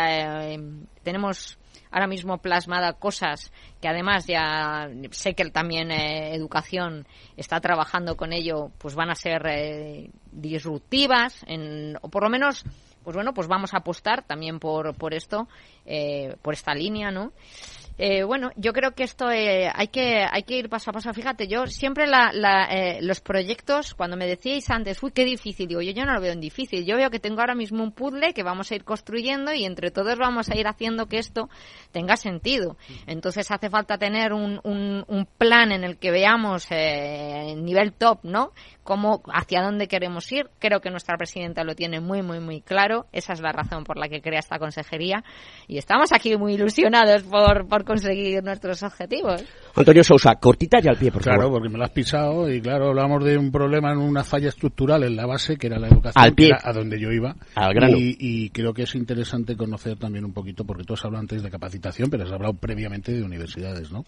tenemos 1.03 1.59
ahora 1.91 2.07
mismo 2.07 2.39
plasmada 2.39 2.95
cosas 2.95 3.53
que 3.81 3.89
además 3.89 4.27
ya 4.27 4.89
sé 5.11 5.35
que 5.35 5.51
también 5.51 5.91
eh, 5.91 6.35
educación 6.35 7.07
está 7.37 7.61
trabajando 7.61 8.17
con 8.17 8.33
ello, 8.33 8.71
pues 8.79 8.95
van 8.95 9.11
a 9.11 9.15
ser 9.15 9.47
eh, 9.47 10.11
disruptivas, 10.31 11.45
en, 11.47 11.97
o 12.01 12.09
por 12.09 12.23
lo 12.23 12.31
menos 12.31 12.65
pues 13.03 13.17
bueno, 13.17 13.35
pues 13.35 13.49
vamos 13.49 13.75
a 13.75 13.79
apostar 13.79 14.23
también 14.25 14.59
por, 14.59 14.95
por 14.95 15.15
esto, 15.15 15.49
eh, 15.85 16.37
por 16.41 16.55
esta 16.55 16.75
línea, 16.75 17.11
¿no? 17.11 17.33
Eh, 17.99 18.23
bueno, 18.25 18.51
yo 18.57 18.73
creo 18.73 18.93
que 18.93 19.05
esto 19.05 19.31
eh, 19.31 19.71
hay 19.73 19.89
que 19.89 20.27
hay 20.31 20.43
que 20.45 20.57
ir 20.57 20.69
paso 20.69 20.91
a 20.91 20.93
paso. 20.93 21.13
Fíjate, 21.13 21.47
yo 21.47 21.67
siempre 21.67 22.07
la, 22.07 22.31
la, 22.33 22.65
eh, 22.65 22.99
los 23.03 23.21
proyectos, 23.21 23.95
cuando 23.95 24.17
me 24.17 24.27
decíais 24.27 24.71
antes, 24.71 25.03
uy, 25.03 25.13
qué 25.13 25.25
difícil, 25.25 25.69
digo, 25.69 25.83
yo, 25.83 25.93
yo 25.93 26.05
no 26.05 26.15
lo 26.15 26.21
veo 26.21 26.33
en 26.33 26.41
difícil. 26.41 26.85
Yo 26.85 26.97
veo 26.97 27.11
que 27.11 27.21
tengo 27.21 27.41
ahora 27.41 27.55
mismo 27.55 27.83
un 27.83 27.93
puzzle 27.93 28.33
que 28.33 28.43
vamos 28.43 28.71
a 28.71 28.75
ir 28.75 28.85
construyendo 28.85 29.53
y 29.53 29.65
entre 29.65 29.91
todos 29.91 30.19
vamos 30.19 30.51
a 30.51 30.57
ir 30.57 30.67
haciendo 30.67 31.07
que 31.07 31.19
esto 31.19 31.49
tenga 31.93 32.17
sentido. 32.17 32.77
Entonces 33.07 33.51
hace 33.51 33.71
falta 33.71 33.99
tener 33.99 34.33
un, 34.33 34.61
un, 34.65 35.05
un 35.07 35.27
plan 35.27 35.73
en 35.73 35.85
el 35.85 35.99
que 35.99 36.11
veamos 36.11 36.67
eh, 36.71 37.55
nivel 37.57 37.93
top, 37.93 38.21
¿no? 38.23 38.53
Cómo, 38.83 39.23
hacia 39.33 39.63
dónde 39.63 39.87
queremos 39.87 40.31
ir. 40.33 40.51
Creo 40.59 40.81
que 40.81 40.91
nuestra 40.91 41.17
presidenta 41.17 41.63
lo 41.65 41.75
tiene 41.75 42.01
muy, 42.01 42.23
muy, 42.23 42.41
muy 42.41 42.61
claro. 42.61 43.07
Esa 43.13 43.33
es 43.33 43.41
la 43.41 43.53
razón 43.53 43.85
por 43.85 43.99
la 43.99 44.09
que 44.09 44.21
crea 44.21 44.41
esta 44.41 44.59
consejería. 44.59 45.23
Y 45.69 45.79
estamos 45.79 46.13
aquí 46.13 46.37
muy 46.37 46.55
ilusionados 46.55 47.23
por, 47.23 47.69
por 47.69 47.85
conseguir 47.85 48.43
nuestros 48.43 48.83
objetivos. 48.83 49.45
Antonio 49.75 50.05
Sousa, 50.05 50.35
cortita 50.37 50.79
y 50.83 50.89
al 50.89 50.97
pie, 50.97 51.11
por 51.11 51.23
claro, 51.23 51.43
favor. 51.43 51.55
porque 51.61 51.69
me 51.73 51.79
lo 51.79 51.85
has 51.85 51.91
pisado 51.91 52.51
y 52.53 52.61
claro, 52.61 52.89
hablamos 52.89 53.25
de 53.25 53.39
un 53.39 53.51
problema 53.51 53.91
en 53.93 53.99
una 53.99 54.23
falla 54.23 54.49
estructural 54.49 55.03
en 55.05 55.17
la 55.17 55.25
base, 55.27 55.57
que 55.57 55.67
era 55.69 55.79
la 55.79 55.89
educación, 55.89 56.23
Al 56.25 56.35
pie. 56.35 56.49
que 56.49 56.53
era 56.53 56.61
a 56.63 56.73
donde 56.73 57.01
yo 57.01 57.11
iba. 57.11 57.35
Al 57.55 57.73
grano. 57.75 57.97
Y, 57.97 58.17
y 58.21 58.51
creo 58.51 58.75
que 58.75 58.83
es 58.83 58.95
interesante 58.95 59.57
conocer 59.57 59.97
también 59.97 60.25
un 60.27 60.33
poquito, 60.35 60.65
porque 60.65 60.85
tú 60.85 60.93
has 60.95 61.05
hablado 61.05 61.23
antes 61.23 61.43
de 61.43 61.51
capacitación, 61.51 62.11
pero 62.11 62.25
has 62.25 62.33
hablado 62.33 62.55
previamente 62.55 63.13
de 63.13 63.23
universidades, 63.23 63.91
¿no? 63.91 64.05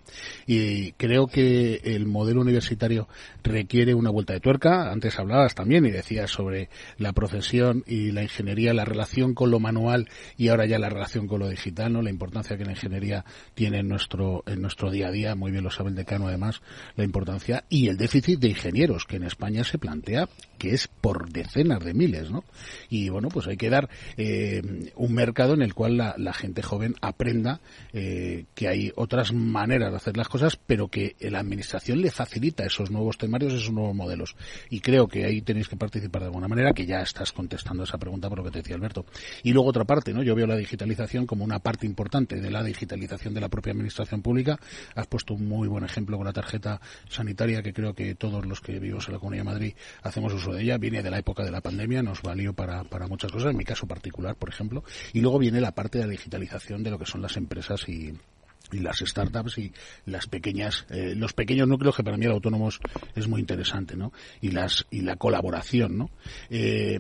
Y 0.47 0.93
creo 0.93 1.27
que 1.27 1.81
el 1.85 2.07
modelo 2.07 2.43
universitario 2.43 3.09
requiere 3.43 3.95
una 3.95 4.11
vuelta 4.11 4.35
de 4.35 4.41
tuerca. 4.41 4.91
Antes 4.93 5.19
hablabas 5.19 5.55
también 5.55 5.87
y 5.87 5.91
decías 5.91 6.31
sobre 6.31 6.69
la 6.99 7.13
profesión 7.15 7.83
y 7.87 8.13
la 8.13 8.23
ingeniería, 8.23 8.75
la 8.75 8.85
relación 8.85 9.33
con 9.35 9.51
lo 9.51 9.61
manual 9.61 10.09
y 10.37 10.49
ahora 10.49 10.67
ya 10.67 10.79
la 10.79 10.91
relación 10.91 11.27
con 11.27 11.41
lo 11.41 11.49
digital, 11.49 11.93
¿no? 11.93 12.03
La 12.03 12.11
importancia 12.11 12.57
que 12.59 12.65
la 12.65 12.73
ingeniería 12.73 13.25
tiene 13.55 13.79
en 13.79 13.89
nuestro, 13.89 14.43
en 14.47 14.61
nuestro 14.61 14.91
día 14.91 15.09
a 15.09 15.11
día, 15.11 15.35
muy 15.35 15.54
bien 15.55 15.65
lo 15.65 15.71
sabe 15.71 15.91
el 15.91 15.97
decano 15.97 16.29
además, 16.29 16.63
la 16.97 17.05
importancia 17.05 17.65
y 17.69 17.89
el 17.89 17.97
déficit 17.97 18.39
de 18.41 18.49
ingenieros 18.49 19.05
que 19.05 19.17
en 19.17 19.25
España 19.25 19.65
se 19.65 19.79
plantea 19.79 20.29
que 20.59 20.75
es 20.75 20.89
por 20.89 21.31
decenas 21.31 21.85
de 21.85 21.95
miles, 21.95 22.31
¿no? 22.31 22.45
Y 22.89 23.09
bueno, 23.09 23.29
pues 23.29 23.47
hay 23.47 23.57
que 23.57 23.71
dar 23.71 23.89
eh, 24.17 24.63
un 24.97 25.15
mercado 25.15 25.55
en 25.55 25.63
el 25.63 25.75
cual 25.75 25.97
la, 25.97 26.33
gente 26.35 26.63
joven 26.63 26.95
aprenda 27.01 27.61
eh, 27.93 28.47
que 28.55 28.69
hay 28.69 28.93
otras 28.97 29.33
maneras 29.33 29.91
de 29.91 29.97
hacer 29.97 30.17
las 30.17 30.29
cosas, 30.29 30.57
pero 30.57 30.89
que 30.89 31.17
la 31.21 31.41
administración 31.41 32.01
le 32.01 32.11
facilita 32.11 32.65
esos 32.65 32.91
nuevos 32.91 33.19
temarios, 33.19 33.53
esos 33.53 33.73
nuevos 33.73 33.95
modelos. 33.95 34.37
Y 34.71 34.81
creo 34.81 35.07
que 35.07 35.25
ahí 35.25 35.43
tenéis 35.43 35.69
que 35.69 35.77
participar 35.77 36.23
de 36.23 36.27
alguna 36.27 36.49
manera, 36.49 36.73
que 36.73 36.87
ya 36.87 37.01
estás 37.01 37.33
contestando 37.33 37.85
esa 37.85 37.99
pregunta 37.99 38.29
por 38.29 38.39
lo 38.39 38.45
que 38.45 38.51
te 38.51 38.59
decía 38.59 38.77
Alberto. 38.77 39.05
Y 39.43 39.53
luego 39.53 39.69
otra 39.69 39.85
parte, 39.85 40.13
¿no? 40.13 40.23
Yo 40.23 40.35
veo 40.35 40.47
la 40.47 40.57
digitalización 40.57 41.27
como 41.27 41.45
una 41.45 41.59
parte 41.61 41.87
importante 41.87 42.41
de 42.41 42.51
la 42.51 42.63
digitalización 42.63 43.35
de 43.35 43.41
la 43.41 43.49
propia 43.49 43.73
administración 43.73 44.23
pública. 44.23 44.59
Has 44.95 45.07
puesto 45.07 45.35
un 45.35 45.44
muy 45.45 45.69
buen 45.69 45.85
ejemplo 45.85 46.17
con 46.17 46.27
la 46.27 46.33
tarjeta 46.33 46.81
sanitaria, 47.09 47.63
que 47.63 47.73
creo 47.73 47.95
que 47.95 48.15
todos 48.15 48.45
los 48.47 48.61
que 48.61 48.73
vivimos 48.73 49.07
en 49.09 49.15
la 49.15 49.19
Comunidad 49.21 49.45
de 49.45 49.51
Madrid 49.51 49.75
hacemos 50.03 50.33
uso 50.33 50.53
de 50.53 50.63
ella. 50.63 50.79
Viene 50.79 51.03
de 51.03 51.11
la 51.11 51.19
época 51.19 51.45
de 51.45 51.51
la 51.51 51.61
pandemia, 51.61 52.03
nos 52.03 52.23
valió 52.23 52.53
para, 52.53 52.85
para 52.85 53.07
muchas 53.07 53.31
cosas, 53.31 53.51
en 53.51 53.57
mi 53.57 53.65
caso 53.65 53.87
particular, 53.87 54.37
por 54.37 54.49
ejemplo. 54.49 54.85
Y 55.13 55.21
luego 55.21 55.39
viene 55.39 55.61
la 55.61 55.73
parte 55.73 55.99
de 55.99 56.05
la 56.05 56.11
digitalización 56.11 56.83
de 56.83 56.91
lo 56.91 56.99
que 56.99 57.07
son 57.07 57.23
las 57.23 57.37
empresas 57.37 57.89
y, 57.89 58.13
y 58.73 58.79
las 58.79 58.99
startups 58.99 59.59
y 59.59 59.73
las 60.07 60.27
pequeñas 60.27 60.87
eh, 60.91 61.15
los 61.15 61.33
pequeños 61.33 61.69
núcleos 61.69 61.97
que 61.97 62.03
para 62.03 62.17
mí 62.17 62.25
el 62.25 62.33
autónomos 62.33 62.81
es 63.15 63.29
muy 63.29 63.41
interesante 63.41 63.97
no 63.97 64.13
y 64.41 64.51
las 64.51 64.87
y 64.91 65.03
la 65.03 65.17
colaboración 65.17 65.99
no 65.99 66.11
eh, 66.51 66.99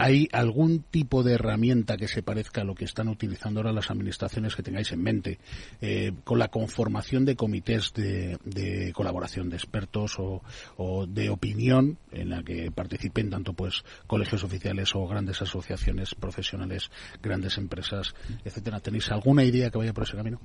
¿Hay 0.00 0.28
algún 0.30 0.84
tipo 0.84 1.24
de 1.24 1.34
herramienta 1.34 1.96
que 1.96 2.06
se 2.06 2.22
parezca 2.22 2.60
a 2.60 2.64
lo 2.64 2.76
que 2.76 2.84
están 2.84 3.08
utilizando 3.08 3.58
ahora 3.58 3.72
las 3.72 3.90
administraciones 3.90 4.54
que 4.54 4.62
tengáis 4.62 4.92
en 4.92 5.02
mente 5.02 5.38
eh, 5.80 6.12
con 6.22 6.38
la 6.38 6.48
conformación 6.48 7.24
de 7.24 7.34
comités 7.34 7.92
de, 7.94 8.38
de 8.44 8.92
colaboración 8.92 9.50
de 9.50 9.56
expertos 9.56 10.18
o, 10.20 10.42
o, 10.76 11.06
de 11.06 11.30
opinión 11.30 11.98
en 12.12 12.30
la 12.30 12.44
que 12.44 12.70
participen 12.70 13.28
tanto 13.28 13.54
pues 13.54 13.82
colegios 14.06 14.44
oficiales 14.44 14.94
o 14.94 15.06
grandes 15.08 15.42
asociaciones 15.42 16.14
profesionales, 16.14 16.90
grandes 17.20 17.58
empresas, 17.58 18.14
etcétera? 18.44 18.78
¿Tenéis 18.78 19.10
alguna 19.10 19.42
idea 19.42 19.70
que 19.70 19.78
vaya 19.78 19.92
por 19.92 20.04
ese 20.04 20.16
camino? 20.16 20.40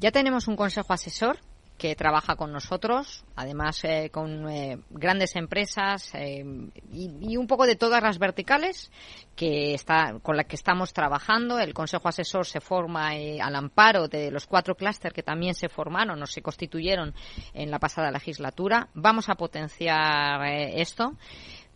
Ya 0.00 0.10
tenemos 0.10 0.48
un 0.48 0.56
consejo 0.56 0.94
asesor 0.94 1.38
que 1.76 1.94
trabaja 1.94 2.36
con 2.36 2.52
nosotros, 2.52 3.24
además 3.34 3.84
eh, 3.84 4.10
con 4.10 4.48
eh, 4.48 4.78
grandes 4.90 5.36
empresas 5.36 6.10
eh, 6.14 6.44
y, 6.92 7.10
y, 7.20 7.36
un 7.36 7.46
poco 7.46 7.66
de 7.66 7.76
todas 7.76 8.02
las 8.02 8.18
verticales 8.18 8.90
que 9.34 9.74
está, 9.74 10.18
con 10.22 10.36
las 10.36 10.46
que 10.46 10.56
estamos 10.56 10.92
trabajando. 10.92 11.58
El 11.58 11.74
Consejo 11.74 12.08
Asesor 12.08 12.46
se 12.46 12.60
forma 12.60 13.10
al 13.10 13.54
amparo 13.54 14.08
de 14.08 14.30
los 14.30 14.46
cuatro 14.46 14.74
clústeres 14.74 15.12
que 15.12 15.22
también 15.22 15.54
se 15.54 15.68
formaron 15.68 16.22
o 16.22 16.26
se 16.26 16.42
constituyeron 16.42 17.14
en 17.52 17.70
la 17.70 17.78
pasada 17.78 18.10
legislatura. 18.10 18.88
Vamos 18.94 19.28
a 19.28 19.34
potenciar 19.34 20.44
esto 20.46 21.14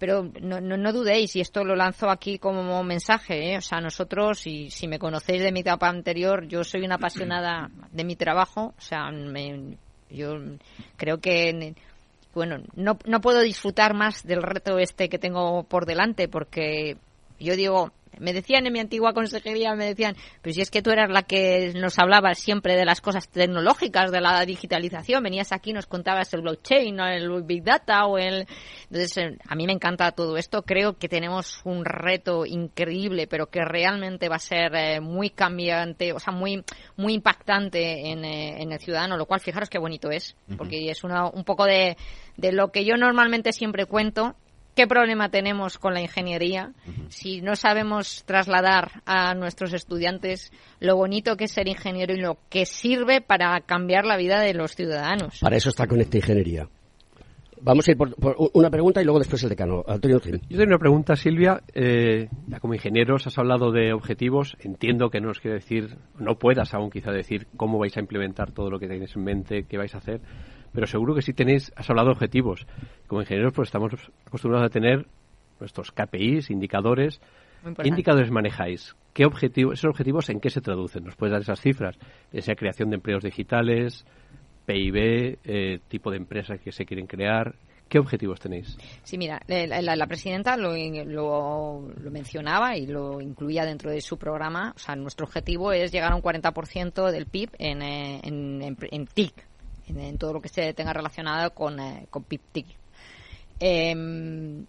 pero 0.00 0.30
no, 0.40 0.62
no, 0.62 0.78
no, 0.78 0.92
dudéis, 0.94 1.36
y 1.36 1.42
esto 1.42 1.62
lo 1.62 1.76
lanzo 1.76 2.08
aquí 2.08 2.38
como 2.38 2.82
mensaje, 2.82 3.52
¿eh? 3.52 3.58
o 3.58 3.60
sea, 3.60 3.82
nosotros, 3.82 4.46
y 4.46 4.70
si 4.70 4.88
me 4.88 4.98
conocéis 4.98 5.42
de 5.42 5.52
mi 5.52 5.60
etapa 5.60 5.90
anterior, 5.90 6.48
yo 6.48 6.64
soy 6.64 6.86
una 6.86 6.94
apasionada 6.94 7.70
de 7.92 8.04
mi 8.04 8.16
trabajo, 8.16 8.72
o 8.78 8.80
sea, 8.80 9.10
me, 9.10 9.76
yo 10.10 10.38
creo 10.96 11.20
que 11.20 11.74
bueno, 12.34 12.58
no, 12.74 12.98
no 13.06 13.20
puedo 13.20 13.40
disfrutar 13.40 13.94
más 13.94 14.24
del 14.24 14.42
reto 14.42 14.78
este 14.78 15.08
que 15.08 15.18
tengo 15.18 15.64
por 15.64 15.86
delante 15.86 16.28
porque 16.28 16.96
yo 17.38 17.56
digo, 17.56 17.92
me 18.18 18.32
decían 18.32 18.66
en 18.66 18.72
mi 18.72 18.80
antigua 18.80 19.12
consejería, 19.12 19.74
me 19.74 19.86
decían, 19.86 20.16
pero 20.42 20.54
si 20.54 20.60
es 20.60 20.70
que 20.70 20.82
tú 20.82 20.90
eras 20.90 21.10
la 21.10 21.22
que 21.22 21.72
nos 21.74 21.98
hablabas 21.98 22.38
siempre 22.38 22.76
de 22.76 22.84
las 22.84 23.00
cosas 23.00 23.28
tecnológicas, 23.28 24.10
de 24.10 24.20
la 24.20 24.44
digitalización, 24.44 25.22
venías 25.22 25.52
aquí 25.52 25.70
y 25.70 25.72
nos 25.74 25.86
contabas 25.86 26.32
el 26.34 26.42
blockchain 26.42 27.00
o 27.00 27.06
el 27.06 27.42
big 27.42 27.62
data 27.62 28.06
o 28.06 28.18
el... 28.18 28.46
Entonces, 28.90 29.38
a 29.46 29.54
mí 29.54 29.66
me 29.66 29.72
encanta 29.72 30.12
todo 30.12 30.36
esto, 30.36 30.62
creo 30.62 30.98
que 30.98 31.08
tenemos 31.08 31.60
un 31.64 31.84
reto 31.84 32.44
increíble, 32.46 33.26
pero 33.26 33.46
que 33.46 33.64
realmente 33.64 34.28
va 34.28 34.36
a 34.36 34.40
ser 34.40 34.74
eh, 34.74 35.00
muy 35.00 35.30
cambiante, 35.30 36.12
o 36.12 36.18
sea, 36.18 36.32
muy 36.32 36.64
muy 36.96 37.14
impactante 37.14 38.10
en, 38.10 38.24
eh, 38.24 38.62
en 38.62 38.72
el 38.72 38.78
ciudadano, 38.78 39.16
lo 39.16 39.26
cual 39.26 39.40
fijaros 39.40 39.68
qué 39.70 39.78
bonito 39.78 40.10
es, 40.10 40.36
porque 40.56 40.76
uh 40.76 40.80
-huh. 40.80 40.90
es 40.90 41.04
una, 41.04 41.26
un 41.28 41.44
poco 41.44 41.64
de, 41.64 41.96
de 42.36 42.52
lo 42.52 42.70
que 42.70 42.84
yo 42.84 42.96
normalmente 42.96 43.52
siempre 43.52 43.86
cuento, 43.86 44.34
qué 44.74 44.86
problema 44.86 45.28
tenemos 45.28 45.78
con 45.78 45.94
la 45.94 46.00
ingeniería 46.00 46.72
uh 46.86 46.90
-huh. 46.90 47.08
si 47.08 47.40
no 47.40 47.56
sabemos 47.56 48.24
trasladar 48.24 49.02
a 49.06 49.34
nuestros 49.34 49.72
estudiantes 49.72 50.52
lo 50.80 50.96
bonito 50.96 51.36
que 51.36 51.44
es 51.44 51.52
ser 51.52 51.68
ingeniero 51.68 52.14
y 52.14 52.20
lo 52.20 52.38
que 52.48 52.66
sirve 52.66 53.20
para 53.20 53.60
cambiar 53.60 54.04
la 54.04 54.16
vida 54.16 54.40
de 54.40 54.54
los 54.54 54.74
ciudadanos. 54.74 55.40
Para 55.40 55.56
eso 55.56 55.68
está 55.70 55.86
Conecta 55.86 56.16
Ingeniería. 56.16 56.68
Vamos 57.62 57.86
a 57.86 57.90
ir 57.90 57.98
por, 57.98 58.14
por, 58.14 58.36
una 58.54 58.70
pregunta 58.70 59.02
y 59.02 59.04
luego 59.04 59.18
después 59.18 59.42
el 59.42 59.50
decano. 59.50 59.84
Antonio 59.86 60.18
Gil. 60.20 60.40
Yo 60.48 60.56
tengo 60.56 60.70
una 60.70 60.78
pregunta, 60.78 61.14
Silvia. 61.14 61.60
Eh, 61.74 62.28
ya 62.46 62.58
como 62.58 62.74
ingenieros 62.74 63.26
has 63.26 63.36
hablado 63.38 63.70
de 63.70 63.92
objetivos. 63.92 64.56
Entiendo 64.60 65.10
que 65.10 65.20
no 65.20 65.30
os 65.30 65.40
quiere 65.40 65.56
decir, 65.56 65.98
no 66.18 66.38
puedas 66.38 66.72
aún 66.72 66.90
quizá 66.90 67.10
decir 67.12 67.48
cómo 67.56 67.78
vais 67.78 67.96
a 67.96 68.00
implementar 68.00 68.52
todo 68.52 68.70
lo 68.70 68.78
que 68.78 68.88
tenéis 68.88 69.14
en 69.14 69.24
mente, 69.24 69.66
qué 69.68 69.76
vais 69.76 69.94
a 69.94 69.98
hacer 69.98 70.22
pero 70.72 70.86
seguro 70.86 71.14
que 71.14 71.22
sí 71.22 71.32
tenéis, 71.32 71.72
has 71.76 71.88
hablado 71.90 72.08
de 72.08 72.12
objetivos. 72.12 72.66
Como 73.06 73.22
ingenieros, 73.22 73.52
pues 73.52 73.68
estamos 73.68 73.92
acostumbrados 74.26 74.66
a 74.66 74.70
tener 74.70 75.06
nuestros 75.58 75.92
KPIs, 75.92 76.50
indicadores. 76.50 77.20
¿Qué 77.82 77.88
indicadores 77.88 78.30
manejáis? 78.30 78.96
¿Qué 79.12 79.26
objetivos, 79.26 79.74
esos 79.74 79.90
objetivos 79.90 80.28
en 80.30 80.40
qué 80.40 80.50
se 80.50 80.60
traducen? 80.60 81.04
¿Nos 81.04 81.16
puedes 81.16 81.32
dar 81.32 81.42
esas 81.42 81.60
cifras? 81.60 81.98
Esa 82.32 82.54
creación 82.54 82.90
de 82.90 82.96
empleos 82.96 83.22
digitales, 83.22 84.06
PIB, 84.66 85.38
eh, 85.44 85.80
tipo 85.88 86.10
de 86.10 86.16
empresas 86.16 86.60
que 86.60 86.72
se 86.72 86.84
quieren 86.86 87.06
crear. 87.06 87.54
¿Qué 87.88 87.98
objetivos 87.98 88.38
tenéis? 88.38 88.78
Sí, 89.02 89.18
mira, 89.18 89.42
la, 89.48 89.82
la, 89.82 89.96
la 89.96 90.06
presidenta 90.06 90.56
lo, 90.56 90.76
lo, 90.76 91.88
lo, 92.00 92.10
mencionaba 92.12 92.76
y 92.76 92.86
lo 92.86 93.20
incluía 93.20 93.64
dentro 93.64 93.90
de 93.90 94.00
su 94.00 94.16
programa. 94.16 94.72
O 94.76 94.78
sea, 94.78 94.94
nuestro 94.94 95.26
objetivo 95.26 95.72
es 95.72 95.90
llegar 95.90 96.12
a 96.12 96.14
un 96.14 96.22
40% 96.22 97.10
del 97.10 97.26
PIB 97.26 97.50
en, 97.58 97.82
eh, 97.82 98.20
en, 98.22 98.62
en, 98.62 98.76
en 98.92 99.06
TIC, 99.06 99.34
en, 99.90 100.00
en, 100.00 100.18
todo 100.18 100.32
lo 100.32 100.40
que 100.40 100.48
se 100.48 100.72
tenga 100.74 100.92
relacionado 100.92 101.52
con, 101.54 101.78
eh, 101.80 102.06
con 102.10 102.24
PIB-TIC. 102.24 102.66
Eh, 103.60 104.64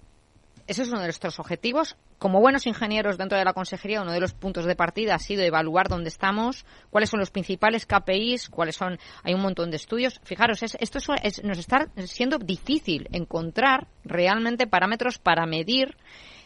ese 0.71 0.83
es 0.83 0.89
uno 0.89 0.99
de 0.99 1.07
nuestros 1.07 1.37
objetivos. 1.39 1.97
Como 2.17 2.39
buenos 2.39 2.65
ingenieros 2.67 3.17
dentro 3.17 3.37
de 3.37 3.43
la 3.43 3.51
consejería, 3.51 4.01
uno 4.01 4.13
de 4.13 4.19
los 4.19 4.33
puntos 4.33 4.63
de 4.65 4.75
partida 4.75 5.15
ha 5.15 5.19
sido 5.19 5.43
evaluar 5.43 5.89
dónde 5.89 6.09
estamos, 6.09 6.65
cuáles 6.89 7.09
son 7.09 7.19
los 7.19 7.31
principales 7.31 7.85
KPIs, 7.85 8.49
cuáles 8.49 8.75
son. 8.75 8.99
Hay 9.23 9.33
un 9.33 9.41
montón 9.41 9.71
de 9.71 9.77
estudios. 9.77 10.21
Fijaros, 10.23 10.63
es, 10.63 10.77
esto 10.79 10.99
es, 10.99 11.07
es, 11.23 11.43
nos 11.43 11.57
está 11.57 11.89
siendo 12.05 12.37
difícil 12.37 13.09
encontrar 13.11 13.87
realmente 14.05 14.65
parámetros 14.67 15.17
para 15.17 15.45
medir 15.45 15.97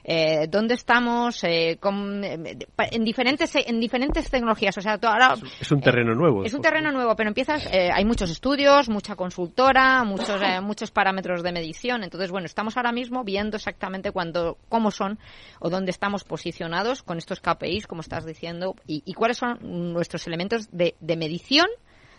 eh, 0.08 0.47
dónde 0.47 0.76
estamos 0.76 1.43
eh, 1.43 1.78
con, 1.80 2.24
en 2.24 3.03
diferentes 3.03 3.56
en 3.56 3.80
diferentes 3.80 4.30
tecnologías. 4.30 4.78
O 4.78 4.82
sea, 4.82 4.99
ahora 5.01 5.36
es 5.60 5.72
un 5.72 5.82
terreno 5.82 6.14
nuevo. 6.14 6.43
Es 6.43 6.53
un 6.53 6.62
terreno 6.62 6.91
nuevo, 6.91 7.16
pero 7.16 7.30
empiezas. 7.30 7.68
hay 7.68 8.06
muchos 8.06 8.30
estudios, 8.30 8.88
mucha 8.88 9.16
consultora, 9.16 10.03
muchos 10.03 10.39
muchos 10.62 10.91
parámetros 10.91 11.41
de 11.41 11.51
medición. 11.51 12.03
Entonces, 12.03 12.30
bueno, 12.30 12.45
estamos 12.45 12.78
ahora 12.78 12.91
mismo 12.91 13.24
viendo 13.24 13.58
exactamente 13.58 14.12
cuándo, 14.12 14.58
cómo 14.70 14.91
son 14.91 15.18
o 15.60 15.70
dónde 15.70 15.91
estamos 15.91 16.24
posicionados 16.24 17.01
con 17.01 17.18
estos 17.18 17.39
KPIs, 17.39 17.88
como 17.88 18.01
estás 18.01 18.26
diciendo, 18.26 18.76
y, 18.86 19.01
y 19.06 19.14
cuáles 19.14 19.38
son 19.38 19.58
nuestros 19.93 20.28
elementos 20.28 20.70
de, 20.72 20.95
de 20.99 21.18
medición 21.18 21.68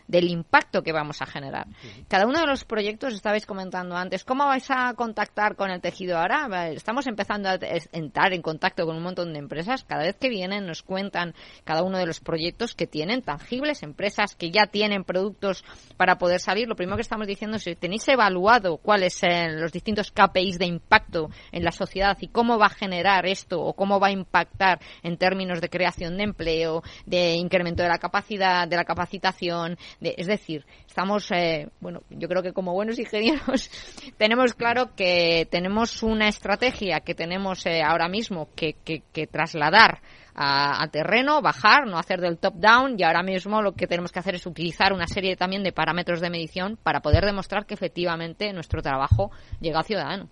del 0.09 0.29
impacto 0.29 0.83
que 0.83 0.93
vamos 0.93 1.23
a 1.23 1.27
generar. 1.27 1.67
Cada 2.09 2.27
uno 2.27 2.41
de 2.41 2.47
los 2.47 2.65
proyectos, 2.65 3.15
estabais 3.15 3.47
comentando 3.47 3.97
antes, 3.97 4.25
¿cómo 4.25 4.47
vais 4.47 4.71
a 4.71 4.95
contactar 4.95 5.57
con 5.57 5.71
el 5.71 5.81
tejido 5.81 6.19
ahora? 6.19 6.69
Estamos 6.71 7.07
empezando 7.07 7.49
a 7.49 7.59
entrar 7.93 8.33
en 8.33 8.43
contacto 8.43 8.87
con 8.87 8.97
un 8.97 9.03
montón 9.03 9.33
de 9.33 9.39
empresas. 9.39 9.85
Cada 9.85 10.05
vez 10.05 10.17
que 10.17 10.29
vienen 10.29 10.67
nos 10.67 10.83
cuentan 10.83 11.35
cada 11.65 11.83
uno 11.83 11.99
de 11.99 12.07
los 12.07 12.21
proyectos 12.21 12.75
que 12.75 12.87
tienen, 12.87 13.23
tangibles, 13.23 13.83
empresas 13.83 14.35
que 14.35 14.51
ya 14.51 14.67
tienen 14.67 15.05
productos 15.05 15.65
para 15.97 16.19
poder 16.19 16.41
salir. 16.41 16.69
Lo 16.69 16.77
primero 16.77 16.97
que 16.97 17.03
estamos 17.03 17.27
diciendo 17.27 17.57
es 17.57 17.65
si 17.65 17.75
tenéis 17.75 18.07
evaluado 18.09 18.77
cuáles 18.79 19.15
son 19.15 19.61
los 19.61 19.73
distintos 19.73 20.11
KPIs 20.11 20.59
de 20.59 20.67
impacto 20.67 21.31
en 21.53 21.65
la 21.65 21.73
sociedad 21.73 22.17
y 22.21 22.29
cómo 22.29 22.59
va 22.59 22.67
a 22.67 22.71
generar 22.71 23.27
esto 23.27 23.61
o 23.61 23.75
cómo 23.75 24.01
va 24.01 24.09
a 24.09 24.13
impactar 24.13 24.81
en 25.03 25.17
términos 25.17 25.61
de 25.61 25.69
creación 25.69 26.17
de 26.17 26.25
empleo, 26.25 26.83
de 27.05 27.35
incremento 27.35 27.83
de 27.83 27.89
la 27.89 27.99
capacidad, 27.99 28.69
de 28.69 28.77
la 28.77 28.85
capacitación, 28.85 29.77
es 30.01 30.27
decir, 30.27 30.65
estamos, 30.87 31.31
eh, 31.31 31.69
bueno, 31.81 32.03
yo 32.11 32.29
creo 32.29 32.43
que 32.43 32.53
como 32.53 32.73
buenos 32.73 32.99
ingenieros 32.99 33.71
tenemos 34.17 34.55
claro 34.55 34.95
que 34.95 35.47
tenemos 35.51 36.03
una 36.03 36.29
estrategia 36.29 37.01
que 37.01 37.15
tenemos 37.15 37.65
eh, 37.67 37.83
ahora 37.83 38.09
mismo 38.09 38.49
que, 38.55 38.75
que, 38.85 39.27
trasladar 39.27 40.01
a, 40.35 40.87
terreno, 40.93 41.41
bajar, 41.41 41.87
no 41.87 41.99
hacer 41.99 42.21
del 42.21 42.39
top 42.39 42.55
down 42.57 42.97
y 42.99 43.05
ahora 43.05 43.23
mismo 43.23 43.63
lo 43.63 43.73
que 43.73 43.87
tenemos 43.87 44.13
que 44.13 44.19
hacer 44.19 44.35
es 44.35 44.47
utilizar 44.47 44.93
una 44.93 45.07
serie 45.07 45.37
también 45.37 45.63
de 45.63 45.73
parámetros 45.73 46.21
de 46.21 46.31
medición 46.31 46.79
para 46.83 47.01
poder 47.01 47.25
demostrar 47.25 47.65
que 47.65 47.75
efectivamente 47.75 48.53
nuestro 48.53 48.83
trabajo 48.83 49.31
llega 49.61 49.79
al 49.79 49.85
ciudadano. 49.85 50.29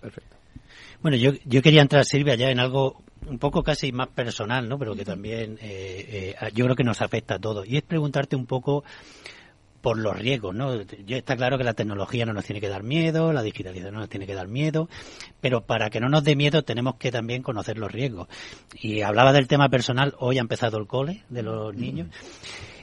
Perfecto. 0.00 0.36
Bueno, 1.02 1.16
yo, 1.16 1.32
yo 1.44 1.60
quería 1.60 1.82
entrar, 1.82 2.04
Silvia, 2.04 2.34
ya 2.34 2.48
en 2.48 2.60
algo 2.60 3.02
un 3.26 3.38
poco 3.38 3.62
casi 3.62 3.92
más 3.92 4.08
personal, 4.08 4.68
¿no? 4.68 4.78
Pero 4.78 4.94
que 4.94 5.04
también 5.04 5.58
eh, 5.60 6.34
eh, 6.40 6.50
yo 6.54 6.64
creo 6.64 6.76
que 6.76 6.84
nos 6.84 7.02
afecta 7.02 7.36
a 7.36 7.38
todos. 7.38 7.66
Y 7.66 7.76
es 7.76 7.82
preguntarte 7.82 8.36
un 8.36 8.46
poco 8.46 8.84
por 9.82 9.98
los 9.98 10.16
riesgos, 10.16 10.54
¿no? 10.54 10.72
está 11.08 11.36
claro 11.36 11.58
que 11.58 11.64
la 11.64 11.74
tecnología 11.74 12.24
no 12.24 12.32
nos 12.32 12.44
tiene 12.44 12.60
que 12.60 12.68
dar 12.68 12.84
miedo, 12.84 13.32
la 13.32 13.42
digitalización 13.42 13.94
no 13.94 14.00
nos 14.00 14.08
tiene 14.08 14.26
que 14.26 14.34
dar 14.34 14.46
miedo, 14.46 14.88
pero 15.40 15.62
para 15.62 15.90
que 15.90 15.98
no 15.98 16.08
nos 16.08 16.22
dé 16.22 16.36
miedo 16.36 16.62
tenemos 16.62 16.94
que 16.94 17.10
también 17.10 17.42
conocer 17.42 17.78
los 17.78 17.90
riesgos. 17.90 18.28
Y 18.80 19.02
hablaba 19.02 19.32
del 19.32 19.48
tema 19.48 19.68
personal, 19.68 20.14
hoy 20.20 20.38
ha 20.38 20.40
empezado 20.40 20.78
el 20.78 20.86
cole 20.86 21.24
de 21.28 21.42
los 21.42 21.74
niños. 21.74 22.08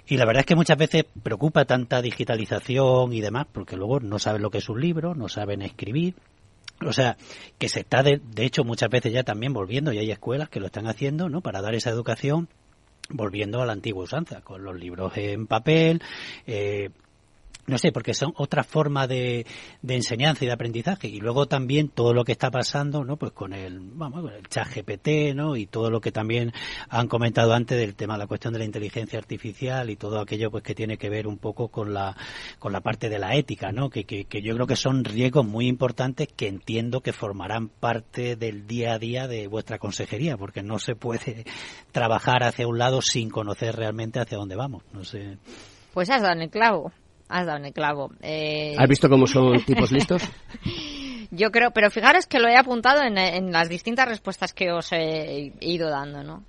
Y 0.07 0.17
la 0.17 0.25
verdad 0.25 0.41
es 0.41 0.45
que 0.45 0.55
muchas 0.55 0.77
veces 0.77 1.05
preocupa 1.23 1.63
tanta 1.63 2.01
digitalización 2.01 3.13
y 3.13 3.21
demás, 3.21 3.47
porque 3.49 3.77
luego 3.77 4.01
no 4.01 4.19
saben 4.19 4.41
lo 4.41 4.49
que 4.49 4.57
es 4.57 4.67
un 4.67 4.81
libro, 4.81 5.15
no 5.15 5.29
saben 5.29 5.61
escribir, 5.61 6.15
o 6.85 6.93
sea, 6.93 7.17
que 7.57 7.69
se 7.69 7.81
está, 7.81 8.03
de, 8.03 8.21
de, 8.23 8.45
hecho, 8.45 8.63
muchas 8.63 8.89
veces 8.89 9.13
ya 9.13 9.23
también 9.23 9.53
volviendo, 9.53 9.91
y 9.91 9.99
hay 9.99 10.11
escuelas 10.11 10.49
que 10.49 10.59
lo 10.59 10.67
están 10.67 10.87
haciendo, 10.87 11.29
¿no? 11.29 11.41
Para 11.41 11.61
dar 11.61 11.75
esa 11.75 11.89
educación, 11.89 12.47
volviendo 13.09 13.61
a 13.61 13.65
la 13.65 13.73
antigua 13.73 14.03
usanza, 14.03 14.41
con 14.41 14.63
los 14.63 14.77
libros 14.79 15.13
en 15.17 15.47
papel, 15.47 16.01
eh, 16.47 16.89
no 17.69 17.77
sé, 17.77 17.91
porque 17.91 18.13
son 18.13 18.33
otra 18.35 18.63
forma 18.63 19.07
de, 19.07 19.45
de, 19.81 19.95
enseñanza 19.95 20.43
y 20.43 20.47
de 20.47 20.53
aprendizaje. 20.53 21.07
Y 21.07 21.19
luego 21.19 21.45
también 21.47 21.89
todo 21.89 22.13
lo 22.13 22.23
que 22.23 22.31
está 22.31 22.51
pasando, 22.51 23.03
¿no? 23.03 23.17
Pues 23.17 23.31
con 23.31 23.53
el, 23.53 23.79
vamos, 23.79 24.21
con 24.21 24.33
el 24.33 24.47
chat 24.47 24.67
GPT, 24.67 25.35
¿no? 25.35 25.55
Y 25.55 25.67
todo 25.67 25.89
lo 25.89 26.01
que 26.01 26.11
también 26.11 26.51
han 26.89 27.07
comentado 27.07 27.53
antes 27.53 27.77
del 27.77 27.95
tema, 27.95 28.17
la 28.17 28.27
cuestión 28.27 28.53
de 28.53 28.59
la 28.59 28.65
inteligencia 28.65 29.19
artificial 29.19 29.89
y 29.89 29.95
todo 29.95 30.19
aquello, 30.19 30.51
pues 30.51 30.63
que 30.63 30.75
tiene 30.75 30.97
que 30.97 31.09
ver 31.09 31.27
un 31.27 31.37
poco 31.37 31.69
con 31.69 31.93
la, 31.93 32.15
con 32.57 32.73
la 32.73 32.81
parte 32.81 33.09
de 33.09 33.19
la 33.19 33.35
ética, 33.35 33.71
¿no? 33.71 33.89
Que, 33.89 34.03
que, 34.03 34.25
que 34.25 34.41
yo 34.41 34.55
creo 34.55 34.67
que 34.67 34.75
son 34.75 35.03
riesgos 35.03 35.45
muy 35.45 35.67
importantes 35.67 36.27
que 36.35 36.47
entiendo 36.47 37.01
que 37.01 37.13
formarán 37.13 37.69
parte 37.69 38.35
del 38.35 38.67
día 38.67 38.93
a 38.93 38.99
día 38.99 39.27
de 39.27 39.47
vuestra 39.47 39.77
consejería, 39.77 40.37
porque 40.37 40.63
no 40.63 40.79
se 40.79 40.95
puede 40.95 41.45
trabajar 41.91 42.43
hacia 42.43 42.67
un 42.67 42.77
lado 42.77 43.01
sin 43.01 43.29
conocer 43.29 43.75
realmente 43.75 44.19
hacia 44.19 44.37
dónde 44.37 44.55
vamos. 44.55 44.83
No 44.93 45.03
sé. 45.03 45.37
Pues 45.93 46.09
has 46.09 46.21
dado 46.21 46.33
en 46.33 46.43
el 46.43 46.49
clavo. 46.49 46.91
Has 47.29 47.45
dado 47.45 47.59
en 47.59 47.65
el 47.65 47.73
clavo. 47.73 48.11
Eh... 48.21 48.75
¿Has 48.77 48.89
visto 48.89 49.07
cómo 49.07 49.27
son 49.27 49.63
tipos 49.63 49.91
listos? 49.91 50.23
Yo 51.31 51.51
creo, 51.51 51.71
pero 51.71 51.91
fijaros 51.91 52.25
que 52.25 52.39
lo 52.39 52.47
he 52.47 52.57
apuntado 52.57 53.03
en, 53.03 53.17
en 53.19 53.51
las 53.51 53.69
distintas 53.69 54.07
respuestas 54.07 54.51
que 54.51 54.71
os 54.71 54.91
he 54.91 55.53
ido 55.61 55.89
dando, 55.89 56.23
¿no? 56.23 56.43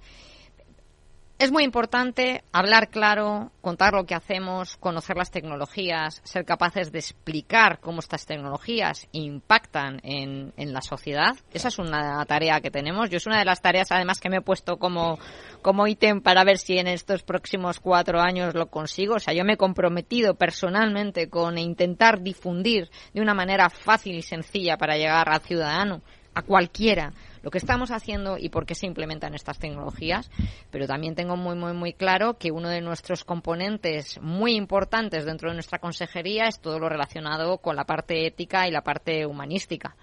Es 1.41 1.51
muy 1.51 1.65
importante 1.65 2.45
hablar 2.53 2.91
claro, 2.91 3.51
contar 3.63 3.95
lo 3.95 4.05
que 4.05 4.15
hacemos, 4.15 4.77
conocer 4.77 5.17
las 5.17 5.31
tecnologías, 5.31 6.21
ser 6.23 6.45
capaces 6.45 6.93
de 6.93 6.99
explicar 6.99 7.81
cómo 7.81 8.01
estas 8.01 8.27
tecnologías 8.27 9.09
impactan 9.13 10.01
en, 10.03 10.53
en, 10.59 10.75
la 10.75 10.83
sociedad. 10.83 11.35
Esa 11.51 11.69
es 11.69 11.79
una 11.79 12.23
tarea 12.27 12.61
que 12.61 12.71
tenemos. 12.71 13.09
Yo 13.09 13.17
es 13.17 13.27
una 13.27 13.39
de 13.39 13.47
las 13.47 13.63
tareas, 13.63 13.91
además, 13.91 14.21
que 14.21 14.29
me 14.29 14.37
he 14.37 14.43
puesto 14.43 14.77
como, 14.77 15.19
como 15.63 15.87
ítem 15.87 16.21
para 16.21 16.45
ver 16.45 16.59
si 16.59 16.77
en 16.77 16.89
estos 16.89 17.23
próximos 17.23 17.81
cuatro 17.81 18.21
años 18.21 18.55
lo 18.55 18.67
consigo. 18.67 19.15
O 19.15 19.19
sea, 19.19 19.33
yo 19.33 19.43
me 19.43 19.55
he 19.55 19.57
comprometido 19.57 20.35
personalmente 20.35 21.31
con 21.31 21.57
intentar 21.57 22.21
difundir 22.21 22.91
de 23.15 23.23
una 23.23 23.33
manera 23.33 23.71
fácil 23.71 24.15
y 24.15 24.21
sencilla 24.21 24.77
para 24.77 24.99
llegar 24.99 25.31
al 25.31 25.41
ciudadano, 25.41 26.03
a 26.35 26.43
cualquiera, 26.43 27.15
lo 27.43 27.51
que 27.51 27.59
estamos 27.59 27.91
haciendo 27.91 28.37
y 28.39 28.49
por 28.49 28.67
qué 28.67 28.75
se 28.75 28.87
implementan 28.87 29.35
estas 29.35 29.59
tecnologías, 29.59 30.31
pero 30.71 30.87
también 30.87 31.15
tengo 31.15 31.37
muy, 31.37 31.57
muy, 31.57 31.73
muy 31.73 31.93
claro 31.93 32.39
que 32.39 32.51
uno 32.51 32.69
de 32.69 32.81
nuestros 32.81 33.25
componentes 33.25 34.21
muy 34.21 34.55
importantes 34.55 35.25
dentro 35.25 35.51
de 35.51 35.55
nuestra 35.55 35.79
consejería 35.79 36.47
es 36.47 36.61
todo 36.61 36.79
lo 36.79 36.89
relacionado 36.89 37.59
con 37.59 37.77
la 37.77 37.85
parte 37.85 38.27
ética 38.27 38.69
y 38.69 38.71
la 38.71 38.83
parte 38.83 39.27
humanística. 39.27 39.97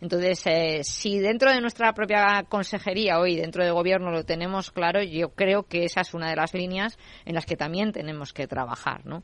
Entonces, 0.00 0.42
eh, 0.46 0.80
si 0.82 1.18
dentro 1.18 1.52
de 1.52 1.60
nuestra 1.60 1.92
propia 1.92 2.44
consejería 2.48 3.18
hoy, 3.18 3.36
dentro 3.36 3.62
del 3.62 3.74
gobierno, 3.74 4.10
lo 4.10 4.24
tenemos 4.24 4.70
claro, 4.70 5.02
yo 5.02 5.34
creo 5.34 5.64
que 5.64 5.84
esa 5.84 6.00
es 6.00 6.14
una 6.14 6.30
de 6.30 6.36
las 6.36 6.54
líneas 6.54 6.98
en 7.26 7.34
las 7.34 7.44
que 7.44 7.56
también 7.56 7.92
tenemos 7.92 8.32
que 8.32 8.46
trabajar, 8.46 9.04
¿no? 9.04 9.22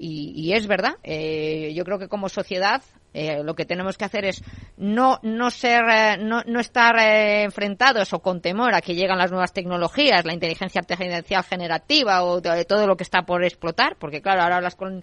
Y, 0.00 0.52
es 0.52 0.68
verdad, 0.68 0.96
eh, 1.02 1.72
yo 1.74 1.84
creo 1.84 1.98
que 1.98 2.08
como 2.08 2.28
sociedad 2.28 2.82
eh, 3.18 3.42
lo 3.42 3.56
que 3.56 3.64
tenemos 3.64 3.98
que 3.98 4.04
hacer 4.04 4.24
es 4.24 4.44
no, 4.76 5.18
no 5.24 5.50
ser, 5.50 5.82
eh, 5.90 6.16
no, 6.20 6.44
no 6.46 6.60
estar 6.60 6.96
eh, 7.00 7.42
enfrentados 7.42 8.12
o 8.12 8.20
con 8.20 8.40
temor 8.40 8.76
a 8.76 8.80
que 8.80 8.94
llegan 8.94 9.18
las 9.18 9.32
nuevas 9.32 9.52
tecnologías, 9.52 10.24
la 10.24 10.34
inteligencia 10.34 10.80
artificial 10.80 11.42
generativa 11.42 12.22
o 12.22 12.40
todo 12.40 12.86
lo 12.86 12.96
que 12.96 13.02
está 13.02 13.22
por 13.22 13.42
explotar, 13.42 13.96
porque 13.98 14.22
claro, 14.22 14.42
ahora 14.42 14.58
hablas 14.58 14.76
con, 14.76 15.02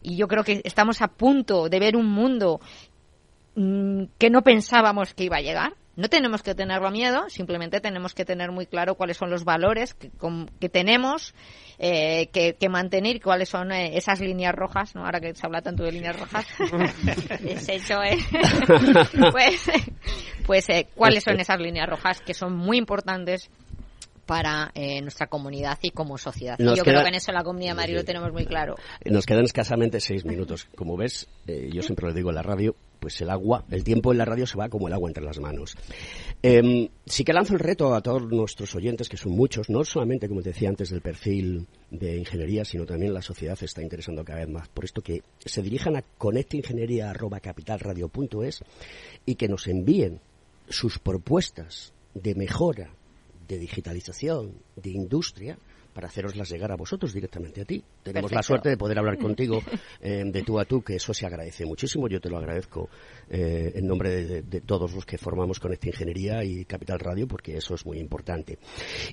y 0.00 0.16
yo 0.16 0.26
creo 0.26 0.42
que 0.42 0.62
estamos 0.64 1.02
a 1.02 1.08
punto 1.08 1.68
de 1.68 1.78
ver 1.78 1.96
un 1.96 2.06
mundo 2.06 2.60
mm, 3.56 4.04
que 4.16 4.30
no 4.30 4.40
pensábamos 4.40 5.12
que 5.12 5.24
iba 5.24 5.36
a 5.36 5.42
llegar. 5.42 5.74
No 6.00 6.08
tenemos 6.08 6.42
que 6.42 6.54
tenerlo 6.54 6.90
miedo, 6.90 7.28
simplemente 7.28 7.78
tenemos 7.78 8.14
que 8.14 8.24
tener 8.24 8.50
muy 8.50 8.64
claro 8.64 8.94
cuáles 8.94 9.18
son 9.18 9.28
los 9.28 9.44
valores 9.44 9.92
que, 9.92 10.10
que 10.58 10.70
tenemos 10.70 11.34
eh, 11.78 12.30
que, 12.32 12.54
que, 12.54 12.70
mantener, 12.70 13.20
cuáles 13.20 13.50
son 13.50 13.70
eh, 13.70 13.98
esas 13.98 14.18
líneas 14.18 14.54
rojas, 14.54 14.94
¿no? 14.94 15.04
Ahora 15.04 15.20
que 15.20 15.34
se 15.34 15.44
habla 15.44 15.60
tanto 15.60 15.82
de 15.82 15.92
líneas 15.92 16.18
rojas, 16.18 16.46
es 17.44 17.68
hecho, 17.68 18.02
¿eh? 18.02 18.16
pues, 19.30 19.70
pues 20.46 20.68
eh, 20.70 20.88
cuáles 20.94 21.22
son 21.22 21.38
esas 21.38 21.60
líneas 21.60 21.86
rojas 21.86 22.22
que 22.22 22.32
son 22.32 22.56
muy 22.56 22.78
importantes 22.78 23.50
para 24.30 24.70
eh, 24.76 25.02
nuestra 25.02 25.26
comunidad 25.26 25.76
y 25.82 25.90
como 25.90 26.16
sociedad. 26.16 26.56
yo 26.56 26.84
creo 26.84 27.02
que 27.02 27.08
en 27.08 27.16
eso 27.16 27.32
la 27.32 27.42
comunidad 27.42 27.72
de 27.72 27.74
Madrid 27.74 27.96
lo 27.96 28.04
tenemos 28.04 28.32
muy 28.32 28.46
claro. 28.46 28.76
Nos 29.04 29.26
quedan 29.26 29.42
escasamente 29.42 29.98
seis 29.98 30.24
minutos. 30.24 30.68
Como 30.76 30.96
ves, 30.96 31.26
eh, 31.48 31.68
yo 31.72 31.82
siempre 31.82 32.06
lo 32.06 32.14
digo 32.14 32.28
en 32.28 32.36
la 32.36 32.42
radio, 32.42 32.76
pues 33.00 33.20
el 33.22 33.28
agua, 33.28 33.64
el 33.72 33.82
tiempo 33.82 34.12
en 34.12 34.18
la 34.18 34.24
radio 34.24 34.46
se 34.46 34.56
va 34.56 34.68
como 34.68 34.86
el 34.86 34.94
agua 34.94 35.10
entre 35.10 35.24
las 35.24 35.40
manos. 35.40 35.76
Em, 36.44 36.90
sí 37.04 37.24
que 37.24 37.32
lanzo 37.32 37.54
el 37.54 37.58
reto 37.58 37.92
a 37.92 38.02
todos 38.02 38.22
nuestros 38.22 38.72
oyentes, 38.76 39.08
que 39.08 39.16
son 39.16 39.32
muchos, 39.32 39.68
no 39.68 39.82
solamente, 39.82 40.28
como 40.28 40.42
te 40.42 40.50
decía 40.50 40.68
antes, 40.68 40.90
del 40.90 41.00
perfil 41.00 41.66
de 41.90 42.16
ingeniería, 42.16 42.64
sino 42.64 42.86
también 42.86 43.12
la 43.12 43.22
sociedad 43.22 43.56
se 43.56 43.64
está 43.64 43.82
interesando 43.82 44.24
cada 44.24 44.38
vez 44.38 44.48
más 44.48 44.68
por 44.68 44.84
esto, 44.84 45.02
que 45.02 45.24
se 45.44 45.60
dirijan 45.60 45.96
a 45.96 46.02
conectingeniería.capitalradio.es 46.02 48.62
y 49.26 49.34
que 49.34 49.48
nos 49.48 49.66
envíen 49.66 50.20
sus 50.68 51.00
propuestas 51.00 51.92
de 52.14 52.36
mejora 52.36 52.94
de 53.50 53.58
digitalización, 53.58 54.54
de 54.76 54.90
industria, 54.90 55.58
para 55.92 56.06
haceroslas 56.06 56.48
llegar 56.48 56.70
a 56.70 56.76
vosotros 56.76 57.12
directamente 57.12 57.60
a 57.60 57.64
ti. 57.64 57.82
Tenemos 58.04 58.30
la 58.30 58.44
suerte 58.44 58.68
de 58.68 58.76
poder 58.76 58.98
hablar 58.98 59.18
contigo 59.18 59.60
eh, 60.00 60.22
de 60.24 60.42
tú 60.42 60.60
a 60.60 60.64
tú, 60.64 60.82
que 60.82 60.94
eso 60.94 61.12
se 61.12 61.26
agradece 61.26 61.66
muchísimo. 61.66 62.08
Yo 62.08 62.20
te 62.20 62.30
lo 62.30 62.38
agradezco 62.38 62.88
eh, 63.30 63.72
en 63.76 63.86
nombre 63.86 64.42
de, 64.42 64.60
todos 64.60 64.92
los 64.92 65.06
que 65.06 65.16
formamos 65.16 65.60
con 65.60 65.72
esta 65.72 65.88
ingeniería 65.88 66.42
y 66.44 66.64
Capital 66.64 66.98
Radio, 66.98 67.28
porque 67.28 67.56
eso 67.56 67.74
es 67.74 67.86
muy 67.86 67.98
importante. 67.98 68.58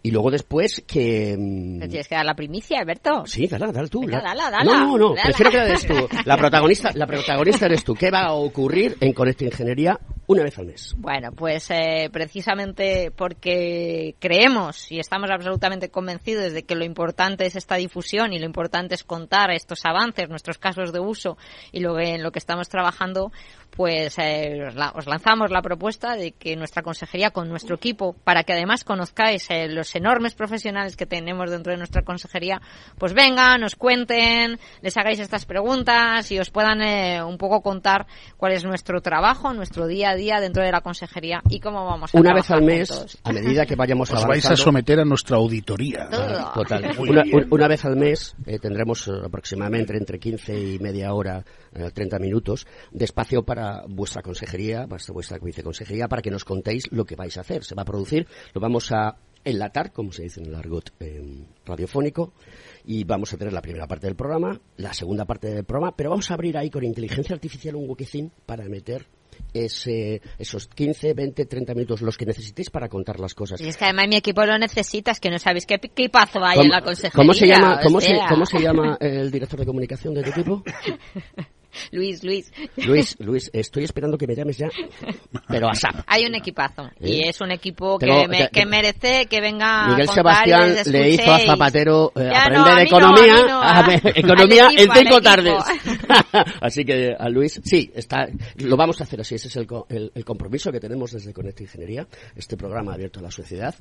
Y 0.02 0.12
luego 0.12 0.32
después 0.32 0.84
que... 0.88 1.36
Mm, 1.38 1.80
tienes 1.88 2.08
que 2.08 2.16
dar 2.16 2.26
la 2.26 2.36
primicia, 2.36 2.80
Alberto. 2.80 3.26
Sí, 3.26 3.48
dala, 3.48 3.72
dala 3.72 3.88
tú. 3.88 4.06
Dala, 4.08 4.34
dala, 4.36 4.64
no, 4.64 4.98
no, 4.98 4.98
no, 4.98 5.16
prefiero 5.24 5.52
que 5.52 5.58
la 5.58 5.66
des 5.66 5.86
tú. 5.86 5.94
La 6.26 6.38
protagonista, 6.38 6.92
la 6.94 7.06
protagonista 7.06 7.68
eres 7.68 7.84
tú. 7.84 7.94
¿Qué 7.94 8.12
va 8.12 8.26
a 8.26 8.34
ocurrir 8.34 8.98
en 9.00 9.14
Conecta 9.14 9.46
Ingeniería 9.46 10.00
una 10.28 10.44
vez 10.44 10.60
al 10.60 10.66
mes. 10.66 10.94
Bueno, 10.98 11.32
pues 11.32 11.72
eh, 11.72 12.10
precisamente 12.12 13.12
porque 13.12 14.16
creemos 14.20 14.92
y 14.92 15.00
estamos 15.00 15.32
absolutamente 15.32 15.90
convencidos 15.90 16.52
de 16.52 16.64
que 16.64 16.76
lo 16.76 16.84
importante 16.84 17.46
es 17.46 17.56
esta 17.56 17.76
difusión 17.76 18.34
y 18.34 18.40
lo 18.40 18.46
importante 18.46 18.94
es 18.94 19.06
contar 19.06 19.52
estos 19.52 19.86
avances, 19.86 20.30
nuestros 20.30 20.58
casos 20.58 20.92
de 20.92 21.00
uso 21.00 21.38
y 21.72 21.80
lo 21.80 21.96
que, 21.96 22.16
en 22.16 22.24
lo 22.24 22.32
que 22.32 22.40
estamos 22.40 22.68
trabajando, 22.68 23.32
pues 23.72 24.07
eh, 24.18 24.64
os, 24.96 25.08
lanzamos 25.08 25.52
la 25.52 25.62
propuesta 25.62 26.16
de 26.16 26.32
que 26.32 26.56
nuestra 26.56 26.82
consejería 26.82 27.32
con 27.32 27.50
nuestro 27.50 27.76
equipo, 27.76 28.16
para 28.24 28.44
que 28.44 28.54
además 28.54 28.84
conozcáis 28.84 29.50
eh, 29.50 29.68
los 29.68 29.96
enormes 29.96 30.34
profesionales 30.36 30.96
que 30.96 31.06
tenemos 31.06 31.50
dentro 31.50 31.72
de 31.72 31.78
nuestra 31.78 32.04
consejería, 32.04 32.62
pues 32.98 33.14
vengan, 33.14 33.62
nos 33.62 33.76
cuenten, 33.76 34.60
les 34.82 34.98
hagáis 34.98 35.20
estas 35.20 35.46
preguntas 35.46 36.32
y 36.32 36.40
os 36.40 36.50
puedan 36.50 36.82
eh, 36.82 37.24
un 37.24 37.38
poco 37.38 37.62
contar 37.62 38.08
cuál 38.38 38.54
es 38.54 38.64
nuestro 38.64 39.02
trabajo, 39.02 39.54
nuestro 39.54 39.88
día 39.88 40.12
a 40.12 40.16
día 40.16 40.40
dentro 40.40 40.64
de 40.64 40.72
la 40.72 40.82
consejería 40.82 41.42
y 41.50 41.60
cómo 41.60 41.86
vamos 41.86 42.14
a 42.14 42.20
Una 42.20 42.34
vez 42.34 42.50
al 42.52 42.64
mes, 42.64 43.18
a 43.24 43.32
medida 43.32 43.66
que 43.66 43.76
vayamos 43.76 44.12
Os 44.12 44.26
vais 44.26 44.46
a 44.46 44.56
someter 44.56 45.00
a 45.00 45.06
nuestra 45.06 45.38
auditoría. 45.38 46.08
Total. 46.54 46.96
Una, 47.50 47.68
vez 47.68 47.84
al 47.86 47.96
mes 47.96 48.36
tendremos 48.62 49.08
aproximadamente 49.08 49.98
entre 49.98 50.20
15 50.20 50.60
y 50.60 50.80
media 50.80 51.14
hora, 51.14 51.44
30 51.94 52.20
minutos, 52.20 52.68
de 52.92 53.06
espacio 53.06 53.44
para 53.44 53.84
vuestra 53.98 54.22
consejería, 54.22 54.86
vuestra 54.86 55.38
viceconsejería, 55.42 56.08
para 56.08 56.22
que 56.22 56.32
nos 56.32 56.46
contéis 56.46 56.90
lo 56.92 57.04
que 57.04 57.18
vais 57.18 57.36
a 57.38 57.42
hacer. 57.42 57.66
Se 57.66 57.76
va 57.76 57.82
a 57.82 57.86
producir, 57.86 58.26
lo 58.54 58.62
vamos 58.62 58.92
a 58.94 59.18
enlatar, 59.44 59.92
como 59.92 60.12
se 60.12 60.24
dice 60.24 60.40
en 60.40 60.48
el 60.48 60.56
argot 60.56 60.94
eh, 61.00 61.46
radiofónico, 61.66 62.34
y 62.86 63.04
vamos 63.04 63.34
a 63.34 63.38
tener 63.38 63.52
la 63.52 63.62
primera 63.62 63.88
parte 63.88 64.08
del 64.08 64.16
programa, 64.16 64.62
la 64.78 64.94
segunda 64.94 65.26
parte 65.26 65.54
del 65.54 65.66
programa, 65.66 65.96
pero 65.96 66.12
vamos 66.12 66.30
a 66.32 66.36
abrir 66.36 66.58
ahí 66.58 66.70
con 66.70 66.84
inteligencia 66.84 67.34
artificial 67.34 67.76
un 67.76 67.90
huequecín 67.90 68.32
para 68.46 68.66
meter 68.70 69.08
ese, 69.54 70.22
esos 70.38 70.68
15, 70.68 71.14
20, 71.14 71.46
30 71.46 71.74
minutos, 71.74 72.02
los 72.02 72.18
que 72.18 72.26
necesitéis 72.26 72.70
para 72.70 72.90
contar 72.90 73.20
las 73.20 73.34
cosas. 73.34 73.60
Y 73.62 73.68
es 73.68 73.78
que 73.78 73.86
además 73.86 74.08
mi 74.08 74.16
equipo 74.18 74.46
lo 74.46 74.58
necesita, 74.58 75.12
es 75.12 75.20
que 75.20 75.30
no 75.30 75.40
sabéis 75.40 75.66
qué 75.66 75.76
equipazo 75.76 76.44
hay 76.44 76.60
en 76.60 76.70
la 76.70 76.82
consejería. 76.82 77.16
¿Cómo 77.16 77.34
se 77.34 77.48
llama, 77.48 77.80
cómo 77.82 78.00
¿cómo 78.30 78.46
se 78.46 78.60
llama 78.60 78.98
el 79.00 79.32
director 79.32 79.60
de 79.60 79.66
comunicación 79.66 80.14
de 80.14 80.24
tu 80.24 80.30
equipo? 80.30 80.64
Luis, 81.92 82.24
Luis. 82.24 82.52
Luis, 82.78 83.16
Luis, 83.20 83.50
estoy 83.54 83.84
esperando 83.84 84.18
que 84.18 84.28
me 84.28 84.36
llames 84.36 84.58
ya, 84.58 84.70
pero 85.48 85.70
a 85.70 85.76
SAP. 85.76 86.04
Hay 86.08 86.26
un 86.26 86.36
equipazo 86.36 86.90
y 87.00 87.24
¿Eh? 87.24 87.30
es 87.30 87.42
un 87.42 87.52
equipo 87.52 87.98
que, 87.98 88.50
que, 88.52 88.66
merece 88.66 89.26
que 89.28 89.42
venga 89.42 89.88
Miguel 89.90 90.10
Sebastián 90.10 90.76
le 90.86 91.10
hizo 91.12 91.32
a 91.32 91.40
Zapatero 91.40 92.12
eh, 92.16 92.32
aprender 92.34 92.80
economía, 92.80 93.36
economía 94.16 94.68
en 94.78 94.92
cinco 94.94 95.22
tardes. 95.22 95.64
así 96.62 96.86
que 96.86 97.16
a 97.18 97.30
Luis, 97.30 97.62
sí, 97.64 97.92
está, 97.94 98.28
lo 98.58 98.78
vamos 98.78 99.00
a 99.02 99.04
hacer 99.04 99.22
así. 99.22 99.36
Ese 99.36 99.48
es 99.48 99.56
el, 99.58 99.68
el, 100.14 100.26
compromiso 100.26 100.72
que 100.72 100.80
tenemos 100.80 101.12
desde 101.12 101.34
Conecta 101.34 101.64
Ingeniería, 101.64 102.08
este 102.36 102.58
programa 102.58 102.94
abierto 102.94 103.20
a 103.20 103.24
la 103.24 103.32
sociedad 103.32 103.76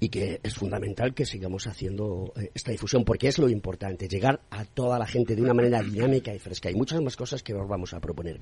y 0.00 0.08
que 0.08 0.40
es 0.42 0.54
fundamental 0.54 1.14
que 1.14 1.24
sigamos 1.24 1.66
haciendo 1.66 2.32
eh, 2.36 2.50
esta 2.54 2.70
difusión 2.70 3.04
porque 3.04 3.28
es 3.28 3.38
lo 3.38 3.48
importante, 3.48 4.08
llegar 4.08 4.40
a 4.50 4.64
toda 4.64 4.98
la 4.98 5.06
gente 5.06 5.36
de 5.36 5.42
una 5.42 5.54
manera 5.54 5.82
dinámica 5.82 6.34
y 6.34 6.38
fresca. 6.38 6.68
Hay 6.68 6.74
muchas 6.74 7.00
más 7.00 7.16
cosas 7.16 7.23
que 7.42 7.54
os 7.54 7.68
vamos 7.68 7.94
a 7.94 8.00
proponer. 8.00 8.40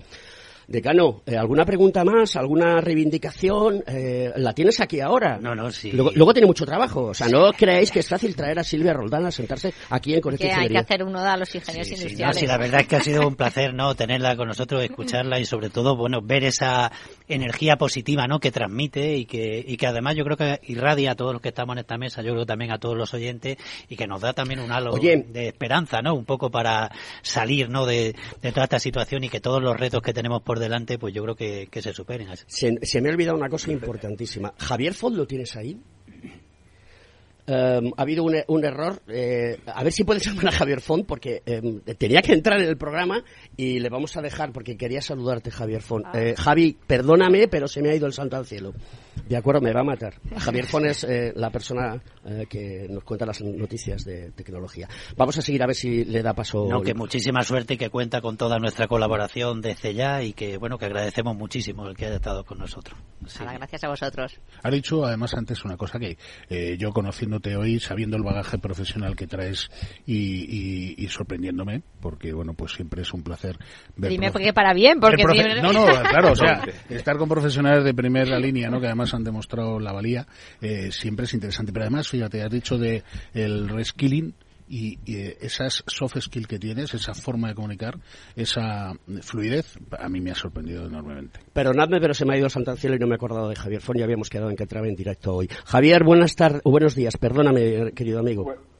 Decano, 0.67 1.23
eh, 1.27 1.37
¿alguna 1.37 1.65
pregunta 1.65 2.05
más? 2.05 2.37
¿Alguna 2.37 2.81
reivindicación? 2.81 3.83
Eh, 3.87 4.33
¿La 4.37 4.53
tienes 4.53 4.81
aquí 4.81 5.01
ahora? 5.01 5.39
No, 5.39 5.55
no, 5.55 5.71
sí. 5.71 5.93
Luego, 5.93 6.33
tiene 6.33 6.47
mucho 6.47 6.65
trabajo. 6.65 7.07
O 7.07 7.15
sea, 7.15 7.29
no 7.29 7.53
creéis 7.53 7.91
que 7.91 8.01
es 8.01 8.09
fácil 8.09 8.35
traer 8.37 8.59
a 8.59 8.65
Silvia 8.65 8.93
Roldán 8.93 9.27
a 9.27 9.31
sentarse 9.31 9.75
aquí 9.91 10.15
en 10.15 10.21
Colegio 10.21 10.49
Que 10.49 10.55
hay 10.55 10.69
que 10.69 10.79
hacer 10.79 11.03
uno 11.03 11.23
de 11.23 11.37
los 11.37 11.55
ingenieros 11.55 11.91
industriales. 11.91 12.37
Sí, 12.37 12.47
la 12.47 12.59
verdad 12.59 12.81
es 12.81 12.87
que 12.87 12.97
ha 12.97 13.01
sido 13.01 13.27
un 13.27 13.37
placer, 13.37 13.75
¿no? 13.75 13.95
Tenerla 13.95 14.37
con 14.37 14.49
nosotros, 14.49 14.83
escucharla 14.83 15.39
y 15.41 15.45
sobre 15.45 15.71
todo, 15.71 15.97
bueno, 15.97 16.21
ver 16.23 16.45
esa 16.45 16.91
energía 17.29 17.77
positiva, 17.77 18.27
¿no? 18.27 18.39
Que 18.41 18.51
transmite 18.51 19.17
y 19.17 19.27
que, 19.27 19.65
y 19.67 19.77
que 19.77 19.87
además 19.87 20.17
yo 20.17 20.25
creo 20.25 20.37
que 20.37 20.61
irradia 20.69 21.13
a 21.13 21.15
todos 21.15 21.33
los 21.33 21.43
que 21.43 21.49
estamos 21.49 21.75
en 21.75 21.81
esta 21.81 21.99
mesa, 21.99 22.23
yo 22.23 22.33
creo 22.33 22.47
también 22.47 22.73
a 22.73 22.79
todos 22.79 22.97
los 22.97 23.13
oyentes 23.15 23.57
y 23.89 23.97
que 23.97 24.07
nos 24.07 24.21
da 24.21 24.33
también 24.33 24.61
un 24.61 24.71
halo 24.71 24.93
de 24.95 25.49
esperanza, 25.49 26.03
¿no? 26.03 26.15
Un 26.15 26.25
poco 26.25 26.51
para 26.51 26.91
salir, 27.23 27.69
¿no? 27.69 27.87
De, 27.87 28.15
de 28.41 28.53
toda 28.53 28.65
esta 28.65 28.79
situación 28.79 29.25
y 29.25 29.29
que 29.29 29.41
todos 29.41 29.63
los 29.63 29.79
retos 29.79 30.03
que 30.03 30.13
tenemos 30.13 30.43
por 30.43 30.52
delante, 30.59 30.99
pues 30.99 31.15
yo 31.15 31.23
creo 31.23 31.37
que, 31.37 31.69
se 31.83 31.93
superen. 31.93 32.29
Se, 32.47 33.01
me 33.01 33.09
ha 33.09 33.13
olvidado 33.13 33.37
una 33.37 33.49
cosa 33.49 33.71
importantísima. 33.71 34.55
Javier 34.59 34.95
Fond, 34.95 35.17
¿lo 35.17 35.27
tienes 35.27 35.57
ahí? 35.57 35.79
Em, 37.47 37.91
ha 37.97 38.03
habido 38.03 38.25
un, 38.25 38.65
error. 38.65 39.03
Eh, 39.09 39.59
a 39.67 39.83
ver 39.83 39.93
si 39.93 40.05
puedes 40.05 40.25
llamar 40.25 40.49
a 40.49 40.53
Javier 40.53 40.81
Font, 40.81 41.07
porque 41.07 41.43
em, 41.45 41.81
tenía 41.99 42.23
que 42.23 42.33
entrar 42.33 42.61
en 42.61 42.69
el 42.69 42.77
programa 42.77 43.25
y 43.57 43.81
le 43.81 43.89
vamos 43.89 44.17
a 44.17 44.23
dejar, 44.23 44.53
porque 44.53 44.77
quería 44.77 45.03
saludarte, 45.03 45.51
Javier 45.51 45.83
Font. 45.83 46.07
Ah. 46.07 46.13
Eh, 46.15 46.35
Javi, 46.37 46.79
perdóname, 46.87 47.49
pero 47.49 47.67
se 47.67 47.83
me 47.83 47.91
ha 47.91 47.97
ido 47.97 48.07
el 48.07 48.13
santo 48.13 48.37
al 48.37 48.47
cielo. 48.47 48.73
De 49.29 49.37
acuerdo, 49.37 49.61
me 49.61 49.73
va 49.73 49.81
a 49.81 49.85
matar. 49.85 50.15
Javier 50.39 50.67
Font 50.67 50.87
es 50.87 51.05
eh, 51.05 51.33
la 51.37 51.51
persona 51.51 52.01
que 52.49 52.87
nos 52.89 53.03
cuenta 53.05 53.27
las 53.27 53.41
noticias 53.41 54.05
de 54.05 54.31
tecnología. 54.33 54.89
Vamos 55.17 55.37
a 55.39 55.43
seguir 55.43 55.63
a 55.63 55.67
ver 55.67 55.75
si 55.75 56.05
le 56.05 56.23
da 56.23 56.35
paso. 56.35 56.67
No, 56.69 56.83
que 56.83 56.95
muchísima 56.95 57.43
suerte 57.43 57.75
y 57.75 57.77
que 57.77 57.91
cuenta 57.91 58.21
con 58.21 58.37
toda 58.37 58.59
nuestra 58.59 58.87
colaboración 58.87 59.61
desde 59.61 59.95
ya 59.95 60.23
y 60.23 60.33
que, 60.33 60.57
bueno, 60.57 60.79
que 60.79 60.87
agradecemos 60.87 61.37
muchísimo 61.37 61.89
el 61.89 61.97
que 61.97 62.07
haya 62.07 62.17
estado 62.17 62.45
con 62.45 62.59
nosotros. 62.59 62.99
gracias 63.21 63.85
a 63.85 63.89
vosotros. 63.89 64.39
Ha 64.63 64.71
dicho, 64.71 65.05
además, 65.05 65.35
antes 65.35 65.65
una 65.65 65.77
cosa 65.77 65.99
que 65.99 66.17
yo 66.79 66.93
conociendo 66.93 67.41
hoy 67.57 67.81
sabiendo 67.81 68.17
el 68.17 68.23
bagaje 68.23 68.59
profesional 68.59 69.17
que 69.17 69.27
traes 69.27 69.71
y, 70.07 71.07
sorprendiéndome, 71.09 71.83
porque 72.01 72.33
bueno, 72.33 72.55
pues 72.55 72.73
siempre 72.73 73.03
es 73.03 73.13
un 73.13 73.23
placer 73.23 73.59
ver. 73.97 74.11
Dime 74.11 74.31
porque 74.31 74.53
para 74.53 74.73
bien, 74.73 74.99
porque 75.01 75.25
No, 75.63 75.73
no, 75.73 75.85
claro, 75.87 76.33
o 76.33 76.37
sea, 76.37 76.63
estar 76.89 77.17
con 77.17 77.29
profesionales 77.29 77.85
de 77.85 77.95
primera 77.95 78.39
línea, 78.39 78.71
¿no? 78.71 78.81
Que 78.81 78.87
además 78.87 79.02
han 79.15 79.25
demostrado 79.25 79.79
la 79.79 79.93
valía, 79.93 80.27
eh, 80.61 80.91
siempre 80.93 81.25
es 81.25 81.35
interesante. 81.35 81.73
Pero 81.73 81.85
además, 81.85 82.09
fíjate, 82.09 82.43
has 82.43 82.51
dicho 82.51 82.79
de 82.79 83.03
el 83.35 83.69
reskilling, 83.69 84.35
y, 84.69 84.99
esas 85.41 85.85
soft 85.87 86.19
skills 86.19 86.47
que 86.47 86.59
tienes, 86.59 86.95
esa 86.95 87.13
forma 87.13 87.49
de 87.49 87.55
comunicar, 87.55 87.99
esa 88.35 88.93
fluidez, 89.21 89.79
a 89.99 90.09
mí 90.09 90.21
me 90.21 90.31
ha 90.31 90.35
sorprendido 90.35 90.87
enormemente. 90.87 91.41
Perdonadme, 91.53 92.01
pero 92.01 92.15
se 92.15 92.25
me 92.25 92.35
ha 92.35 92.39
ido 92.39 92.49
Santancielo 92.49 92.97
y 92.97 92.99
no 92.99 93.07
me 93.07 93.15
he 93.15 93.17
acordado 93.17 93.49
de 93.49 93.57
Javier 93.57 93.83
Fon, 93.83 93.99
ya 93.99 94.05
habíamos 94.05 94.31
quedado 94.31 94.49
en 94.49 94.57
que 94.57 94.63
entraba 94.63 94.89
en 94.89 94.95
directo 94.95 95.35
hoy. 95.35 95.49
Javier, 95.67 96.05
buenas 96.05 96.35
tardes, 96.37 96.63
buenos 96.65 96.95
días, 96.95 97.17
perdóname, 97.19 97.93
querido 97.93 98.21
amigo. 98.21 98.72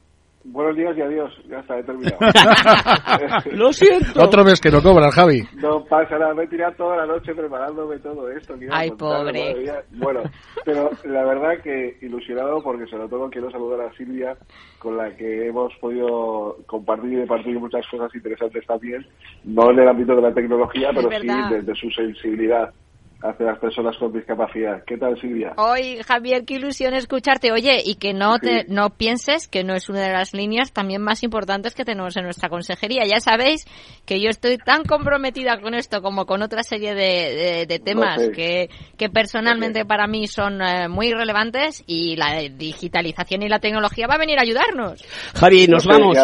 Buenos 0.45 0.75
días 0.75 0.97
y 0.97 1.01
adiós. 1.01 1.31
Ya 1.47 1.59
está, 1.59 1.79
he 1.79 1.83
terminado. 1.83 2.17
Lo 3.53 3.71
siento. 3.71 4.21
Otro 4.21 4.43
mes 4.43 4.59
que 4.59 4.69
no 4.69 4.81
cobras, 4.81 5.15
Javi. 5.15 5.41
No 5.55 5.85
pasa 5.85 6.17
nada. 6.17 6.33
Me 6.33 6.43
he 6.43 6.47
tirado 6.47 6.73
toda 6.75 6.97
la 6.97 7.05
noche 7.05 7.33
preparándome 7.33 7.97
todo 7.99 8.29
esto. 8.29 8.55
Ay, 8.69 8.91
pobre. 8.91 9.55
Bueno, 9.91 10.21
pero 10.65 10.89
la 11.05 11.23
verdad 11.23 11.61
que 11.63 11.97
ilusionado 12.01 12.61
porque 12.61 12.85
sobre 12.87 13.07
todo 13.07 13.29
quiero 13.29 13.49
saludar 13.51 13.87
a 13.87 13.93
Silvia 13.93 14.35
con 14.79 14.97
la 14.97 15.15
que 15.15 15.47
hemos 15.47 15.73
podido 15.75 16.57
compartir 16.65 17.13
y 17.13 17.15
departir 17.15 17.57
muchas 17.57 17.87
cosas 17.87 18.13
interesantes 18.13 18.65
también. 18.67 19.05
No 19.45 19.71
en 19.71 19.79
el 19.79 19.87
ámbito 19.87 20.13
de 20.15 20.23
la 20.23 20.33
tecnología, 20.33 20.89
pero 20.93 21.09
sí 21.09 21.27
desde 21.49 21.75
su 21.75 21.89
sensibilidad 21.91 22.73
hacia 23.23 23.45
las 23.45 23.59
personas 23.59 23.97
con 23.97 24.11
discapacidad. 24.11 24.83
¿Qué 24.85 24.97
tal, 24.97 25.19
Silvia? 25.19 25.53
Hoy, 25.57 25.99
Javier, 26.05 26.43
qué 26.45 26.55
ilusión 26.55 26.93
escucharte. 26.93 27.51
Oye, 27.51 27.81
y 27.83 27.95
que 27.95 28.13
no 28.13 28.37
te, 28.37 28.65
no 28.67 28.89
pienses 28.89 29.47
que 29.47 29.63
no 29.63 29.73
es 29.73 29.87
una 29.89 30.01
de 30.01 30.11
las 30.11 30.33
líneas 30.33 30.73
también 30.73 31.01
más 31.01 31.23
importantes 31.23 31.73
que 31.73 31.85
tenemos 31.85 32.17
en 32.17 32.25
nuestra 32.25 32.49
consejería. 32.49 33.03
Ya 33.05 33.21
sabéis 33.21 33.65
que 34.05 34.19
yo 34.19 34.29
estoy 34.29 34.57
tan 34.57 34.83
comprometida 34.83 35.59
con 35.61 35.73
esto 35.73 36.01
como 36.01 36.25
con 36.25 36.41
otra 36.41 36.63
serie 36.63 36.93
de, 36.95 37.65
de, 37.65 37.79
temas 37.79 38.29
que, 38.35 38.69
que 38.97 39.09
personalmente 39.09 39.85
para 39.85 40.05
mí 40.05 40.27
son 40.27 40.61
eh, 40.61 40.89
muy 40.89 41.13
relevantes 41.13 41.83
y 41.87 42.17
la 42.17 42.41
digitalización 42.51 43.43
y 43.43 43.49
la 43.49 43.59
tecnología 43.59 44.05
va 44.07 44.15
a 44.15 44.19
venir 44.19 44.37
a 44.37 44.41
ayudarnos. 44.41 45.03
Javi, 45.35 45.67
nos 45.67 45.87
vamos. 45.87 46.17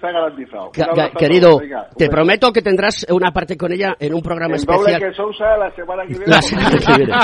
garantizado. 0.00 0.70
querido, 1.18 1.60
te 1.96 2.08
prometo 2.08 2.52
que 2.52 2.62
tendrás 2.62 3.06
una 3.10 3.32
parte 3.32 3.56
con 3.56 3.72
ella 3.72 3.96
en 3.98 4.14
un 4.14 4.22
programa 4.22 4.54
especial. 4.54 5.00
que 5.00 5.12
Sousa 5.14 5.56
la 5.56 5.74
semana 5.74 5.95
la 6.26 6.42
semana 6.42 6.78
que 6.78 6.92
viene. 6.96 7.14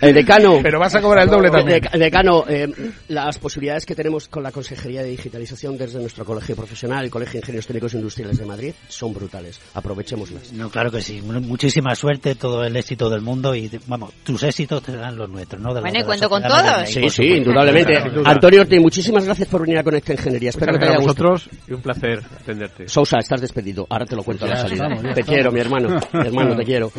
El 0.00 0.14
decano. 0.14 0.58
Pero 0.62 0.78
vas 0.78 0.94
a 0.94 1.00
cobrar 1.00 1.24
el 1.24 1.30
doble 1.30 1.50
también. 1.50 1.80
decano, 1.98 2.44
eh, 2.48 2.72
las 3.08 3.38
posibilidades 3.38 3.86
que 3.86 3.94
tenemos 3.94 4.28
con 4.28 4.42
la 4.42 4.50
Consejería 4.52 5.02
de 5.02 5.10
Digitalización 5.10 5.76
desde 5.76 6.00
nuestro 6.00 6.24
colegio 6.24 6.56
profesional, 6.56 7.04
el 7.04 7.10
Colegio 7.10 7.34
de 7.34 7.38
Ingenieros 7.38 7.66
Técnicos 7.66 7.94
Industriales 7.94 8.38
de 8.38 8.46
Madrid, 8.46 8.74
son 8.88 9.12
brutales. 9.14 9.60
Aprovechémoslas. 9.74 10.52
No, 10.52 10.70
claro 10.70 10.90
que 10.90 11.00
sí. 11.00 11.20
Muchísima 11.22 11.94
suerte, 11.94 12.34
todo 12.34 12.64
el 12.64 12.76
éxito 12.76 13.08
del 13.08 13.20
mundo 13.20 13.54
y, 13.54 13.70
vamos, 13.86 14.12
tus 14.24 14.42
éxitos 14.42 14.82
serán 14.82 15.16
los 15.16 15.28
nuestros, 15.28 15.60
¿no? 15.62 15.72
bueno, 15.80 15.98
y 15.98 16.02
cuento 16.04 16.28
con 16.28 16.42
todos. 16.42 16.88
Sí, 16.88 17.08
sí, 17.08 17.24
indudablemente. 17.24 17.96
Antonio 18.24 18.62
Ortiz, 18.62 18.80
muchísimas 18.80 19.24
gracias 19.24 19.48
por 19.48 19.62
venir 19.62 19.78
a 19.78 19.84
Conecta 19.84 20.12
Ingeniería. 20.12 20.50
Espero 20.50 20.72
que 20.72 20.78
te 20.78 20.86
haya 20.86 20.98
gustado. 20.98 21.34
y 21.68 21.72
un 21.72 21.82
placer 21.82 22.22
atenderte. 22.40 22.88
Sousa, 22.88 23.18
estás 23.18 23.40
despedido. 23.40 23.86
Ahora 23.88 24.06
te 24.06 24.16
lo 24.16 24.22
cuento 24.22 24.44
a 24.46 24.48
la 24.48 24.56
salida. 24.56 24.88
te 25.14 25.22
quiero, 25.22 25.52
mi 25.52 25.60
hermano. 25.60 26.00
Mi 26.12 26.26
hermano, 26.26 26.56
te 26.56 26.64
quiero. 26.64 26.90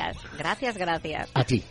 Gracias. 0.00 0.38
Gracias, 0.38 0.76
gracias. 0.78 1.28
A 1.34 1.44
ti. 1.44 1.62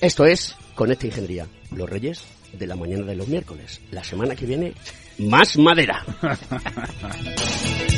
Esto 0.00 0.24
es 0.24 0.54
Conecta 0.74 1.06
Ingeniería, 1.06 1.46
los 1.72 1.90
reyes 1.90 2.24
de 2.52 2.66
la 2.66 2.76
mañana 2.76 3.04
de 3.04 3.16
los 3.16 3.28
miércoles. 3.28 3.80
La 3.90 4.04
semana 4.04 4.36
que 4.36 4.46
viene, 4.46 4.74
más 5.18 5.56
madera. 5.58 6.04